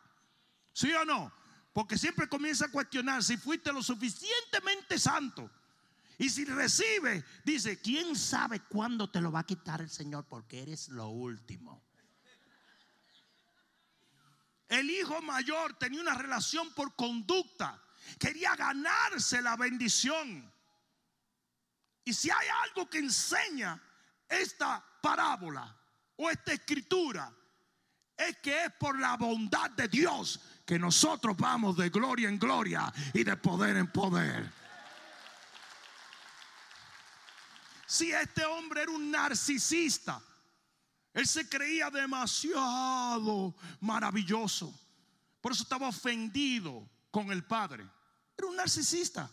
¿Sí 0.72 0.92
o 0.92 1.04
no? 1.04 1.32
Porque 1.72 1.98
siempre 1.98 2.28
comienza 2.28 2.66
a 2.66 2.70
cuestionar 2.70 3.22
si 3.22 3.36
fuiste 3.36 3.72
lo 3.72 3.82
suficientemente 3.82 4.98
santo. 4.98 5.50
Y 6.16 6.28
si 6.28 6.44
recibe, 6.44 7.24
dice, 7.44 7.80
¿quién 7.80 8.16
sabe 8.16 8.60
cuándo 8.60 9.10
te 9.10 9.20
lo 9.20 9.32
va 9.32 9.40
a 9.40 9.46
quitar 9.46 9.80
el 9.80 9.90
Señor? 9.90 10.26
Porque 10.28 10.62
eres 10.62 10.88
lo 10.88 11.08
último. 11.08 11.82
El 14.68 14.88
hijo 14.88 15.20
mayor 15.22 15.74
tenía 15.78 16.00
una 16.00 16.14
relación 16.14 16.72
por 16.74 16.94
conducta. 16.94 17.82
Quería 18.18 18.55
ganarse 18.57 19.40
la 19.42 19.57
bendición. 19.57 20.51
Y 22.05 22.12
si 22.12 22.30
hay 22.30 22.48
algo 22.64 22.88
que 22.88 22.98
enseña 22.98 23.80
esta 24.28 24.84
parábola 25.03 25.76
o 26.16 26.30
esta 26.30 26.53
escritura, 26.53 27.32
es 28.16 28.36
que 28.38 28.64
es 28.64 28.72
por 28.74 28.98
la 28.98 29.16
bondad 29.16 29.70
de 29.70 29.88
Dios 29.88 30.40
que 30.66 30.78
nosotros 30.78 31.36
vamos 31.36 31.76
de 31.76 31.88
gloria 31.88 32.28
en 32.28 32.38
gloria 32.38 32.92
y 33.14 33.24
de 33.24 33.36
poder 33.36 33.76
en 33.76 33.90
poder. 33.90 34.53
Si 37.86 38.12
este 38.12 38.44
hombre 38.44 38.82
era 38.82 38.92
un 38.92 39.11
narcisista, 39.11 40.22
él 41.12 41.26
se 41.26 41.48
creía 41.48 41.90
demasiado 41.90 43.55
maravilloso. 43.80 44.72
Por 45.40 45.53
eso 45.53 45.64
estaba 45.64 45.88
ofendido 45.88 46.88
con 47.11 47.30
el 47.30 47.44
padre. 47.44 47.88
Era 48.36 48.46
un 48.46 48.56
narcisista. 48.56 49.30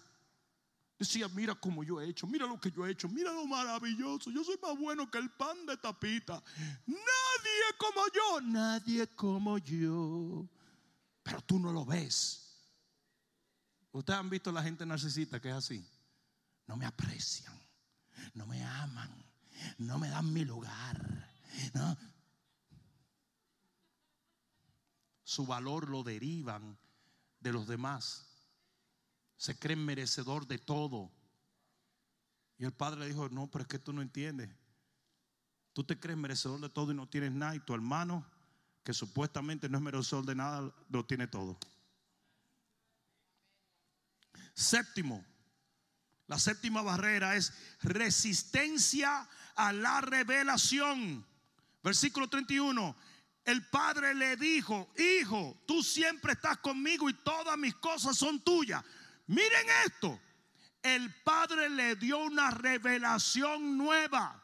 Decía, 0.97 1.28
mira 1.28 1.53
cómo 1.53 1.84
yo 1.84 2.01
he 2.01 2.09
hecho, 2.09 2.25
mira 2.25 2.47
lo 2.47 2.59
que 2.59 2.71
yo 2.71 2.86
he 2.86 2.91
hecho, 2.91 3.07
mira 3.07 3.32
lo 3.32 3.45
maravilloso. 3.45 4.32
Yo 4.32 4.43
soy 4.43 4.57
más 4.61 4.75
bueno 4.78 5.09
que 5.11 5.19
el 5.19 5.30
pan 5.30 5.65
de 5.67 5.78
tapita. 5.78 6.43
Nadie 6.88 7.78
como 7.78 8.01
yo, 8.13 8.41
nadie 8.41 9.07
como 9.15 9.59
yo. 9.59 10.49
Pero 11.21 11.41
tú 11.41 11.59
no 11.59 11.71
lo 11.71 11.86
ves. 11.86 12.47
Ustedes 13.91 14.19
han 14.19 14.30
visto 14.30 14.51
la 14.51 14.63
gente 14.63 14.86
narcisista 14.86 15.39
que 15.39 15.49
es 15.49 15.55
así. 15.55 15.88
No 16.65 16.75
me 16.75 16.86
aprecian, 16.86 17.53
no 18.34 18.45
me 18.47 18.63
aman, 18.63 19.09
no 19.78 19.99
me 19.99 20.09
dan 20.09 20.34
mi 20.34 20.45
lugar. 20.45 21.32
Su 25.23 25.45
valor 25.45 25.89
lo 25.89 26.03
derivan 26.03 26.78
de 27.39 27.51
los 27.51 27.67
demás 27.67 28.27
se 29.38 29.57
cree 29.57 29.75
merecedor 29.75 30.47
de 30.47 30.57
todo. 30.57 31.11
Y 32.57 32.65
el 32.65 32.73
padre 32.73 33.01
le 33.01 33.07
dijo, 33.07 33.29
no, 33.29 33.47
pero 33.47 33.61
es 33.61 33.67
que 33.67 33.79
tú 33.79 33.93
no 33.93 34.01
entiendes. 34.01 34.49
Tú 35.73 35.83
te 35.83 35.99
crees 35.99 36.17
merecedor 36.17 36.59
de 36.59 36.69
todo 36.69 36.91
y 36.91 36.95
no 36.95 37.07
tienes 37.07 37.31
nada. 37.31 37.55
Y 37.55 37.59
tu 37.59 37.75
hermano, 37.75 38.25
que 38.83 38.93
supuestamente 38.93 39.69
no 39.69 39.77
es 39.77 39.83
merecedor 39.83 40.25
de 40.25 40.33
nada, 40.33 40.73
lo 40.89 41.05
tiene 41.05 41.27
todo. 41.27 41.57
Séptimo, 44.55 45.23
la 46.25 46.39
séptima 46.39 46.81
barrera 46.81 47.35
es 47.35 47.53
resistencia 47.81 49.29
a 49.55 49.71
la 49.71 50.01
revelación. 50.01 51.23
Versículo 51.83 52.27
31. 52.27 52.95
El 53.47 53.65
padre 53.69 54.13
le 54.13 54.35
dijo, 54.35 54.89
hijo, 54.97 55.57
tú 55.65 55.81
siempre 55.81 56.33
estás 56.33 56.57
conmigo 56.57 57.09
y 57.09 57.13
todas 57.13 57.57
mis 57.57 57.73
cosas 57.75 58.17
son 58.17 58.41
tuyas. 58.41 58.83
Miren 59.27 59.65
esto. 59.85 60.19
El 60.83 61.13
Padre 61.23 61.69
le 61.69 61.95
dio 61.95 62.17
una 62.17 62.51
revelación 62.51 63.77
nueva. 63.77 64.43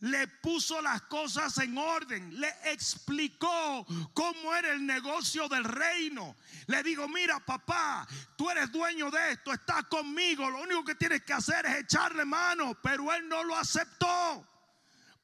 Le 0.00 0.26
puso 0.26 0.82
las 0.82 1.02
cosas 1.02 1.56
en 1.58 1.78
orden. 1.78 2.40
Le 2.40 2.52
explicó 2.64 3.86
cómo 4.12 4.56
era 4.56 4.72
el 4.72 4.84
negocio 4.84 5.48
del 5.48 5.62
reino. 5.62 6.34
Le 6.66 6.82
digo, 6.82 7.06
mira 7.06 7.38
papá, 7.38 8.08
tú 8.36 8.50
eres 8.50 8.72
dueño 8.72 9.08
de 9.08 9.34
esto, 9.34 9.52
estás 9.52 9.84
conmigo. 9.84 10.50
Lo 10.50 10.62
único 10.62 10.84
que 10.84 10.96
tienes 10.96 11.22
que 11.22 11.32
hacer 11.32 11.64
es 11.66 11.76
echarle 11.76 12.24
mano. 12.24 12.76
Pero 12.82 13.12
él 13.12 13.28
no 13.28 13.44
lo 13.44 13.56
aceptó. 13.56 14.55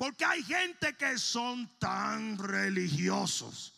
Porque 0.02 0.24
hay 0.24 0.42
gente 0.42 0.94
que 0.94 1.16
son 1.16 1.78
tan 1.78 2.36
religiosos 2.36 3.72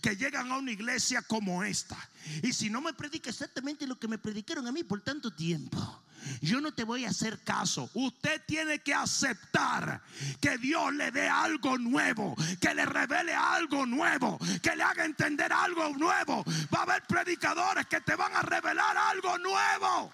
que 0.00 0.14
llegan 0.14 0.52
a 0.52 0.58
una 0.58 0.70
iglesia 0.70 1.20
como 1.22 1.64
esta. 1.64 1.96
Y 2.44 2.52
si 2.52 2.70
no 2.70 2.80
me 2.80 2.92
predica 2.92 3.30
exactamente 3.30 3.84
lo 3.84 3.98
que 3.98 4.06
me 4.06 4.18
predicaron 4.18 4.68
a 4.68 4.70
mí 4.70 4.84
por 4.84 5.00
tanto 5.00 5.32
tiempo, 5.32 6.00
yo 6.40 6.60
no 6.60 6.72
te 6.72 6.84
voy 6.84 7.04
a 7.04 7.08
hacer 7.08 7.40
caso. 7.42 7.90
Usted 7.94 8.40
tiene 8.46 8.84
que 8.84 8.94
aceptar 8.94 10.00
que 10.40 10.58
Dios 10.58 10.94
le 10.94 11.10
dé 11.10 11.28
algo 11.28 11.76
nuevo, 11.76 12.36
que 12.60 12.72
le 12.72 12.86
revele 12.86 13.34
algo 13.34 13.84
nuevo, 13.84 14.38
que 14.62 14.76
le 14.76 14.84
haga 14.84 15.04
entender 15.04 15.52
algo 15.52 15.88
nuevo. 15.88 16.44
Va 16.72 16.78
a 16.78 16.82
haber 16.82 17.02
predicadores 17.02 17.86
que 17.86 18.00
te 18.00 18.14
van 18.14 18.32
a 18.32 18.42
revelar 18.42 18.96
algo 18.96 19.38
nuevo. 19.38 20.12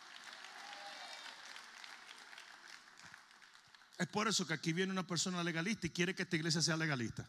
Es 4.01 4.07
por 4.07 4.27
eso 4.27 4.47
que 4.47 4.55
aquí 4.55 4.73
viene 4.73 4.93
una 4.93 5.07
persona 5.07 5.45
legalista 5.45 5.87
y 5.87 5.91
quiere 5.91 6.15
que 6.15 6.23
esta 6.23 6.35
iglesia 6.35 6.63
sea 6.63 6.75
legalista. 6.75 7.29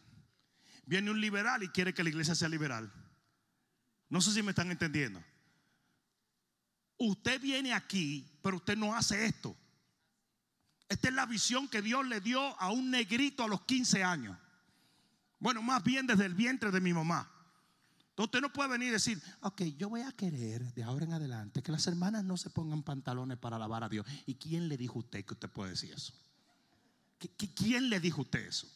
Viene 0.86 1.11
un 1.11 1.19
liberal 1.19 1.61
y 1.63 1.67
quiere 1.67 1.93
que 1.93 2.01
la 2.01 2.07
iglesia 2.07 2.34
sea 2.34 2.47
liberal. 2.47 2.89
No 4.07 4.22
sé 4.22 4.32
si 4.32 4.41
me 4.41 4.51
están 4.51 4.72
entendiendo. 4.72 5.22
Usted 6.97 7.41
viene 7.41 7.74
aquí, 7.74 8.26
pero 8.41 8.55
usted 8.55 8.78
no 8.78 8.95
hace 8.95 9.26
esto. 9.26 9.53
Esta 10.88 11.09
es 11.09 11.13
la 11.13 11.26
visión 11.26 11.67
que 11.67 11.82
Dios 11.82 12.07
le 12.07 12.22
dio 12.22 12.41
a 12.57 12.72
un 12.72 12.89
negrito 12.89 13.43
a 13.43 13.49
los 13.49 13.63
15 13.63 14.05
años. 14.05 14.38
Bueno, 15.39 15.61
más 15.61 15.84
bien 15.84 16.07
desde 16.07 16.26
el 16.26 16.36
vientre 16.36 16.72
de 16.72 16.80
mi 16.80 16.93
mamá. 16.93 17.30
Entonces 18.11 18.28
usted 18.28 18.39
no 18.39 18.53
puede 18.53 18.69
venir 18.69 18.88
y 18.88 18.91
decir, 18.91 19.22
ok, 19.41 19.61
yo 19.78 19.89
voy 19.89 20.03
a 20.03 20.13
querer 20.13 20.74
de 20.74 20.84
ahora 20.84 21.03
en 21.03 21.11
adelante 21.11 21.61
que 21.61 21.74
las 21.74 21.86
hermanas 21.88 22.24
no 22.24 22.38
se 22.38 22.49
pongan 22.49 22.82
pantalones 22.82 23.38
para 23.38 23.57
alabar 23.57 23.84
a 23.84 23.89
Dios. 23.89 24.05
¿Y 24.26 24.36
quién 24.36 24.69
le 24.69 24.78
dijo 24.78 24.99
a 24.99 25.01
usted 25.01 25.26
que 25.26 25.34
usted 25.34 25.49
puede 25.49 25.72
decir 25.72 25.91
eso? 25.91 26.13
¿Quién 27.55 27.89
le 27.89 27.99
dijo 27.99 28.22
a 28.22 28.24
usted 28.24 28.47
eso? 28.47 28.67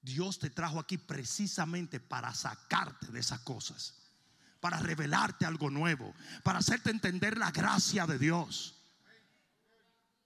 Dios 0.00 0.38
te 0.38 0.50
trajo 0.50 0.80
aquí 0.80 0.98
precisamente 0.98 2.00
para 2.00 2.34
sacarte 2.34 3.06
de 3.12 3.20
esas 3.20 3.40
cosas, 3.40 3.94
para 4.60 4.78
revelarte 4.78 5.46
algo 5.46 5.70
nuevo, 5.70 6.14
para 6.42 6.58
hacerte 6.58 6.90
entender 6.90 7.38
la 7.38 7.52
gracia 7.52 8.06
de 8.06 8.18
Dios. 8.18 8.78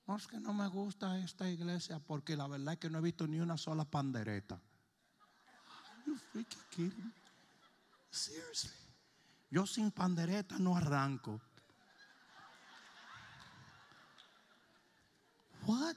No 0.07 0.17
es 0.17 0.27
que 0.27 0.39
no 0.39 0.55
me 0.55 0.69
gusta 0.69 1.19
esta 1.19 1.51
iglesia 1.51 1.99
porque 1.99 2.37
la 2.37 2.47
verdad 2.47 2.75
es 2.75 2.81
que 2.81 2.89
no 2.89 2.99
he 2.99 3.03
visto 3.03 3.27
ni 3.27 3.41
una 3.41 3.59
sola 3.59 3.85
pandereta. 3.85 4.61
Yo 9.51 9.67
sin 9.67 9.91
pandereta 9.91 10.59
no 10.59 10.77
arranco. 10.77 11.41
What? 15.67 15.97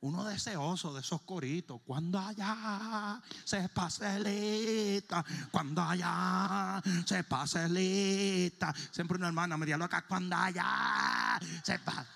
Uno 0.00 0.24
deseoso 0.24 0.92
de 0.92 1.00
esos 1.00 1.22
coritos. 1.22 1.80
Cuando 1.86 2.18
allá 2.18 3.22
se 3.44 3.68
paselita. 3.68 5.24
Cuando 5.50 5.82
allá 5.82 6.82
se 7.06 7.24
paselita. 7.24 8.74
Siempre 8.90 9.18
una 9.18 9.28
hermana 9.28 9.56
me 9.56 9.66
dijo 9.66 9.82
acá. 9.82 10.04
Cuando 10.06 10.36
allá 10.36 11.38
se 11.62 11.78
pasa. 11.78 12.06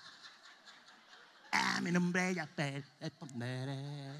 Ah, 1.51 1.79
mi 1.81 1.91
nombre 1.91 2.33
ya 2.33 2.45
te 2.47 2.83
responderé. 2.99 4.13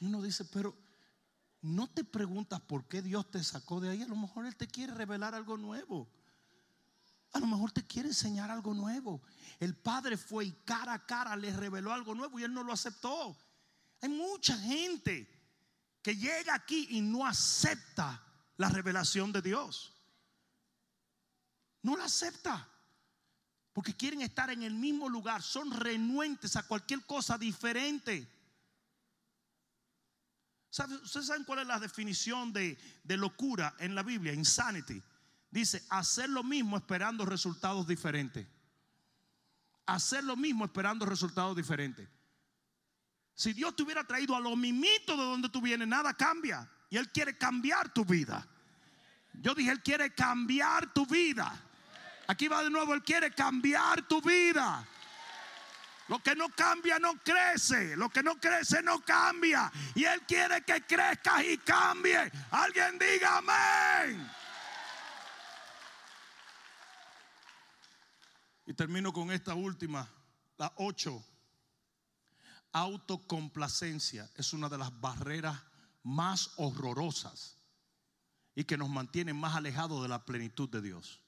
Uno 0.00 0.22
dice, 0.22 0.44
pero 0.46 0.74
no 1.62 1.88
te 1.88 2.04
preguntas 2.04 2.60
por 2.60 2.86
qué 2.86 3.02
Dios 3.02 3.30
te 3.30 3.42
sacó 3.44 3.80
de 3.80 3.90
ahí. 3.90 4.02
A 4.02 4.08
lo 4.08 4.16
mejor 4.16 4.46
Él 4.46 4.56
te 4.56 4.66
quiere 4.66 4.94
revelar 4.94 5.34
algo 5.34 5.56
nuevo. 5.56 6.08
A 7.32 7.38
lo 7.38 7.46
mejor 7.46 7.70
te 7.70 7.86
quiere 7.86 8.08
enseñar 8.08 8.50
algo 8.50 8.74
nuevo. 8.74 9.20
El 9.58 9.76
Padre 9.76 10.16
fue 10.16 10.46
y 10.46 10.52
cara 10.64 10.94
a 10.94 11.06
cara 11.06 11.36
le 11.36 11.54
reveló 11.54 11.92
algo 11.92 12.14
nuevo 12.14 12.38
y 12.38 12.44
Él 12.44 12.52
no 12.52 12.62
lo 12.62 12.72
aceptó. 12.72 13.36
Hay 14.00 14.08
mucha 14.08 14.56
gente 14.58 15.28
que 16.02 16.16
llega 16.16 16.54
aquí 16.54 16.88
y 16.90 17.02
no 17.02 17.26
acepta 17.26 18.22
la 18.56 18.70
revelación 18.70 19.30
de 19.30 19.42
Dios. 19.42 19.92
No 21.82 21.96
la 21.96 22.04
acepta. 22.04 22.66
Porque 23.72 23.94
quieren 23.94 24.22
estar 24.22 24.50
en 24.50 24.62
el 24.62 24.74
mismo 24.74 25.08
lugar. 25.08 25.42
Son 25.42 25.70
renuentes 25.70 26.56
a 26.56 26.66
cualquier 26.66 27.04
cosa 27.06 27.38
diferente. 27.38 28.39
¿Ustedes 30.70 31.26
saben 31.26 31.44
cuál 31.44 31.60
es 31.60 31.66
la 31.66 31.80
definición 31.80 32.52
de, 32.52 32.78
locura 33.04 33.74
en 33.80 33.94
la 33.94 34.02
Biblia? 34.02 34.32
Insanity. 34.32 35.02
Dice, 35.50 35.84
hacer 35.90 36.28
lo 36.30 36.44
mismo 36.44 36.76
esperando 36.76 37.26
resultados 37.26 37.86
diferentes. 37.86 38.46
Hacer 39.86 40.22
lo 40.22 40.36
mismo 40.36 40.64
esperando 40.64 41.04
resultados 41.04 41.56
diferentes. 41.56 42.08
Si 43.34 43.52
Dios 43.52 43.74
te 43.74 43.82
hubiera 43.82 44.04
traído 44.04 44.36
a 44.36 44.40
lo 44.40 44.54
mimito 44.54 45.16
de 45.16 45.24
donde 45.24 45.48
tú 45.48 45.60
vienes, 45.60 45.88
nada 45.88 46.14
cambia. 46.14 46.70
Y 46.88 46.96
Él 46.96 47.10
quiere 47.10 47.36
cambiar 47.36 47.92
tu 47.92 48.04
vida. 48.04 48.46
Yo 49.32 49.54
dije, 49.54 49.72
Él 49.72 49.82
quiere 49.82 50.14
cambiar 50.14 50.92
tu 50.92 51.04
vida. 51.04 51.52
Aquí 52.28 52.46
va 52.46 52.62
de 52.62 52.70
nuevo, 52.70 52.94
Él 52.94 53.02
quiere 53.02 53.32
cambiar 53.32 54.06
tu 54.06 54.20
vida. 54.22 54.86
Lo 56.10 56.18
que 56.18 56.34
no 56.34 56.48
cambia 56.48 56.98
no 56.98 57.14
crece. 57.22 57.96
Lo 57.96 58.08
que 58.08 58.20
no 58.20 58.34
crece 58.34 58.82
no 58.82 59.00
cambia. 59.04 59.70
Y 59.94 60.02
Él 60.02 60.20
quiere 60.26 60.64
que 60.64 60.84
crezcas 60.84 61.44
y 61.44 61.56
cambie. 61.58 62.18
Alguien 62.50 62.98
diga 62.98 63.38
amén. 63.38 64.28
Y 68.66 68.74
termino 68.74 69.12
con 69.12 69.30
esta 69.30 69.54
última, 69.54 70.10
la 70.58 70.72
8. 70.78 71.24
Autocomplacencia 72.72 74.28
es 74.34 74.52
una 74.52 74.68
de 74.68 74.78
las 74.78 75.00
barreras 75.00 75.62
más 76.02 76.50
horrorosas 76.56 77.56
y 78.56 78.64
que 78.64 78.76
nos 78.76 78.88
mantiene 78.88 79.32
más 79.32 79.54
alejados 79.54 80.02
de 80.02 80.08
la 80.08 80.24
plenitud 80.24 80.68
de 80.68 80.82
Dios. 80.82 81.20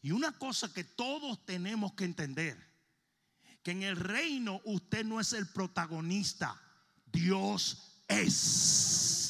Y 0.01 0.13
una 0.13 0.39
cosa 0.39 0.73
que 0.73 0.85
todos 0.85 1.45
tenemos 1.45 1.95
que 1.95 2.05
entender, 2.05 2.57
que 3.65 3.73
en 3.73 3.83
el 3.83 3.97
reino 3.97 4.61
usted 4.65 5.05
no 5.05 5.19
es 5.19 5.33
el 5.33 5.49
protagonista, 5.49 6.61
Dios 7.07 8.05
es. 8.07 9.24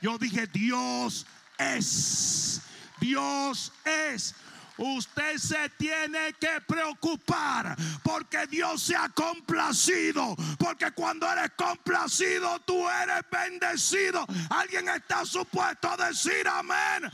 Yo 0.00 0.18
dije, 0.18 0.46
Dios 0.46 1.26
es. 1.58 2.60
Dios 3.00 3.72
es. 3.84 4.34
Usted 4.76 5.38
se 5.38 5.68
tiene 5.70 6.34
que 6.34 6.60
preocupar 6.60 7.76
porque 8.04 8.46
Dios 8.46 8.80
se 8.80 8.94
ha 8.94 9.08
complacido. 9.08 10.36
Porque 10.56 10.92
cuando 10.92 11.30
eres 11.30 11.50
complacido, 11.56 12.60
tú 12.60 12.88
eres 12.88 13.22
bendecido. 13.30 14.24
Alguien 14.50 14.88
está 14.88 15.24
supuesto 15.24 15.90
a 15.90 16.08
decir 16.08 16.46
amén. 16.46 17.10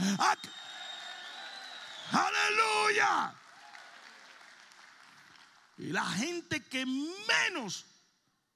Aleluya. 2.12 3.34
Y 5.78 5.86
la 5.86 6.04
gente 6.04 6.62
que 6.64 6.84
menos 6.84 7.86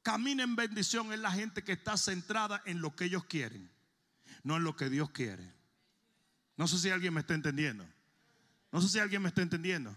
camina 0.02 0.42
en 0.42 0.54
bendición 0.54 1.12
es 1.14 1.18
la 1.18 1.32
gente 1.32 1.64
que 1.64 1.72
está 1.72 1.96
centrada 1.96 2.62
en 2.66 2.82
lo 2.82 2.94
que 2.94 3.06
ellos 3.06 3.24
quieren 3.24 3.77
no 4.42 4.56
es 4.56 4.62
lo 4.62 4.76
que 4.76 4.90
Dios 4.90 5.10
quiere. 5.10 5.52
No 6.56 6.66
sé 6.66 6.78
si 6.78 6.90
alguien 6.90 7.14
me 7.14 7.20
está 7.20 7.34
entendiendo. 7.34 7.86
No 8.72 8.80
sé 8.82 8.88
si 8.88 8.98
alguien 8.98 9.22
me 9.22 9.28
está 9.28 9.42
entendiendo. 9.42 9.96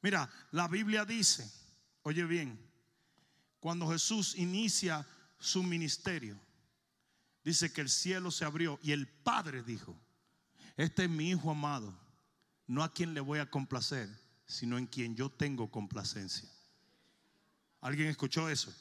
Mira, 0.00 0.28
la 0.50 0.68
Biblia 0.68 1.04
dice, 1.04 1.50
oye 2.02 2.24
bien, 2.24 2.58
cuando 3.60 3.88
Jesús 3.88 4.34
inicia 4.36 5.06
su 5.38 5.62
ministerio, 5.62 6.38
dice 7.44 7.72
que 7.72 7.80
el 7.80 7.88
cielo 7.88 8.30
se 8.30 8.44
abrió 8.44 8.78
y 8.82 8.92
el 8.92 9.06
Padre 9.06 9.62
dijo, 9.62 9.96
este 10.76 11.04
es 11.04 11.10
mi 11.10 11.30
Hijo 11.30 11.50
amado, 11.50 11.96
no 12.66 12.82
a 12.82 12.92
quien 12.92 13.14
le 13.14 13.20
voy 13.20 13.38
a 13.38 13.50
complacer, 13.50 14.08
sino 14.46 14.78
en 14.78 14.86
quien 14.86 15.14
yo 15.14 15.30
tengo 15.30 15.70
complacencia. 15.70 16.48
¿Alguien 17.80 18.08
escuchó 18.08 18.48
eso? 18.48 18.74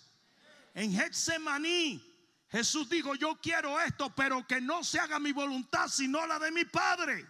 En 0.73 0.91
Getsemaní 0.93 2.10
Jesús 2.51 2.89
dijo, 2.89 3.15
yo 3.15 3.39
quiero 3.41 3.79
esto, 3.79 4.13
pero 4.13 4.45
que 4.45 4.59
no 4.59 4.83
se 4.83 4.99
haga 4.99 5.19
mi 5.19 5.31
voluntad, 5.31 5.87
sino 5.87 6.25
la 6.27 6.37
de 6.37 6.51
mi 6.51 6.65
Padre. 6.65 7.25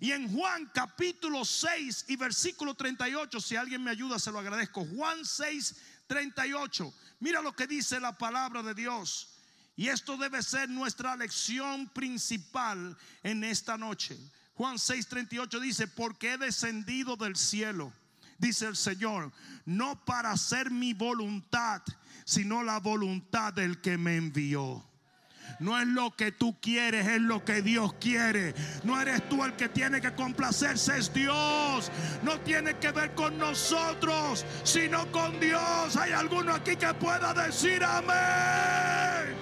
Y 0.00 0.10
en 0.10 0.30
Juan 0.32 0.70
capítulo 0.74 1.44
6 1.44 2.06
y 2.08 2.16
versículo 2.16 2.74
38, 2.74 3.40
si 3.40 3.56
alguien 3.56 3.82
me 3.82 3.92
ayuda, 3.92 4.18
se 4.18 4.32
lo 4.32 4.40
agradezco. 4.40 4.84
Juan 4.84 5.24
6, 5.24 5.76
38. 6.08 6.92
Mira 7.20 7.40
lo 7.40 7.54
que 7.54 7.66
dice 7.66 8.00
la 8.00 8.18
palabra 8.18 8.62
de 8.62 8.74
Dios. 8.74 9.34
Y 9.76 9.88
esto 9.88 10.16
debe 10.16 10.42
ser 10.42 10.68
nuestra 10.68 11.14
lección 11.14 11.88
principal 11.90 12.98
en 13.22 13.44
esta 13.44 13.78
noche. 13.78 14.18
Juan 14.54 14.76
6, 14.76 15.06
38 15.06 15.60
dice, 15.60 15.86
porque 15.86 16.32
he 16.32 16.38
descendido 16.38 17.16
del 17.16 17.36
cielo, 17.36 17.92
dice 18.38 18.66
el 18.66 18.76
Señor, 18.76 19.32
no 19.64 20.04
para 20.04 20.32
hacer 20.32 20.72
mi 20.72 20.94
voluntad, 20.94 21.80
sino 22.28 22.62
la 22.62 22.78
voluntad 22.78 23.54
del 23.54 23.80
que 23.80 23.96
me 23.96 24.16
envió. 24.16 24.84
No 25.60 25.80
es 25.80 25.86
lo 25.86 26.14
que 26.14 26.30
tú 26.30 26.60
quieres, 26.60 27.06
es 27.06 27.22
lo 27.22 27.42
que 27.42 27.62
Dios 27.62 27.94
quiere. 27.94 28.54
No 28.84 29.00
eres 29.00 29.26
tú 29.30 29.42
el 29.46 29.54
que 29.54 29.70
tiene 29.70 30.02
que 30.02 30.12
complacerse, 30.12 30.98
es 30.98 31.10
Dios. 31.14 31.90
No 32.22 32.38
tiene 32.40 32.74
que 32.74 32.92
ver 32.92 33.14
con 33.14 33.38
nosotros, 33.38 34.44
sino 34.62 35.10
con 35.10 35.40
Dios. 35.40 35.96
Hay 35.96 36.12
alguno 36.12 36.52
aquí 36.52 36.76
que 36.76 36.92
pueda 36.92 37.32
decir 37.32 37.82
amén. 37.82 39.34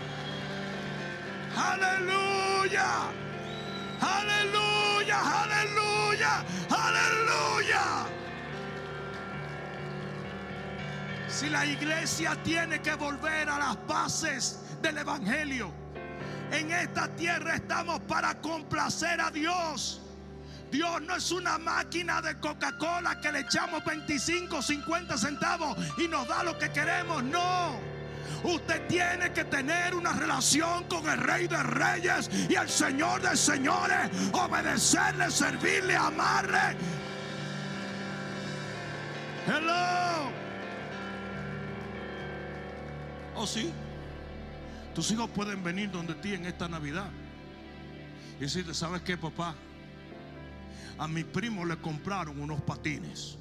Aleluya. 1.57 3.11
Aleluya, 4.01 5.43
aleluya. 5.43 6.45
Si 11.37 11.51
la 11.51 11.67
iglesia 11.67 12.35
tiene 12.43 12.81
que 12.81 12.95
volver 12.95 13.51
a 13.51 13.59
las 13.59 13.87
bases 13.87 14.59
del 14.81 14.97
Evangelio, 14.97 15.71
en 16.51 16.73
esta 16.73 17.09
tierra 17.09 17.57
estamos 17.57 18.01
para 18.09 18.41
complacer 18.41 19.21
a 19.21 19.31
Dios. 19.31 20.01
Dios 20.71 21.03
no 21.03 21.15
es 21.15 21.31
una 21.33 21.59
máquina 21.59 22.23
de 22.23 22.41
Coca-Cola 22.41 23.21
que 23.21 23.33
le 23.33 23.41
echamos 23.41 23.85
25, 23.85 24.63
50 24.63 25.19
centavos 25.19 25.77
y 25.99 26.09
nos 26.09 26.27
da 26.27 26.43
lo 26.43 26.57
que 26.57 26.71
queremos. 26.71 27.23
No. 27.23 27.79
Usted 28.43 28.87
tiene 28.87 29.31
que 29.35 29.45
tener 29.45 29.95
una 29.95 30.15
relación 30.15 30.85
con 30.85 31.07
el 31.07 31.19
Rey 31.19 31.49
de 31.49 31.63
Reyes 31.63 32.31
y 32.49 32.55
el 32.55 32.71
Señor 32.71 33.21
de 33.21 33.37
Señores. 33.37 34.11
Obedecerle, 34.33 35.31
servirle, 35.31 35.97
amarle. 35.97 36.79
Hello. 39.47 40.46
Oh, 43.37 43.47
sí. 43.47 43.71
Tus 44.95 45.11
hijos 45.11 45.29
pueden 45.31 45.63
venir 45.63 45.91
donde 45.91 46.15
ti 46.15 46.33
en 46.33 46.47
esta 46.47 46.69
Navidad 46.69 47.11
y 48.39 48.41
decirle, 48.41 48.73
¿sabes 48.73 49.03
qué, 49.03 49.19
papá? 49.19 49.55
A 50.99 51.07
mi 51.07 51.23
primo 51.23 51.65
le 51.67 51.77
compraron 51.77 52.41
unos 52.41 52.63
patines. 52.63 53.39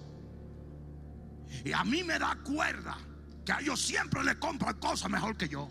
Y 1.63 1.71
a 1.71 1.83
mí 1.85 2.03
me 2.03 2.19
da 2.19 2.37
cuerda 2.43 2.97
que 3.45 3.53
a 3.53 3.59
ellos 3.61 3.79
siempre 3.79 4.21
le 4.23 4.37
compran 4.37 4.77
cosas 4.79 5.09
mejor 5.09 5.37
que 5.37 5.47
yo. 5.47 5.69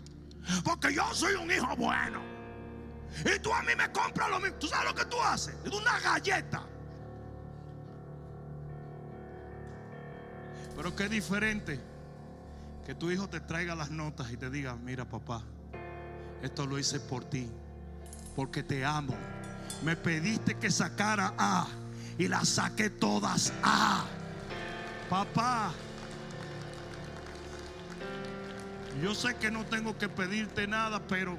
Porque 0.63 0.93
yo 0.93 1.03
soy 1.13 1.35
un 1.35 1.51
hijo 1.51 1.75
bueno. 1.75 2.19
Y 3.23 3.39
tú 3.39 3.53
a 3.53 3.61
mí 3.61 3.73
me 3.77 3.91
compras 3.91 4.29
lo 4.31 4.39
mismo. 4.39 4.57
¿Tú 4.57 4.67
sabes 4.67 4.89
lo 4.89 4.95
que 4.95 5.05
tú 5.05 5.21
haces? 5.21 5.55
Es 5.63 5.71
una 5.71 5.99
galleta. 5.99 6.63
Pero 10.75 10.95
qué 10.95 11.07
diferente 11.07 11.94
que 12.85 12.93
tu 12.93 13.09
hijo 13.09 13.27
te 13.27 13.39
traiga 13.39 13.75
las 13.75 13.89
notas 13.89 14.31
y 14.31 14.37
te 14.37 14.49
diga, 14.49 14.75
mira 14.75 15.05
papá, 15.05 15.41
esto 16.43 16.67
lo 16.67 16.77
hice 16.77 16.99
por 16.99 17.25
ti, 17.25 17.49
porque 18.35 18.61
te 18.61 18.85
amo. 18.85 19.15
Me 19.83 19.95
pediste 19.95 20.55
que 20.55 20.69
sacara 20.69 21.33
A 21.37 21.67
y 22.17 22.27
las 22.27 22.47
saqué 22.47 22.91
todas 22.91 23.51
A. 23.63 24.05
Papá, 25.09 25.73
yo 29.01 29.15
sé 29.15 29.35
que 29.35 29.49
no 29.49 29.65
tengo 29.65 29.97
que 29.97 30.07
pedirte 30.07 30.67
nada, 30.67 30.99
pero 31.07 31.37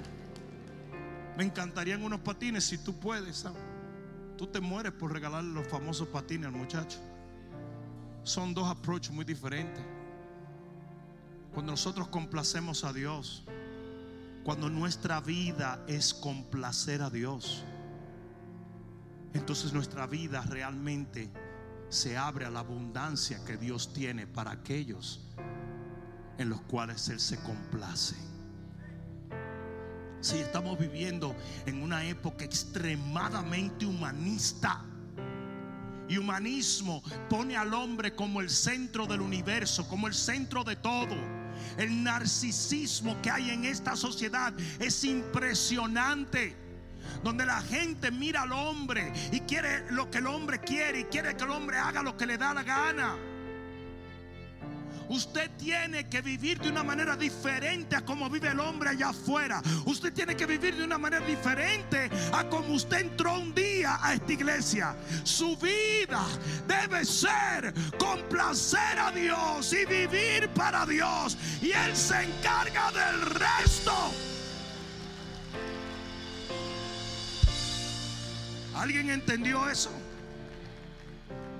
me 1.36 1.44
encantarían 1.44 2.02
unos 2.02 2.20
patines 2.20 2.64
si 2.64 2.78
tú 2.78 2.98
puedes. 2.98 3.38
¿sabes? 3.38 3.62
Tú 4.36 4.48
te 4.48 4.60
mueres 4.60 4.92
por 4.92 5.12
regalarle 5.12 5.52
los 5.52 5.66
famosos 5.68 6.08
patines 6.08 6.46
al 6.46 6.52
muchacho. 6.52 6.98
Son 8.24 8.52
dos 8.52 8.68
approaches 8.68 9.12
muy 9.12 9.24
diferentes. 9.24 9.95
Cuando 11.56 11.72
nosotros 11.72 12.08
complacemos 12.08 12.84
a 12.84 12.92
Dios, 12.92 13.42
cuando 14.44 14.68
nuestra 14.68 15.22
vida 15.22 15.82
es 15.88 16.12
complacer 16.12 17.00
a 17.00 17.08
Dios, 17.08 17.64
entonces 19.32 19.72
nuestra 19.72 20.06
vida 20.06 20.42
realmente 20.42 21.30
se 21.88 22.18
abre 22.18 22.44
a 22.44 22.50
la 22.50 22.60
abundancia 22.60 23.42
que 23.46 23.56
Dios 23.56 23.94
tiene 23.94 24.26
para 24.26 24.50
aquellos 24.50 25.24
en 26.36 26.50
los 26.50 26.60
cuales 26.60 27.08
Él 27.08 27.20
se 27.20 27.38
complace. 27.38 28.16
Si 30.20 30.36
estamos 30.36 30.78
viviendo 30.78 31.34
en 31.64 31.82
una 31.82 32.04
época 32.04 32.44
extremadamente 32.44 33.86
humanista. 33.86 34.84
Y 36.06 36.18
humanismo 36.18 37.02
pone 37.30 37.56
al 37.56 37.72
hombre 37.72 38.14
como 38.14 38.42
el 38.42 38.50
centro 38.50 39.06
del 39.06 39.22
universo, 39.22 39.88
como 39.88 40.06
el 40.06 40.12
centro 40.12 40.62
de 40.62 40.76
todo. 40.76 41.35
El 41.76 42.02
narcisismo 42.02 43.20
que 43.22 43.30
hay 43.30 43.50
en 43.50 43.64
esta 43.64 43.96
sociedad 43.96 44.52
es 44.78 45.04
impresionante 45.04 46.56
donde 47.22 47.46
la 47.46 47.60
gente 47.62 48.10
mira 48.10 48.42
al 48.42 48.52
hombre 48.52 49.12
y 49.32 49.40
quiere 49.40 49.90
lo 49.90 50.10
que 50.10 50.18
el 50.18 50.26
hombre 50.26 50.60
quiere 50.60 51.00
y 51.00 51.04
quiere 51.04 51.36
que 51.36 51.44
el 51.44 51.50
hombre 51.50 51.76
haga 51.76 52.02
lo 52.02 52.16
que 52.16 52.26
le 52.26 52.38
da 52.38 52.52
la 52.54 52.62
gana. 52.62 53.16
Usted 55.08 55.50
tiene 55.56 56.08
que 56.08 56.20
vivir 56.20 56.58
de 56.58 56.68
una 56.68 56.82
manera 56.82 57.16
diferente 57.16 57.96
a 57.96 58.04
como 58.04 58.28
vive 58.28 58.48
el 58.48 58.60
hombre 58.60 58.90
allá 58.90 59.10
afuera. 59.10 59.62
Usted 59.84 60.12
tiene 60.12 60.36
que 60.36 60.46
vivir 60.46 60.76
de 60.76 60.84
una 60.84 60.98
manera 60.98 61.24
diferente 61.24 62.10
a 62.32 62.48
como 62.48 62.74
usted 62.74 63.00
entró 63.00 63.38
un 63.38 63.54
día 63.54 63.98
a 64.02 64.14
esta 64.14 64.32
iglesia. 64.32 64.96
Su 65.24 65.56
vida 65.56 66.24
debe 66.66 67.04
ser 67.04 67.72
complacer 67.98 68.98
a 68.98 69.12
Dios 69.12 69.72
y 69.72 69.84
vivir 69.86 70.48
para 70.50 70.84
Dios. 70.86 71.36
Y 71.62 71.72
Él 71.72 71.96
se 71.96 72.22
encarga 72.22 72.90
del 72.92 73.20
resto. 73.22 73.92
¿Alguien 78.74 79.10
entendió 79.10 79.68
eso? 79.70 79.90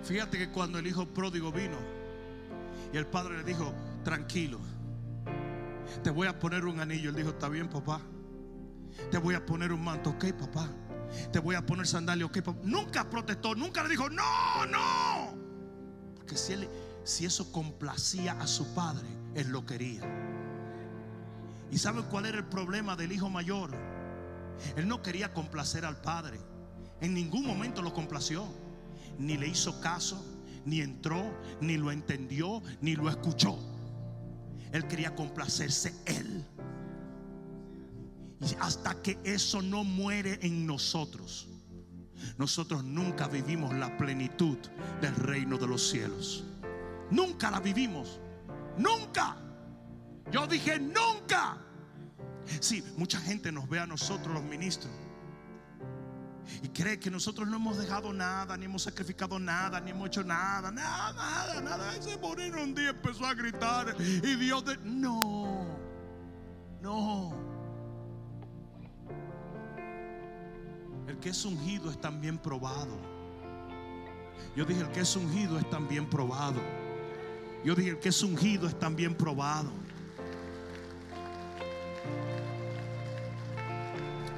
Fíjate 0.05 0.37
que 0.37 0.51
cuando 0.51 0.79
el 0.79 0.87
hijo 0.87 1.07
pródigo 1.07 1.51
vino 1.51 1.96
y 2.93 2.97
el 2.97 3.07
padre 3.07 3.39
le 3.39 3.45
dijo, 3.45 3.73
tranquilo, 4.05 4.61
te 6.03 6.11
voy 6.11 6.27
a 6.27 6.39
poner 6.39 6.65
un 6.65 6.81
anillo. 6.81 7.11
Él 7.11 7.17
dijo, 7.17 7.31
está 7.31 7.49
bien, 7.49 7.69
papá. 7.69 8.01
Te 9.11 9.19
voy 9.19 9.35
a 9.35 9.45
poner 9.45 9.73
un 9.73 9.83
manto, 9.83 10.11
ok, 10.11 10.33
papá. 10.33 10.69
Te 11.33 11.39
voy 11.39 11.55
a 11.55 11.65
poner 11.65 11.87
sandalias, 11.87 12.29
ok, 12.29 12.43
papá. 12.43 12.61
Nunca 12.65 13.09
protestó, 13.09 13.55
nunca 13.55 13.83
le 13.83 13.91
dijo, 13.91 14.09
no, 14.09 14.67
no. 14.67 15.35
Porque 16.17 16.37
si, 16.37 16.55
si 17.05 17.25
eso 17.25 17.53
complacía 17.53 18.33
a 18.41 18.47
su 18.47 18.75
padre, 18.75 19.07
él 19.35 19.49
lo 19.49 19.65
quería. 19.65 20.03
¿Y 21.71 21.79
saben 21.79 22.05
cuál 22.05 22.27
era 22.27 22.39
el 22.39 22.47
problema 22.47 22.97
del 22.97 23.13
hijo 23.13 23.29
mayor? 23.29 23.71
Él 24.77 24.89
no 24.89 25.03
quería 25.03 25.33
complacer 25.35 25.85
al 25.85 26.01
padre. 26.01 26.41
En 27.01 27.15
ningún 27.15 27.47
momento 27.47 27.83
lo 27.83 27.93
complació. 27.93 28.47
Ni 29.19 29.37
le 29.37 29.49
hizo 29.49 29.81
caso, 29.81 30.23
ni 30.67 30.81
entró, 30.81 31.33
ni 31.61 31.79
lo 31.79 31.91
entendió, 31.91 32.63
ni 32.83 32.95
lo 32.95 33.09
escuchó. 33.09 33.59
Él 34.73 34.87
quería 34.87 35.15
complacerse 35.15 35.95
él. 36.05 36.45
Y 38.41 38.55
hasta 38.61 39.01
que 39.01 39.19
eso 39.25 39.63
no 39.63 39.85
muere 39.85 40.39
en 40.43 40.67
nosotros, 40.67 41.49
nosotros 42.37 42.85
nunca 42.85 43.29
vivimos 43.29 43.75
la 43.75 43.97
plenitud 43.97 44.59
del 45.01 45.15
reino 45.15 45.57
de 45.57 45.67
los 45.67 45.89
cielos. 45.89 46.45
Nunca 47.11 47.51
la 47.51 47.61
vivimos. 47.61 48.21
Nunca. 48.77 49.37
Yo 50.31 50.47
dije 50.47 50.79
nunca. 50.79 51.59
Sí, 52.61 52.85
mucha 52.97 53.21
gente 53.21 53.51
nos 53.53 53.69
ve 53.69 53.81
a 53.81 53.87
nosotros 53.87 54.35
los 54.35 54.43
ministros 54.43 54.93
y 56.63 56.69
cree 56.69 56.99
que 56.99 57.11
nosotros 57.11 57.49
no 57.49 57.57
hemos 57.57 57.79
dejado 57.79 58.13
nada, 58.13 58.57
ni 58.57 58.65
hemos 58.65 58.83
sacrificado 58.83 59.39
nada, 59.39 59.81
ni 59.81 59.91
hemos 59.91 60.09
hecho 60.09 60.25
nada, 60.25 60.71
nada, 60.71 61.13
nada, 61.13 61.61
nada. 61.61 61.97
Ese 61.97 62.17
moreno 62.19 62.63
un 62.63 62.75
día 62.75 62.91
empezó 62.91 63.27
a 63.27 63.35
gritar 63.35 63.97
y 63.99 64.37
Dios 64.37 64.65
de... 64.65 64.77
No, 64.79 65.67
no. 66.81 67.35
El 71.07 71.19
que 71.19 71.29
es 71.31 71.45
ungido 71.45 71.91
es 71.91 72.01
también 72.01 72.39
probado. 72.39 72.99
Yo 74.57 74.65
dije, 74.65 74.81
el 74.81 74.91
que 74.91 75.01
es 75.01 75.17
ungido 75.17 75.59
es 75.59 75.69
también 75.71 76.09
probado. 76.09 76.61
Yo 77.65 77.75
dije, 77.75 77.91
el 77.91 77.99
que 77.99 78.09
es 78.09 78.23
ungido 78.23 78.67
es 78.67 78.79
también 78.79 79.15
probado. 79.15 79.71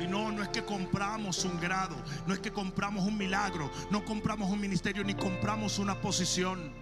Y 0.01 0.07
no, 0.07 0.31
no 0.31 0.43
es 0.43 0.49
que 0.49 0.65
compramos 0.65 1.45
un 1.45 1.61
grado, 1.61 1.97
no 2.27 2.35
es 2.35 2.41
que 2.41 2.53
compramos 2.53 3.05
un 3.05 3.17
milagro, 3.17 3.71
no 3.91 4.05
compramos 4.05 4.51
un 4.51 4.61
ministerio 4.61 5.03
ni 5.05 5.15
compramos 5.15 5.79
una 5.79 6.01
posición. 6.01 6.73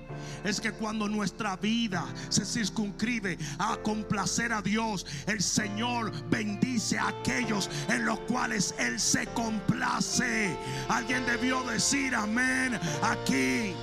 Es 0.44 0.60
que 0.60 0.72
cuando 0.72 1.08
nuestra 1.08 1.56
vida 1.56 2.06
se 2.28 2.44
circunscribe 2.44 3.38
a 3.58 3.76
complacer 3.78 4.52
a 4.52 4.62
Dios, 4.62 5.06
el 5.26 5.42
Señor 5.42 6.12
bendice 6.28 6.98
a 6.98 7.08
aquellos 7.08 7.70
en 7.88 8.04
los 8.04 8.18
cuales 8.20 8.74
Él 8.78 9.00
se 9.00 9.26
complace. 9.28 10.56
Alguien 10.88 11.24
debió 11.26 11.62
decir 11.64 12.14
amén 12.14 12.78
aquí. 13.02 13.74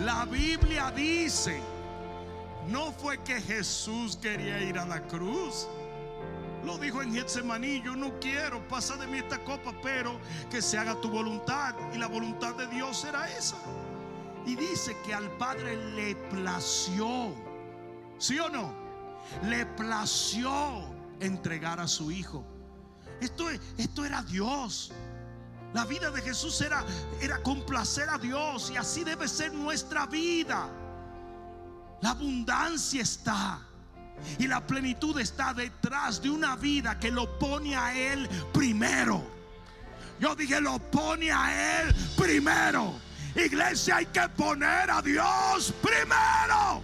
La 0.00 0.26
Biblia 0.26 0.90
dice 0.90 1.73
no 2.68 2.92
fue 2.92 3.22
que 3.22 3.40
Jesús 3.40 4.16
quería 4.16 4.60
ir 4.62 4.78
a 4.78 4.86
la 4.86 5.00
cruz. 5.06 5.66
Lo 6.64 6.78
dijo 6.78 7.02
en 7.02 7.12
Getsemaní, 7.12 7.82
yo 7.82 7.94
no 7.94 8.18
quiero, 8.20 8.66
pasa 8.68 8.96
de 8.96 9.06
mí 9.06 9.18
esta 9.18 9.38
copa, 9.44 9.74
pero 9.82 10.18
que 10.50 10.62
se 10.62 10.78
haga 10.78 10.98
tu 11.00 11.10
voluntad. 11.10 11.74
Y 11.92 11.98
la 11.98 12.06
voluntad 12.06 12.54
de 12.54 12.66
Dios 12.68 13.04
era 13.04 13.28
esa. 13.30 13.56
Y 14.46 14.56
dice 14.56 14.96
que 15.04 15.14
al 15.14 15.30
Padre 15.32 15.76
le 15.94 16.16
plació, 16.30 17.34
¿sí 18.18 18.38
o 18.38 18.48
no? 18.48 18.72
Le 19.42 19.66
plació 19.66 20.84
entregar 21.20 21.80
a 21.80 21.88
su 21.88 22.10
Hijo. 22.10 22.44
Esto, 23.20 23.48
esto 23.76 24.04
era 24.04 24.22
Dios. 24.22 24.92
La 25.74 25.84
vida 25.84 26.10
de 26.10 26.22
Jesús 26.22 26.60
era, 26.60 26.84
era 27.20 27.42
complacer 27.42 28.08
a 28.08 28.16
Dios 28.16 28.70
y 28.70 28.76
así 28.76 29.02
debe 29.02 29.28
ser 29.28 29.52
nuestra 29.52 30.06
vida. 30.06 30.68
La 32.04 32.10
abundancia 32.10 33.00
está. 33.00 33.60
Y 34.38 34.46
la 34.46 34.66
plenitud 34.66 35.18
está 35.18 35.54
detrás 35.54 36.20
de 36.20 36.28
una 36.28 36.54
vida 36.54 37.00
que 37.00 37.10
lo 37.10 37.38
pone 37.38 37.74
a 37.74 37.96
Él 37.96 38.28
primero. 38.52 39.26
Yo 40.20 40.36
dije, 40.36 40.60
lo 40.60 40.78
pone 40.78 41.32
a 41.32 41.80
Él 41.80 41.94
primero. 42.14 42.92
Iglesia, 43.34 43.96
hay 43.96 44.06
que 44.06 44.28
poner 44.36 44.90
a 44.90 45.00
Dios 45.00 45.72
primero. 45.80 46.82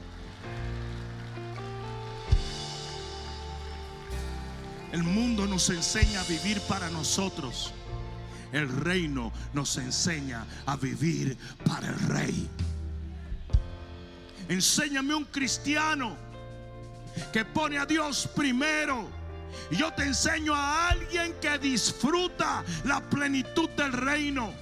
El 4.90 5.02
mundo 5.02 5.46
nos 5.46 5.68
enseña 5.68 6.22
a 6.22 6.24
vivir 6.24 6.62
para 6.62 6.88
nosotros. 6.88 7.74
El 8.52 8.70
reino 8.70 9.32
nos 9.52 9.76
enseña 9.76 10.46
a 10.64 10.76
vivir 10.76 11.36
para 11.66 11.88
el 11.88 11.98
rey. 12.08 12.50
Enséñame 14.50 15.14
un 15.14 15.26
cristiano 15.26 16.16
que 17.32 17.44
pone 17.44 17.78
a 17.78 17.86
Dios 17.86 18.28
primero. 18.34 19.08
Yo 19.70 19.92
te 19.92 20.02
enseño 20.02 20.52
a 20.52 20.88
alguien 20.88 21.34
que 21.40 21.56
disfruta 21.56 22.64
la 22.82 23.00
plenitud 23.00 23.70
del 23.70 23.92
reino. 23.92 24.52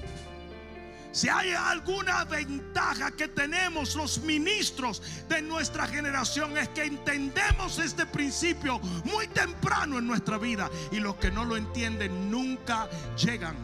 Si 1.10 1.30
hay 1.30 1.52
alguna 1.52 2.26
ventaja 2.26 3.12
que 3.12 3.28
tenemos 3.28 3.96
los 3.96 4.20
ministros 4.20 5.00
de 5.26 5.40
nuestra 5.40 5.86
generación 5.86 6.58
es 6.58 6.68
que 6.68 6.84
entendemos 6.84 7.78
este 7.78 8.04
principio 8.04 8.80
muy 9.04 9.26
temprano 9.28 9.96
en 9.96 10.06
nuestra 10.06 10.36
vida 10.36 10.70
y 10.92 11.00
los 11.00 11.16
que 11.16 11.30
no 11.30 11.46
lo 11.46 11.56
entienden 11.56 12.30
nunca 12.30 12.90
llegan 13.16 13.56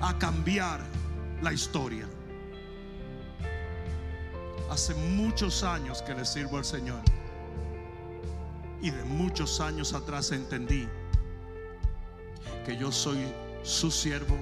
a 0.00 0.18
cambiar 0.18 0.80
la 1.40 1.52
historia. 1.52 2.08
Hace 4.72 4.94
muchos 4.94 5.64
años 5.64 6.00
que 6.00 6.14
le 6.14 6.24
sirvo 6.24 6.56
al 6.56 6.64
Señor 6.64 7.02
y 8.80 8.90
de 8.90 9.04
muchos 9.04 9.60
años 9.60 9.92
atrás 9.92 10.32
entendí 10.32 10.88
que 12.64 12.78
yo 12.78 12.90
soy 12.90 13.18
su 13.62 13.90
siervo 13.90 14.34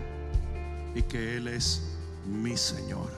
y 0.94 1.02
que 1.02 1.36
Él 1.36 1.48
es 1.48 1.82
mi 2.26 2.56
Señor. 2.56 3.10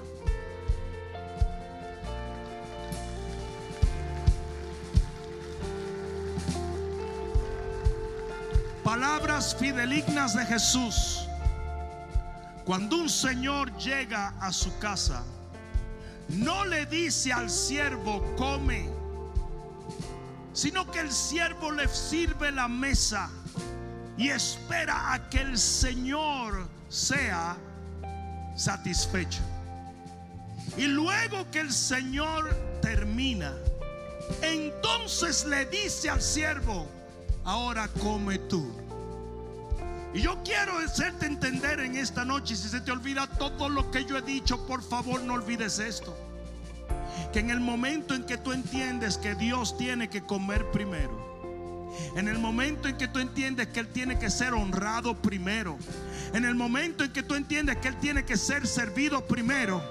Palabras 8.82 9.54
fidelignas 9.54 10.34
de 10.34 10.46
Jesús. 10.46 11.28
Cuando 12.64 12.96
un 12.96 13.10
Señor 13.10 13.76
llega 13.76 14.28
a 14.40 14.50
su 14.50 14.78
casa, 14.78 15.22
no 16.32 16.64
le 16.64 16.86
dice 16.86 17.32
al 17.32 17.50
siervo, 17.50 18.22
come, 18.36 18.88
sino 20.52 20.90
que 20.90 21.00
el 21.00 21.12
siervo 21.12 21.70
le 21.70 21.88
sirve 21.88 22.50
la 22.50 22.68
mesa 22.68 23.30
y 24.16 24.28
espera 24.28 25.12
a 25.12 25.28
que 25.28 25.40
el 25.40 25.58
Señor 25.58 26.68
sea 26.88 27.56
satisfecho. 28.56 29.40
Y 30.76 30.86
luego 30.86 31.50
que 31.50 31.60
el 31.60 31.72
Señor 31.72 32.48
termina, 32.80 33.52
entonces 34.40 35.44
le 35.44 35.66
dice 35.66 36.08
al 36.08 36.22
siervo, 36.22 36.86
ahora 37.44 37.88
come 38.00 38.38
tú. 38.38 38.81
Y 40.14 40.20
yo 40.20 40.42
quiero 40.44 40.76
hacerte 40.78 41.26
entender 41.26 41.80
en 41.80 41.96
esta 41.96 42.24
noche, 42.24 42.54
si 42.54 42.68
se 42.68 42.80
te 42.80 42.92
olvida 42.92 43.26
todo 43.26 43.68
lo 43.68 43.90
que 43.90 44.04
yo 44.04 44.18
he 44.18 44.22
dicho, 44.22 44.66
por 44.66 44.82
favor 44.82 45.22
no 45.22 45.34
olvides 45.34 45.78
esto. 45.78 46.14
Que 47.32 47.38
en 47.38 47.48
el 47.48 47.60
momento 47.60 48.14
en 48.14 48.24
que 48.24 48.36
tú 48.36 48.52
entiendes 48.52 49.16
que 49.16 49.34
Dios 49.34 49.76
tiene 49.78 50.10
que 50.10 50.22
comer 50.22 50.70
primero, 50.70 51.32
en 52.14 52.28
el 52.28 52.38
momento 52.38 52.88
en 52.88 52.98
que 52.98 53.08
tú 53.08 53.20
entiendes 53.20 53.68
que 53.68 53.80
Él 53.80 53.88
tiene 53.88 54.18
que 54.18 54.28
ser 54.28 54.52
honrado 54.52 55.16
primero, 55.16 55.78
en 56.34 56.44
el 56.44 56.54
momento 56.54 57.04
en 57.04 57.12
que 57.12 57.22
tú 57.22 57.34
entiendes 57.34 57.78
que 57.78 57.88
Él 57.88 57.96
tiene 57.96 58.24
que 58.26 58.36
ser 58.36 58.66
servido 58.66 59.26
primero, 59.26 59.82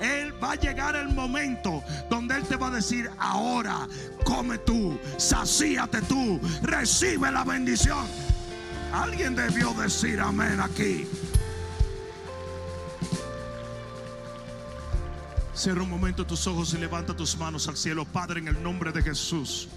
Él 0.00 0.34
va 0.42 0.52
a 0.52 0.56
llegar 0.56 0.96
el 0.96 1.08
momento 1.08 1.84
donde 2.10 2.34
Él 2.34 2.42
te 2.42 2.56
va 2.56 2.66
a 2.66 2.70
decir, 2.72 3.08
ahora 3.16 3.86
come 4.24 4.58
tú, 4.58 4.98
sacíate 5.18 6.02
tú, 6.02 6.40
recibe 6.62 7.30
la 7.30 7.44
bendición. 7.44 8.06
Alguien 8.96 9.36
debió 9.36 9.74
decir 9.74 10.18
amén 10.18 10.58
aquí. 10.58 11.06
Cierra 15.52 15.82
un 15.82 15.90
momento 15.90 16.26
tus 16.26 16.46
ojos 16.46 16.72
y 16.72 16.78
levanta 16.78 17.14
tus 17.14 17.36
manos 17.36 17.68
al 17.68 17.76
cielo, 17.76 18.06
Padre, 18.06 18.40
en 18.40 18.48
el 18.48 18.62
nombre 18.62 18.92
de 18.92 19.02
Jesús. 19.02 19.68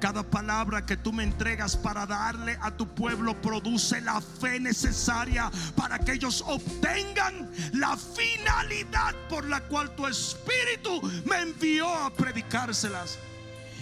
Cada 0.00 0.22
palabra 0.22 0.86
que 0.86 0.96
tú 0.96 1.12
me 1.12 1.22
entregas 1.22 1.76
para 1.76 2.06
darle 2.06 2.56
a 2.62 2.70
tu 2.70 2.88
pueblo 2.88 3.38
produce 3.42 4.00
la 4.00 4.22
fe 4.22 4.58
necesaria 4.58 5.50
para 5.76 5.98
que 5.98 6.12
ellos 6.12 6.42
obtengan 6.46 7.50
la 7.74 7.94
finalidad 7.94 9.14
por 9.28 9.46
la 9.46 9.60
cual 9.64 9.94
tu 9.96 10.06
espíritu 10.06 11.02
me 11.26 11.42
envió 11.42 11.92
a 11.92 12.10
predicárselas. 12.10 13.18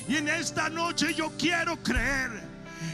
Y 0.09 0.16
en 0.16 0.29
esta 0.29 0.68
noche 0.68 1.14
yo 1.14 1.31
quiero 1.39 1.77
creer 1.85 2.46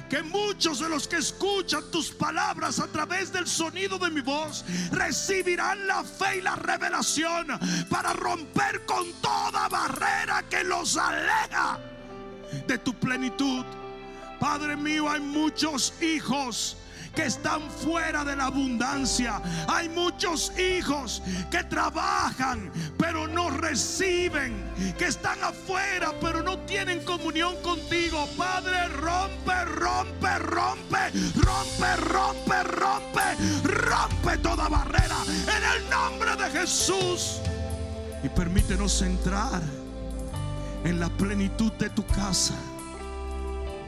que 0.08 0.22
muchos 0.22 0.80
de 0.80 0.88
los 0.88 1.08
que 1.08 1.16
escuchan 1.16 1.90
tus 1.90 2.10
palabras 2.10 2.78
a 2.80 2.86
través 2.86 3.32
del 3.32 3.46
sonido 3.46 3.98
de 3.98 4.10
mi 4.10 4.20
voz 4.20 4.64
recibirán 4.90 5.86
la 5.86 6.04
fe 6.04 6.38
y 6.38 6.40
la 6.42 6.56
revelación 6.56 7.46
para 7.88 8.12
romper 8.12 8.84
con 8.84 9.12
toda 9.14 9.68
barrera 9.68 10.42
que 10.48 10.64
los 10.64 10.96
aleja 10.96 11.78
de 12.66 12.78
tu 12.78 12.94
plenitud. 12.94 13.64
Padre 14.38 14.76
mío, 14.76 15.08
hay 15.08 15.20
muchos 15.20 15.94
hijos 16.02 16.76
que 17.14 17.26
están 17.26 17.70
fuera 17.70 18.24
de 18.24 18.36
la 18.36 18.46
abundancia. 18.46 19.40
Hay 19.68 19.88
muchos 19.88 20.52
hijos 20.58 21.22
que 21.50 21.62
trabajan 21.64 22.70
pero 22.98 23.26
no 23.26 23.50
reciben, 23.50 24.64
que 24.98 25.06
están 25.06 25.42
afuera 25.42 26.12
pero 26.20 26.42
no 26.42 26.58
tienen 26.60 27.04
comunión 27.04 27.54
contigo. 27.62 28.26
Padre, 28.36 28.88
rompe, 28.88 29.64
rompe, 29.64 30.38
rompe, 30.38 31.10
rompe, 31.34 31.96
rompe, 31.96 32.62
rompe, 32.62 33.22
rompe 33.64 34.38
toda 34.38 34.68
barrera 34.68 35.18
en 35.26 35.82
el 35.82 35.90
nombre 35.90 36.36
de 36.36 36.50
Jesús. 36.50 37.40
Y 38.22 38.28
permítenos 38.28 39.02
entrar 39.02 39.60
en 40.84 41.00
la 41.00 41.08
plenitud 41.10 41.72
de 41.72 41.90
tu 41.90 42.06
casa. 42.06 42.54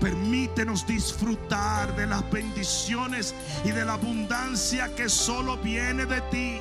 Permítenos 0.05 0.87
disfrutar 0.87 1.97
de 1.97 2.07
las 2.07 2.31
bendiciones 2.31 3.35
y 3.65 3.71
de 3.71 3.87
la 3.87 3.95
abundancia 3.95 4.95
que 4.95 5.09
solo 5.09 5.57
viene 5.57 6.05
de 6.05 6.21
ti. 6.31 6.59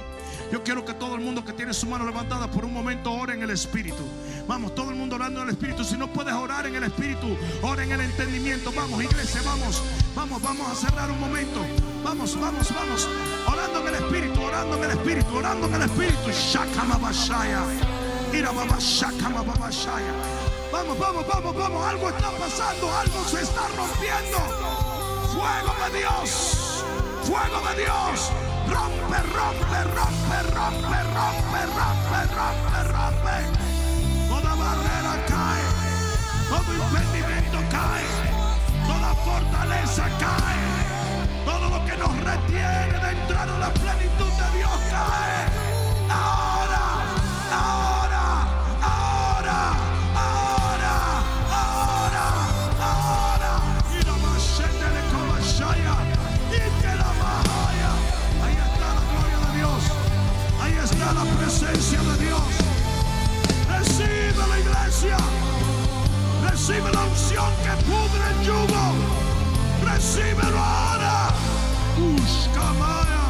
Yo 0.50 0.64
quiero 0.64 0.86
que 0.86 0.94
todo 0.94 1.16
el 1.16 1.20
mundo 1.20 1.44
que 1.44 1.52
tiene 1.52 1.74
su 1.74 1.86
mano 1.88 2.06
levantada 2.06 2.50
por 2.50 2.64
un 2.64 2.72
momento 2.72 3.12
ore 3.12 3.34
en 3.34 3.44
el 3.44 3.50
Espíritu. 3.50 4.02
Vamos, 4.48 4.74
todo 4.74 4.92
el 4.92 4.96
mundo 4.96 5.18
orando 5.18 5.42
en 5.42 5.50
el 5.50 5.56
Espíritu. 5.56 5.84
Si 5.84 5.98
no 5.98 6.08
puedes 6.08 6.34
orar 6.34 6.68
en 6.68 6.76
el 6.76 6.84
Espíritu, 6.84 7.36
ora 7.62 7.84
en 7.84 7.92
el 7.92 8.00
entendimiento. 8.00 8.72
Vamos, 8.72 9.04
iglesia, 9.04 9.42
vamos. 9.44 9.84
Vamos, 10.16 10.42
vamos 10.42 10.72
a 10.72 10.76
cerrar 10.76 11.12
un 11.12 11.20
momento. 11.20 11.66
Vamos, 12.02 12.40
vamos, 12.40 12.74
vamos. 12.74 13.10
Orando 13.46 13.82
en 13.82 13.88
el 13.88 13.96
Espíritu, 13.96 14.42
orando 14.42 14.78
en 14.78 14.84
el 14.86 14.92
Espíritu, 14.92 15.36
orando 15.36 15.68
en 15.68 15.74
el 15.74 15.82
Espíritu. 15.82 16.32
Shakamabashaya. 16.32 17.60
Vamos, 20.74 20.98
vamos, 20.98 21.28
vamos, 21.28 21.56
vamos. 21.56 21.86
Algo 21.86 22.10
está 22.10 22.32
pasando, 22.32 22.92
algo 22.92 23.24
se 23.26 23.44
está 23.44 23.62
rompiendo. 23.78 24.40
Fuego 25.32 25.74
de 25.84 26.00
Dios, 26.00 26.84
fuego 27.22 27.60
de 27.70 27.84
Dios. 27.84 28.32
Rompe, 28.74 29.20
rompe, 29.38 29.80
rompe, 29.94 30.40
rompe, 30.50 30.98
rompe, 31.14 31.62
rompe, 31.78 32.22
rompe, 32.34 32.80
rompe. 32.90 33.36
Toda 34.28 34.56
barrera 34.56 35.16
cae, 35.28 35.66
todo 36.50 36.70
impedimento 36.74 37.60
cae, 37.70 38.10
toda 38.88 39.14
fortaleza 39.30 40.06
cae, 40.26 40.58
todo 41.46 41.70
lo 41.70 41.86
que 41.86 41.98
nos 41.98 42.14
retiene 42.18 42.98
de 43.00 43.10
entrar 43.22 43.48
a 43.48 43.58
la 43.60 43.70
plenitud 43.76 44.32
de 44.42 44.58
Dios 44.58 44.80
cae. 44.90 45.33
Recibe 66.66 66.94
la 66.94 67.04
unción 67.04 67.52
que 67.62 67.84
pudre 67.84 68.24
el 68.32 68.46
yugo. 68.46 68.86
Recíbelo 69.84 70.58
ahora. 70.58 71.28
Ushkamaya. 72.00 73.24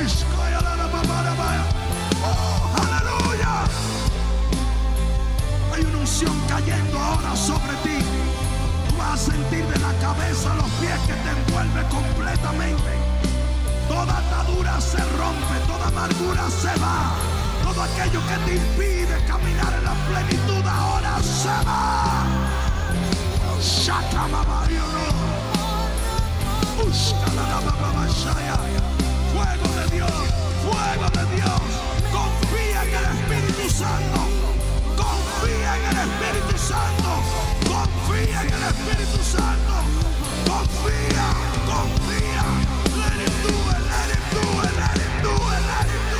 Nishkaya 0.00 0.60
la. 0.62 0.88
Oh, 2.24 2.72
aleluya. 2.80 3.64
Hay 5.74 5.82
una 5.82 5.98
unción 5.98 6.40
cayendo 6.48 6.98
ahora 6.98 7.36
sobre 7.36 7.74
ti. 7.84 7.98
Tú 8.88 8.96
vas 8.96 9.20
a 9.20 9.32
sentir 9.32 9.66
de 9.66 9.78
la 9.80 9.92
cabeza 10.00 10.52
a 10.52 10.54
los 10.54 10.70
pies 10.80 10.98
que 11.00 11.12
te 11.12 11.30
envuelve 11.38 11.82
completamente. 11.90 12.92
Toda 13.88 14.16
atadura 14.16 14.80
se 14.80 15.04
rompe, 15.18 15.56
toda 15.66 15.88
amargura 15.88 16.48
se 16.48 16.80
va. 16.80 17.12
Todo 17.62 17.82
aquello 17.82 18.20
que 18.26 18.36
te 18.46 18.56
impide 18.56 19.22
caminar 19.26 19.74
en 19.74 19.84
la 19.84 19.94
plenitud 20.08 20.69
ahora 21.46 21.60
se 21.60 21.64
va. 21.64 22.24
Shaka 23.60 24.10
Shamabario 24.12 24.84
no. 24.94 25.06
Ushkalalabalabashaya. 26.84 28.56
Fuego 29.32 29.68
de 29.76 29.84
Dios, 29.96 30.16
fuego 30.62 31.08
de 31.10 31.24
Dios. 31.36 31.62
Confía 32.12 32.80
en 32.84 32.92
el 32.94 33.04
Espíritu 33.16 33.66
Santo. 33.70 34.20
Confía 34.96 35.70
en 35.76 35.84
el 35.90 35.96
Espíritu 36.08 36.56
Santo. 36.58 37.10
Confía 37.68 38.38
en 38.42 38.48
el 38.48 38.62
Espíritu 38.62 39.20
Santo. 39.24 39.74
Confía, 40.46 41.26
confía. 41.66 42.44
Let 42.96 43.20
him 43.20 43.34
do 43.42 43.54
it, 43.70 43.82
let 43.90 44.10
him 44.10 44.24
do 44.34 44.44
it, 44.60 44.72
let 44.78 44.96
him 44.98 45.12
do 45.22 45.30
it, 45.30 45.62
let 45.68 45.88
him 45.88 46.02
do 46.10 46.16
it. 46.16 46.19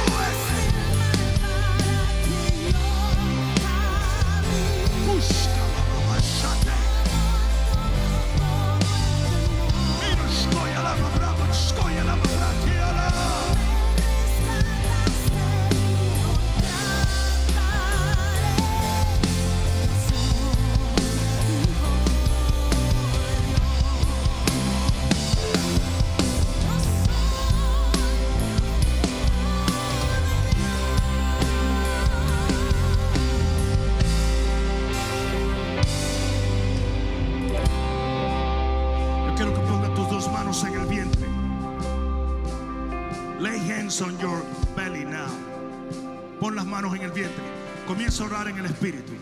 En 48.48 48.58
el 48.58 48.66
espíritu. 48.66 49.12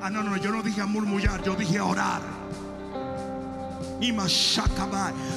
Ah, 0.00 0.08
no, 0.10 0.22
no, 0.22 0.36
yo 0.36 0.50
no 0.50 0.62
dije 0.62 0.80
a 0.80 0.86
murmullar, 0.86 1.42
yo 1.42 1.54
dije 1.54 1.78
a 1.78 1.84
orar. 1.84 2.22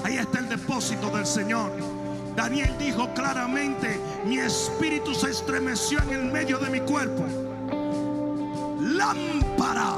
Ahí 0.04 0.18
está 0.18 0.40
el 0.40 0.50
depósito 0.50 1.10
del 1.10 1.26
Señor. 1.26 1.72
Daniel 2.36 2.76
dijo 2.78 3.14
claramente, 3.14 4.00
mi 4.26 4.38
espíritu 4.38 5.14
se 5.16 5.32
estremeció 5.32 6.00
en 6.04 6.10
el 6.12 6.26
medio 6.26 6.60
de 6.60 6.70
mi 6.70 6.80
cuerpo. 6.82 7.26
Lámpara 8.80 9.96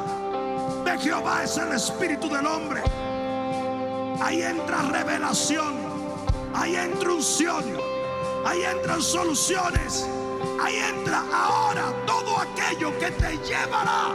de 0.86 0.98
Jehová 1.00 1.44
es 1.44 1.58
el 1.58 1.74
espíritu 1.74 2.30
del 2.30 2.46
hombre. 2.46 2.82
Ahí 4.22 4.42
entra 4.42 4.84
revelación. 4.84 5.74
Ahí 6.54 6.76
entra 6.76 7.14
unción. 7.14 7.64
Ahí 8.46 8.64
entran 8.64 9.02
soluciones. 9.02 10.08
Ahí 10.62 10.78
entra 10.78 11.24
ahora 11.34 11.94
todo 12.06 12.38
aquello 12.38 12.98
que 13.00 13.12
te 13.12 13.38
llevará 13.38 14.14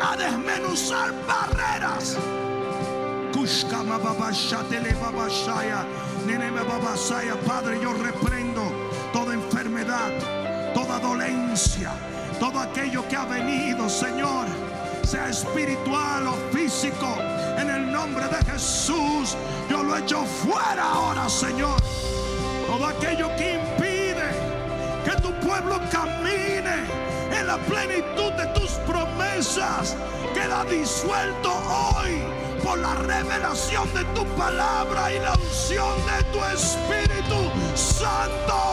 a 0.00 0.16
desmenuzar 0.16 1.12
barreras. 1.26 2.16
Padre, 7.46 7.80
yo 7.82 7.92
reprendo 7.92 8.62
toda 9.12 9.34
enfermedad, 9.34 10.10
toda 10.74 10.98
dolencia, 10.98 11.92
todo 12.38 12.60
aquello 12.60 13.06
que 13.08 13.16
ha 13.16 13.24
venido, 13.24 13.88
Señor, 13.88 14.46
sea 15.04 15.28
espiritual 15.28 16.28
o 16.28 16.34
físico. 16.52 17.18
En 17.58 17.68
el 17.68 17.92
nombre 17.92 18.26
de 18.28 18.52
Jesús, 18.52 19.36
yo 19.68 19.82
lo 19.82 19.96
echo 19.96 20.24
fuera 20.24 20.82
ahora, 20.82 21.28
Señor. 21.28 21.80
Todo 22.66 22.86
aquello 22.86 23.28
que 23.36 23.54
impide 23.54 23.91
que 25.04 25.20
tu 25.20 25.32
pueblo 25.46 25.80
camine 25.90 26.86
en 27.32 27.46
la 27.46 27.58
plenitud 27.58 28.32
de 28.32 28.46
tus 28.58 28.70
promesas, 28.86 29.96
queda 30.34 30.64
disuelto 30.64 31.50
hoy 31.50 32.22
por 32.62 32.78
la 32.78 32.94
revelación 32.94 33.92
de 33.94 34.04
tu 34.14 34.24
palabra 34.36 35.12
y 35.12 35.18
la 35.18 35.34
unción 35.34 35.96
de 36.06 36.22
tu 36.32 36.38
Espíritu 36.44 37.50
Santo. 37.74 38.72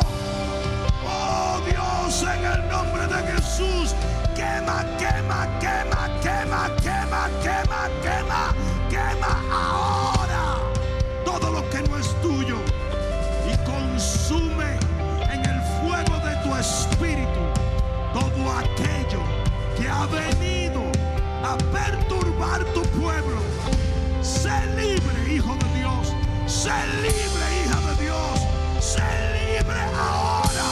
Oh 1.05 1.59
Dios, 1.65 2.23
en 2.23 2.45
el 2.45 2.69
nombre 2.69 3.07
de 3.07 3.31
Jesús, 3.33 3.95
quema, 4.35 4.85
quema, 4.97 5.47
quema, 5.59 5.98
Sé 26.59 26.71
libre, 27.01 27.45
hija 27.63 27.79
de 27.87 28.03
Dios. 28.03 28.39
Sé 28.81 28.99
libre 29.31 29.79
ahora. 29.97 30.67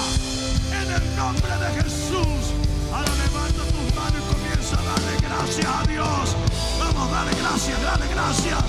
En 0.69 0.91
el 0.91 1.15
nombre 1.15 1.49
de 1.63 1.81
Jesús. 1.81 2.51
Ahora 2.91 3.09
levanta 3.15 3.63
tus 3.63 3.95
manos 3.95 4.19
y 4.19 4.33
comienza 4.33 4.77
a 4.77 4.83
darle 4.83 5.15
gracias 5.21 5.65
a 5.65 5.83
Dios. 5.88 6.35
Vamos 6.77 7.09
a 7.09 7.15
darle 7.15 7.31
gracias, 7.39 7.81
dale 7.81 8.05
gracias. 8.13 8.65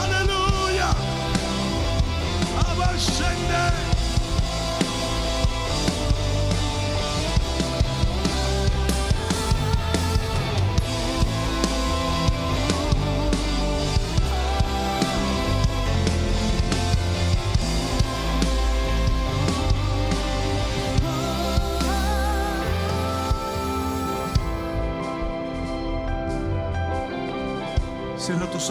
Aleluya. 0.00 0.88
Abashende. 2.66 3.97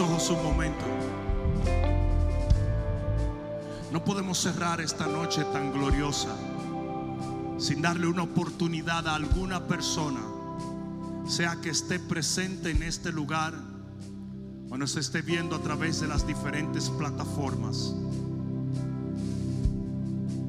Ojos 0.00 0.30
un 0.30 0.42
momento. 0.44 0.84
No 3.90 4.04
podemos 4.04 4.38
cerrar 4.38 4.80
esta 4.80 5.08
noche 5.08 5.42
tan 5.52 5.72
gloriosa 5.72 6.28
sin 7.58 7.82
darle 7.82 8.06
una 8.06 8.22
oportunidad 8.22 9.08
a 9.08 9.16
alguna 9.16 9.66
persona, 9.66 10.20
sea 11.26 11.56
que 11.60 11.70
esté 11.70 11.98
presente 11.98 12.70
en 12.70 12.84
este 12.84 13.10
lugar 13.10 13.54
o 14.70 14.76
nos 14.76 14.94
esté 14.96 15.20
viendo 15.20 15.56
a 15.56 15.62
través 15.62 16.00
de 16.00 16.06
las 16.06 16.24
diferentes 16.24 16.90
plataformas. 16.90 17.92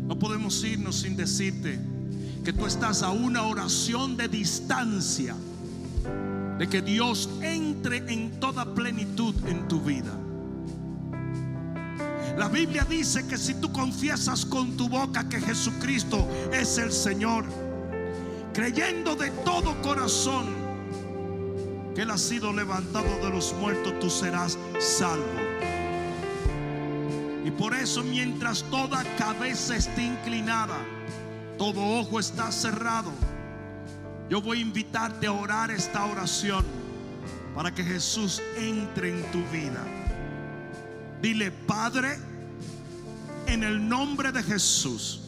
No 0.06 0.20
podemos 0.20 0.64
irnos 0.64 0.98
sin 0.98 1.16
decirte 1.16 1.80
que 2.46 2.54
tú 2.54 2.68
estás 2.68 3.02
a 3.02 3.10
una 3.10 3.42
oración 3.44 4.16
de 4.16 4.28
distancia 4.28 5.36
de 6.60 6.68
que 6.68 6.82
Dios 6.82 7.30
entre 7.42 7.98
en 8.12 8.38
toda 8.40 8.66
plenitud 8.76 9.34
en 9.48 9.66
tu 9.70 9.80
vida. 9.80 10.12
La 12.38 12.50
Biblia 12.50 12.86
dice 12.88 13.26
que 13.26 13.38
si 13.38 13.54
tú 13.56 13.72
confiesas 13.72 14.46
con 14.46 14.76
tu 14.76 14.90
boca 14.90 15.28
que 15.30 15.40
Jesucristo 15.40 16.28
es 16.52 16.78
el 16.78 16.92
Señor, 16.92 17.46
creyendo 18.54 19.16
de 19.16 19.32
todo 19.46 19.82
corazón 19.82 20.48
que 21.96 22.02
Él 22.02 22.12
ha 22.12 22.18
sido 22.18 22.52
levantado 22.52 23.08
de 23.24 23.30
los 23.30 23.54
muertos, 23.54 23.98
tú 24.02 24.10
serás 24.10 24.58
salvo. 24.80 25.26
Y 27.46 27.52
por 27.52 27.74
eso 27.74 28.04
mientras 28.04 28.64
toda 28.64 29.04
cabeza 29.18 29.78
esté 29.78 30.04
inclinada, 30.04 30.78
todo 31.58 31.82
ojo 31.82 32.20
está 32.20 32.52
cerrado, 32.52 33.12
yo 34.30 34.42
voy 34.42 34.60
a 34.60 34.62
invitarte 34.62 35.26
a 35.26 35.32
orar 35.32 35.72
esta 35.72 36.06
oración 36.06 36.64
para 37.56 37.74
que 37.74 37.84
Jesús 37.84 38.42
entre 38.56 39.10
en 39.10 39.24
tu 39.32 39.40
vida. 39.52 39.84
Dile, 41.20 41.52
Padre, 41.52 42.18
en 43.48 43.64
el 43.64 43.90
nombre 43.90 44.32
de 44.32 44.44
Jesús, 44.44 45.22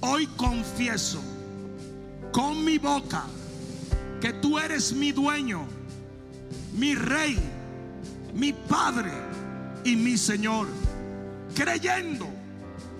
hoy 0.00 0.26
confieso 0.28 1.22
con 2.32 2.64
mi 2.64 2.78
boca 2.78 3.26
que 4.20 4.32
tú 4.32 4.58
eres 4.58 4.94
mi 4.94 5.12
dueño, 5.12 5.66
mi 6.72 6.94
rey, 6.94 7.38
mi 8.34 8.54
padre 8.54 9.12
y 9.84 9.94
mi 9.94 10.16
Señor, 10.16 10.68
creyendo 11.54 12.26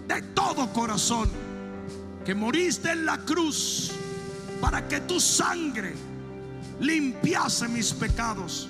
de 0.06 0.20
todo 0.34 0.70
corazón 0.74 1.30
que 2.26 2.34
moriste 2.34 2.90
en 2.92 3.06
la 3.06 3.16
cruz 3.18 3.90
para 4.64 4.88
que 4.88 4.98
tu 5.00 5.20
sangre 5.20 5.92
limpiase 6.80 7.68
mis 7.68 7.92
pecados. 7.92 8.66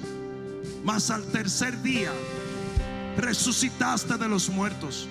mas 0.82 1.08
al 1.08 1.22
tercer 1.26 1.80
día 1.82 2.10
resucitaste 3.16 4.18
de 4.18 4.28
los 4.28 4.48
muertos. 4.50 5.06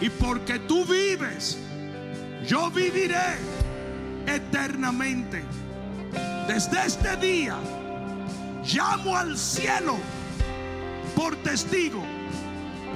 Y 0.00 0.08
porque 0.08 0.60
tú 0.60 0.84
vives, 0.84 1.58
yo 2.46 2.70
viviré 2.70 3.38
eternamente. 4.24 5.42
Desde 6.46 6.86
este 6.86 7.16
día 7.16 7.56
llamo 8.64 9.16
al 9.16 9.36
cielo 9.36 9.96
por 11.16 11.34
testigo 11.42 12.04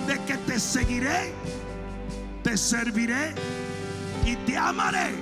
de 0.07 0.21
que 0.25 0.39
te 0.47 0.61
seguiré, 0.61 1.35
te 2.45 2.57
serviré 2.57 3.35
y 4.25 4.37
te 4.47 4.57
amaré 4.57 5.22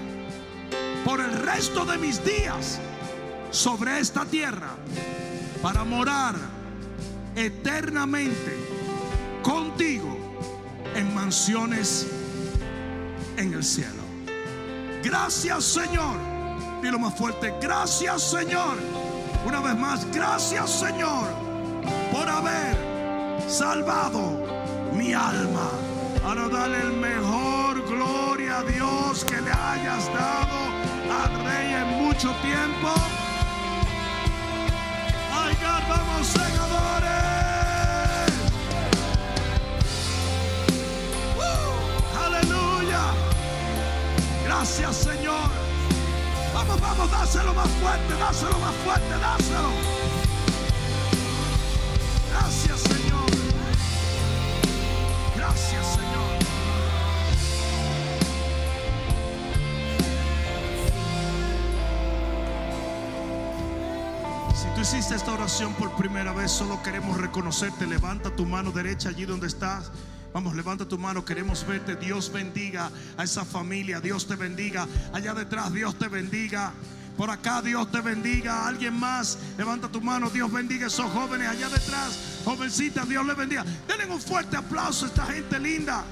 por 1.11 1.21
el 1.21 1.33
resto 1.33 1.85
de 1.85 1.99
mis 1.99 2.25
días 2.25 2.79
sobre 3.51 3.99
esta 3.99 4.25
tierra 4.25 4.77
para 5.61 5.83
morar 5.83 6.37
eternamente 7.35 8.57
contigo 9.43 10.17
en 10.95 11.13
mansiones 11.13 12.07
en 13.37 13.53
el 13.53 13.65
cielo. 13.65 14.05
Gracias 15.03 15.65
Señor. 15.65 16.17
Dilo 16.81 17.01
más 17.01 17.19
fuerte. 17.19 17.55
Gracias 17.61 18.31
Señor. 18.31 18.77
Una 19.45 19.59
vez 19.59 19.77
más, 19.77 20.07
gracias 20.13 20.71
Señor 20.71 21.27
por 22.13 22.29
haber 22.29 22.77
salvado 23.49 24.47
mi 24.95 25.13
alma. 25.13 25.71
Ahora 26.25 26.49
dale 26.49 26.81
el 26.83 26.93
mejor 26.93 27.85
gloria 27.89 28.59
a 28.59 28.63
Dios 28.63 29.25
que 29.25 29.41
le 29.41 29.51
hayas 29.51 30.07
dado 30.15 30.80
al 31.11 31.45
Rey 31.45 31.75
en 31.75 31.89
mucho 32.03 32.33
tiempo. 32.43 32.93
Ay, 35.33 35.55
God, 35.61 35.89
vamos 35.89 36.27
segadores. 36.27 37.11
¡Woo! 41.37 42.25
Aleluya. 42.25 43.03
Gracias, 44.45 44.97
Señor. 44.97 45.51
Vamos, 46.55 46.81
vamos, 46.81 47.11
dáselo 47.11 47.55
más 47.55 47.69
fuerte, 47.81 48.15
dáselo 48.15 48.59
más 48.59 48.75
fuerte, 48.85 49.19
dáselo. 49.19 49.71
Gracias, 52.31 52.81
Señor. 52.81 53.31
Gracias, 55.37 55.87
Señor. 55.95 56.10
Hiciste 65.11 65.25
esta 65.25 65.33
oración 65.33 65.75
por 65.75 65.91
primera 65.97 66.33
vez, 66.33 66.53
solo 66.53 66.81
queremos 66.85 67.17
reconocerte. 67.17 67.85
Levanta 67.85 68.31
tu 68.31 68.47
mano 68.47 68.71
derecha 68.71 69.09
allí 69.09 69.25
donde 69.25 69.49
estás. 69.49 69.91
Vamos, 70.33 70.55
levanta 70.55 70.87
tu 70.87 70.99
mano, 70.99 71.25
queremos 71.25 71.67
verte. 71.67 71.97
Dios 71.97 72.31
bendiga 72.31 72.93
a 73.17 73.25
esa 73.25 73.45
familia. 73.45 74.01
Dios 74.01 74.29
te 74.29 74.37
bendiga. 74.37 74.87
Allá 75.13 75.35
detrás, 75.35 75.73
Dios 75.73 75.99
te 75.99 76.07
bendiga. 76.07 76.73
Por 77.17 77.29
acá, 77.29 77.61
Dios 77.61 77.91
te 77.91 78.01
bendiga. 78.01 78.69
Alguien 78.69 78.95
más, 78.95 79.37
levanta 79.59 79.89
tu 79.89 80.01
mano. 80.01 80.31
Dios 80.31 80.53
bendiga 80.53 80.85
a 80.85 80.89
esos 80.89 81.11
jóvenes 81.11 81.49
allá 81.49 81.69
detrás. 81.69 82.43
Jovencitas, 82.45 83.09
Dios 83.09 83.27
les 83.27 83.37
bendiga. 83.37 83.65
Denle 83.89 84.07
un 84.07 84.21
fuerte 84.21 84.57
aplauso 84.57 85.07
a 85.07 85.09
esta 85.09 85.27
gente 85.27 85.59
linda. 85.59 86.05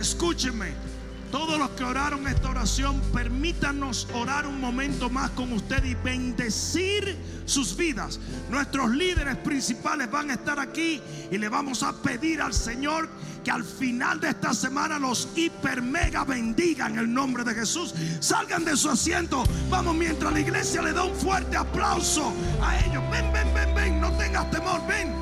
Escúchenme. 0.00 0.95
Todos 1.36 1.58
los 1.58 1.68
que 1.72 1.84
oraron 1.84 2.26
esta 2.26 2.48
oración, 2.48 2.98
permítanos 3.12 4.08
orar 4.14 4.46
un 4.46 4.58
momento 4.58 5.10
más 5.10 5.28
con 5.32 5.52
usted 5.52 5.84
y 5.84 5.94
bendecir 5.94 7.14
sus 7.44 7.76
vidas. 7.76 8.18
Nuestros 8.48 8.88
líderes 8.92 9.36
principales 9.36 10.10
van 10.10 10.30
a 10.30 10.32
estar 10.32 10.58
aquí 10.58 10.98
y 11.30 11.36
le 11.36 11.50
vamos 11.50 11.82
a 11.82 11.92
pedir 11.92 12.40
al 12.40 12.54
Señor 12.54 13.10
que 13.44 13.50
al 13.50 13.64
final 13.64 14.18
de 14.18 14.30
esta 14.30 14.54
semana 14.54 14.98
los 14.98 15.28
hiper 15.36 15.82
mega 15.82 16.24
bendiga 16.24 16.86
en 16.86 17.00
el 17.00 17.12
nombre 17.12 17.44
de 17.44 17.52
Jesús. 17.52 17.92
Salgan 18.18 18.64
de 18.64 18.74
su 18.74 18.88
asiento. 18.88 19.44
Vamos 19.68 19.94
mientras 19.94 20.32
la 20.32 20.40
iglesia 20.40 20.80
le 20.80 20.94
da 20.94 21.04
un 21.04 21.14
fuerte 21.14 21.54
aplauso 21.54 22.32
a 22.62 22.78
ellos. 22.78 23.02
Ven, 23.10 23.30
ven, 23.34 23.52
ven, 23.52 23.74
ven. 23.74 24.00
No 24.00 24.10
tengas 24.12 24.50
temor. 24.50 24.80
Ven. 24.88 25.12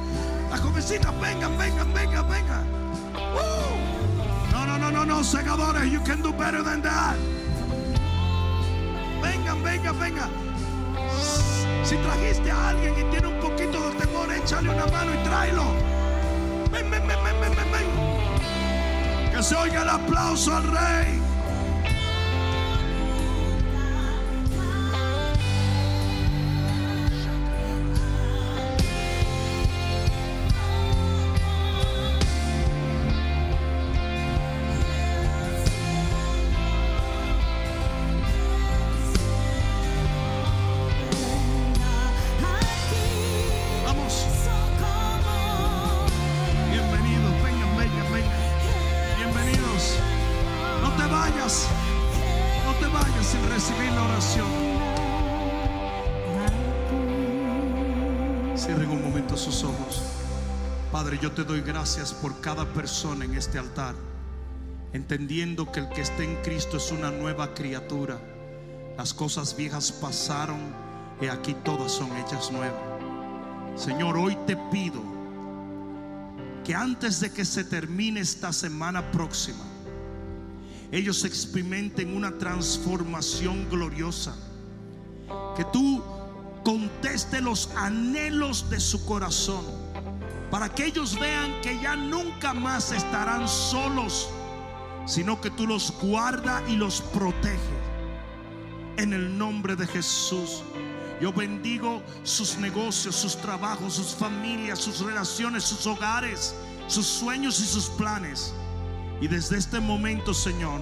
Las 0.48 0.60
jovencitas, 0.60 1.12
vengan, 1.20 1.58
vengan, 1.58 1.92
vengan, 1.92 2.28
vengan. 2.28 2.64
¡Uh! 3.14 3.83
No, 4.84 4.90
no, 4.90 5.02
no, 5.02 5.22
segadores, 5.22 5.90
you 5.90 5.98
can 6.00 6.20
do 6.20 6.30
better 6.30 6.62
than 6.62 6.82
that. 6.82 7.16
Vengan, 9.22 9.62
vengan, 9.62 9.98
vengan. 9.98 10.30
Si 11.82 11.96
trajiste 11.96 12.50
a 12.50 12.68
alguien 12.68 12.92
y 12.92 13.10
tiene 13.10 13.28
un 13.28 13.40
poquito 13.40 13.80
de 13.80 13.96
temor, 13.96 14.30
échale 14.30 14.68
una 14.68 14.84
mano 14.88 15.14
y 15.14 15.24
tráelo. 15.24 15.64
Ven, 16.70 16.90
ven, 16.90 17.06
ven, 17.06 17.18
ven, 17.24 17.40
ven, 17.40 17.72
ven. 17.72 19.32
Que 19.32 19.42
se 19.42 19.56
oiga 19.56 19.80
el 19.84 19.88
aplauso 19.88 20.54
al 20.54 20.64
rey. 20.64 21.23
Gracias 61.84 62.14
por 62.14 62.40
cada 62.40 62.64
persona 62.72 63.26
en 63.26 63.34
este 63.34 63.58
altar, 63.58 63.94
entendiendo 64.94 65.70
que 65.70 65.80
el 65.80 65.88
que 65.90 66.00
está 66.00 66.24
en 66.24 66.34
Cristo 66.36 66.78
es 66.78 66.90
una 66.90 67.10
nueva 67.10 67.52
criatura. 67.52 68.18
Las 68.96 69.12
cosas 69.12 69.54
viejas 69.54 69.92
pasaron 69.92 70.58
y 71.20 71.26
aquí 71.26 71.54
todas 71.62 71.92
son 71.92 72.10
hechas 72.16 72.50
nuevas. 72.50 72.80
Señor, 73.76 74.16
hoy 74.16 74.34
te 74.46 74.56
pido 74.72 75.02
que 76.64 76.74
antes 76.74 77.20
de 77.20 77.30
que 77.30 77.44
se 77.44 77.64
termine 77.64 78.20
esta 78.20 78.50
semana 78.50 79.10
próxima, 79.12 79.66
ellos 80.90 81.22
experimenten 81.26 82.16
una 82.16 82.38
transformación 82.38 83.68
gloriosa. 83.68 84.34
Que 85.54 85.66
tú 85.66 86.02
conteste 86.64 87.42
los 87.42 87.68
anhelos 87.76 88.70
de 88.70 88.80
su 88.80 89.04
corazón. 89.04 89.83
Para 90.50 90.68
que 90.68 90.86
ellos 90.86 91.18
vean 91.18 91.60
que 91.62 91.80
ya 91.80 91.96
nunca 91.96 92.54
más 92.54 92.92
estarán 92.92 93.48
solos, 93.48 94.30
sino 95.06 95.40
que 95.40 95.50
tú 95.50 95.66
los 95.66 95.92
guarda 96.00 96.62
y 96.68 96.76
los 96.76 97.00
protege. 97.00 97.58
En 98.96 99.12
el 99.12 99.36
nombre 99.36 99.74
de 99.74 99.86
Jesús. 99.86 100.62
Yo 101.20 101.32
bendigo 101.32 102.02
sus 102.22 102.58
negocios, 102.58 103.16
sus 103.16 103.36
trabajos, 103.36 103.94
sus 103.94 104.14
familias, 104.14 104.78
sus 104.78 105.00
relaciones, 105.00 105.64
sus 105.64 105.86
hogares, 105.86 106.54
sus 106.86 107.06
sueños 107.06 107.60
y 107.60 107.64
sus 107.64 107.86
planes. 107.86 108.52
Y 109.20 109.28
desde 109.28 109.56
este 109.56 109.80
momento, 109.80 110.34
Señor, 110.34 110.80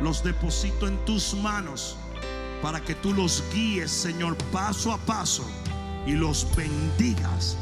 los 0.00 0.22
deposito 0.22 0.86
en 0.86 0.96
tus 1.04 1.34
manos 1.34 1.96
para 2.62 2.80
que 2.80 2.94
tú 2.94 3.12
los 3.12 3.42
guíes, 3.52 3.90
Señor, 3.90 4.36
paso 4.52 4.92
a 4.92 4.98
paso 4.98 5.44
y 6.06 6.12
los 6.12 6.46
bendigas 6.56 7.56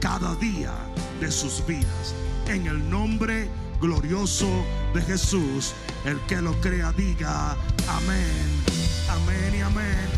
cada 0.00 0.34
día 0.36 0.72
de 1.20 1.30
sus 1.30 1.64
vidas. 1.66 2.14
En 2.48 2.66
el 2.66 2.88
nombre 2.90 3.48
glorioso 3.80 4.48
de 4.94 5.02
Jesús, 5.02 5.72
el 6.04 6.18
que 6.26 6.40
lo 6.40 6.52
crea, 6.60 6.92
diga 6.92 7.56
amén, 7.88 8.64
amén 9.10 9.54
y 9.58 9.60
amén. 9.60 10.08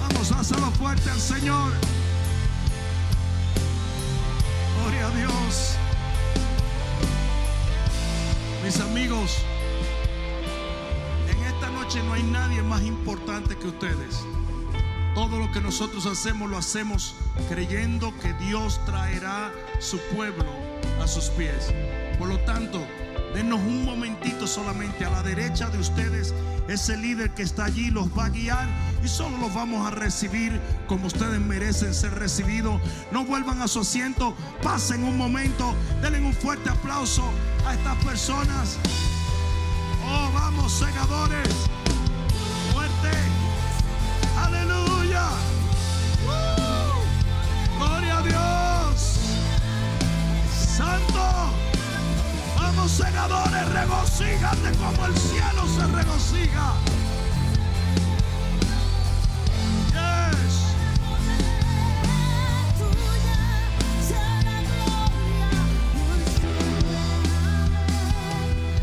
Vamos, 0.00 0.32
hazlo 0.32 0.70
fuerte 0.72 1.10
al 1.10 1.20
Señor. 1.20 1.72
Gloria 4.80 5.06
a 5.06 5.10
Dios. 5.10 5.76
Mis 8.64 8.80
amigos, 8.80 9.38
en 11.30 11.44
esta 11.44 11.70
noche 11.70 12.02
no 12.02 12.14
hay 12.14 12.22
nadie 12.24 12.62
más 12.62 12.82
importante 12.82 13.56
que 13.56 13.68
ustedes. 13.68 14.24
Todo 15.16 15.38
lo 15.40 15.50
que 15.50 15.60
nosotros 15.60 16.04
hacemos 16.06 16.48
lo 16.48 16.58
hacemos 16.58 17.16
creyendo 17.48 18.12
que 18.20 18.34
Dios 18.34 18.78
traerá 18.84 19.50
su 19.80 19.98
pueblo 20.14 20.52
a 21.02 21.08
sus 21.08 21.30
pies. 21.30 21.72
Por 22.18 22.28
lo 22.28 22.38
tanto, 22.40 22.86
Denos 23.36 23.60
un 23.60 23.84
momentito 23.84 24.46
solamente 24.46 25.04
a 25.04 25.10
la 25.10 25.22
derecha 25.22 25.68
de 25.68 25.78
ustedes. 25.78 26.32
Ese 26.68 26.96
líder 26.96 27.34
que 27.34 27.42
está 27.42 27.66
allí 27.66 27.90
los 27.90 28.08
va 28.08 28.24
a 28.24 28.28
guiar 28.30 28.66
y 29.04 29.08
solo 29.08 29.36
los 29.36 29.52
vamos 29.52 29.86
a 29.86 29.90
recibir 29.90 30.58
como 30.86 31.06
ustedes 31.06 31.38
merecen 31.38 31.92
ser 31.92 32.14
recibidos. 32.14 32.80
No 33.12 33.26
vuelvan 33.26 33.60
a 33.60 33.68
su 33.68 33.80
asiento, 33.80 34.34
pasen 34.62 35.04
un 35.04 35.18
momento, 35.18 35.74
denle 36.00 36.20
un 36.20 36.32
fuerte 36.32 36.70
aplauso 36.70 37.30
a 37.66 37.74
estas 37.74 38.02
personas. 38.02 38.78
Oh, 40.06 40.30
vamos, 40.32 40.72
segadores. 40.72 41.75
Segadores, 52.88 53.72
regocíjate 53.72 54.72
como 54.78 55.06
el 55.06 55.16
cielo 55.16 55.66
se 55.66 55.86
regocija. 55.88 56.74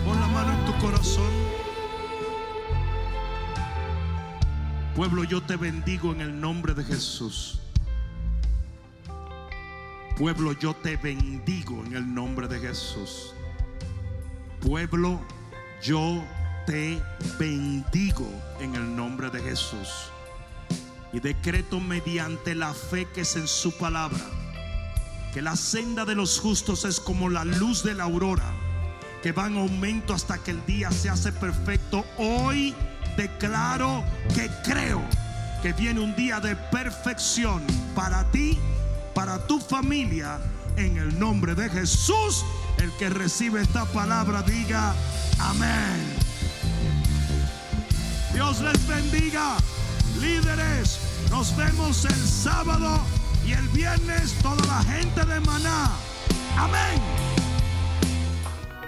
Pon 0.05 0.19
la 0.19 0.27
mano 0.27 0.51
en 0.51 0.65
tu 0.65 0.77
corazón. 0.79 1.31
Pueblo, 4.97 5.23
yo 5.23 5.41
te 5.41 5.55
bendigo 5.55 6.11
en 6.11 6.21
el 6.21 6.41
nombre 6.41 6.73
de 6.73 6.83
Jesús. 6.83 7.61
Pueblo, 10.17 10.51
yo 10.59 10.75
te 10.75 10.97
bendigo 10.97 11.83
en 11.85 11.95
el 11.95 12.13
nombre 12.13 12.49
de 12.49 12.59
Jesús. 12.59 13.33
Pueblo, 14.63 15.19
yo 15.81 16.23
te 16.65 16.97
bendigo 17.37 18.25
en 18.61 18.75
el 18.75 18.95
nombre 18.95 19.29
de 19.29 19.41
Jesús. 19.41 19.89
Y 21.11 21.19
decreto 21.19 21.81
mediante 21.81 22.55
la 22.55 22.73
fe 22.73 23.05
que 23.13 23.21
es 23.21 23.35
en 23.35 23.49
su 23.49 23.77
palabra, 23.77 24.21
que 25.33 25.41
la 25.41 25.57
senda 25.57 26.05
de 26.05 26.15
los 26.15 26.39
justos 26.39 26.85
es 26.85 27.01
como 27.01 27.29
la 27.29 27.43
luz 27.43 27.83
de 27.83 27.93
la 27.93 28.05
aurora, 28.05 28.53
que 29.21 29.33
va 29.33 29.47
en 29.47 29.57
aumento 29.57 30.13
hasta 30.13 30.37
que 30.37 30.51
el 30.51 30.65
día 30.65 30.91
se 30.91 31.09
hace 31.09 31.33
perfecto. 31.33 32.05
Hoy 32.17 32.73
declaro 33.17 34.01
que 34.33 34.49
creo 34.63 35.01
que 35.61 35.73
viene 35.73 35.99
un 35.99 36.15
día 36.15 36.39
de 36.39 36.55
perfección 36.55 37.61
para 37.93 38.31
ti, 38.31 38.57
para 39.13 39.45
tu 39.45 39.59
familia, 39.59 40.39
en 40.77 40.97
el 40.97 41.19
nombre 41.19 41.55
de 41.55 41.69
Jesús. 41.69 42.45
El 42.77 42.91
que 42.93 43.09
recibe 43.09 43.61
esta 43.61 43.85
palabra 43.85 44.41
diga 44.41 44.93
amén. 45.39 46.23
Dios 48.33 48.61
les 48.61 48.87
bendiga, 48.87 49.57
líderes. 50.19 50.99
Nos 51.29 51.55
vemos 51.55 52.05
el 52.05 52.27
sábado 52.27 52.99
y 53.45 53.53
el 53.53 53.67
viernes 53.69 54.33
toda 54.41 54.65
la 54.65 54.83
gente 54.83 55.23
de 55.25 55.39
Maná. 55.41 55.91
Amén. 56.57 57.42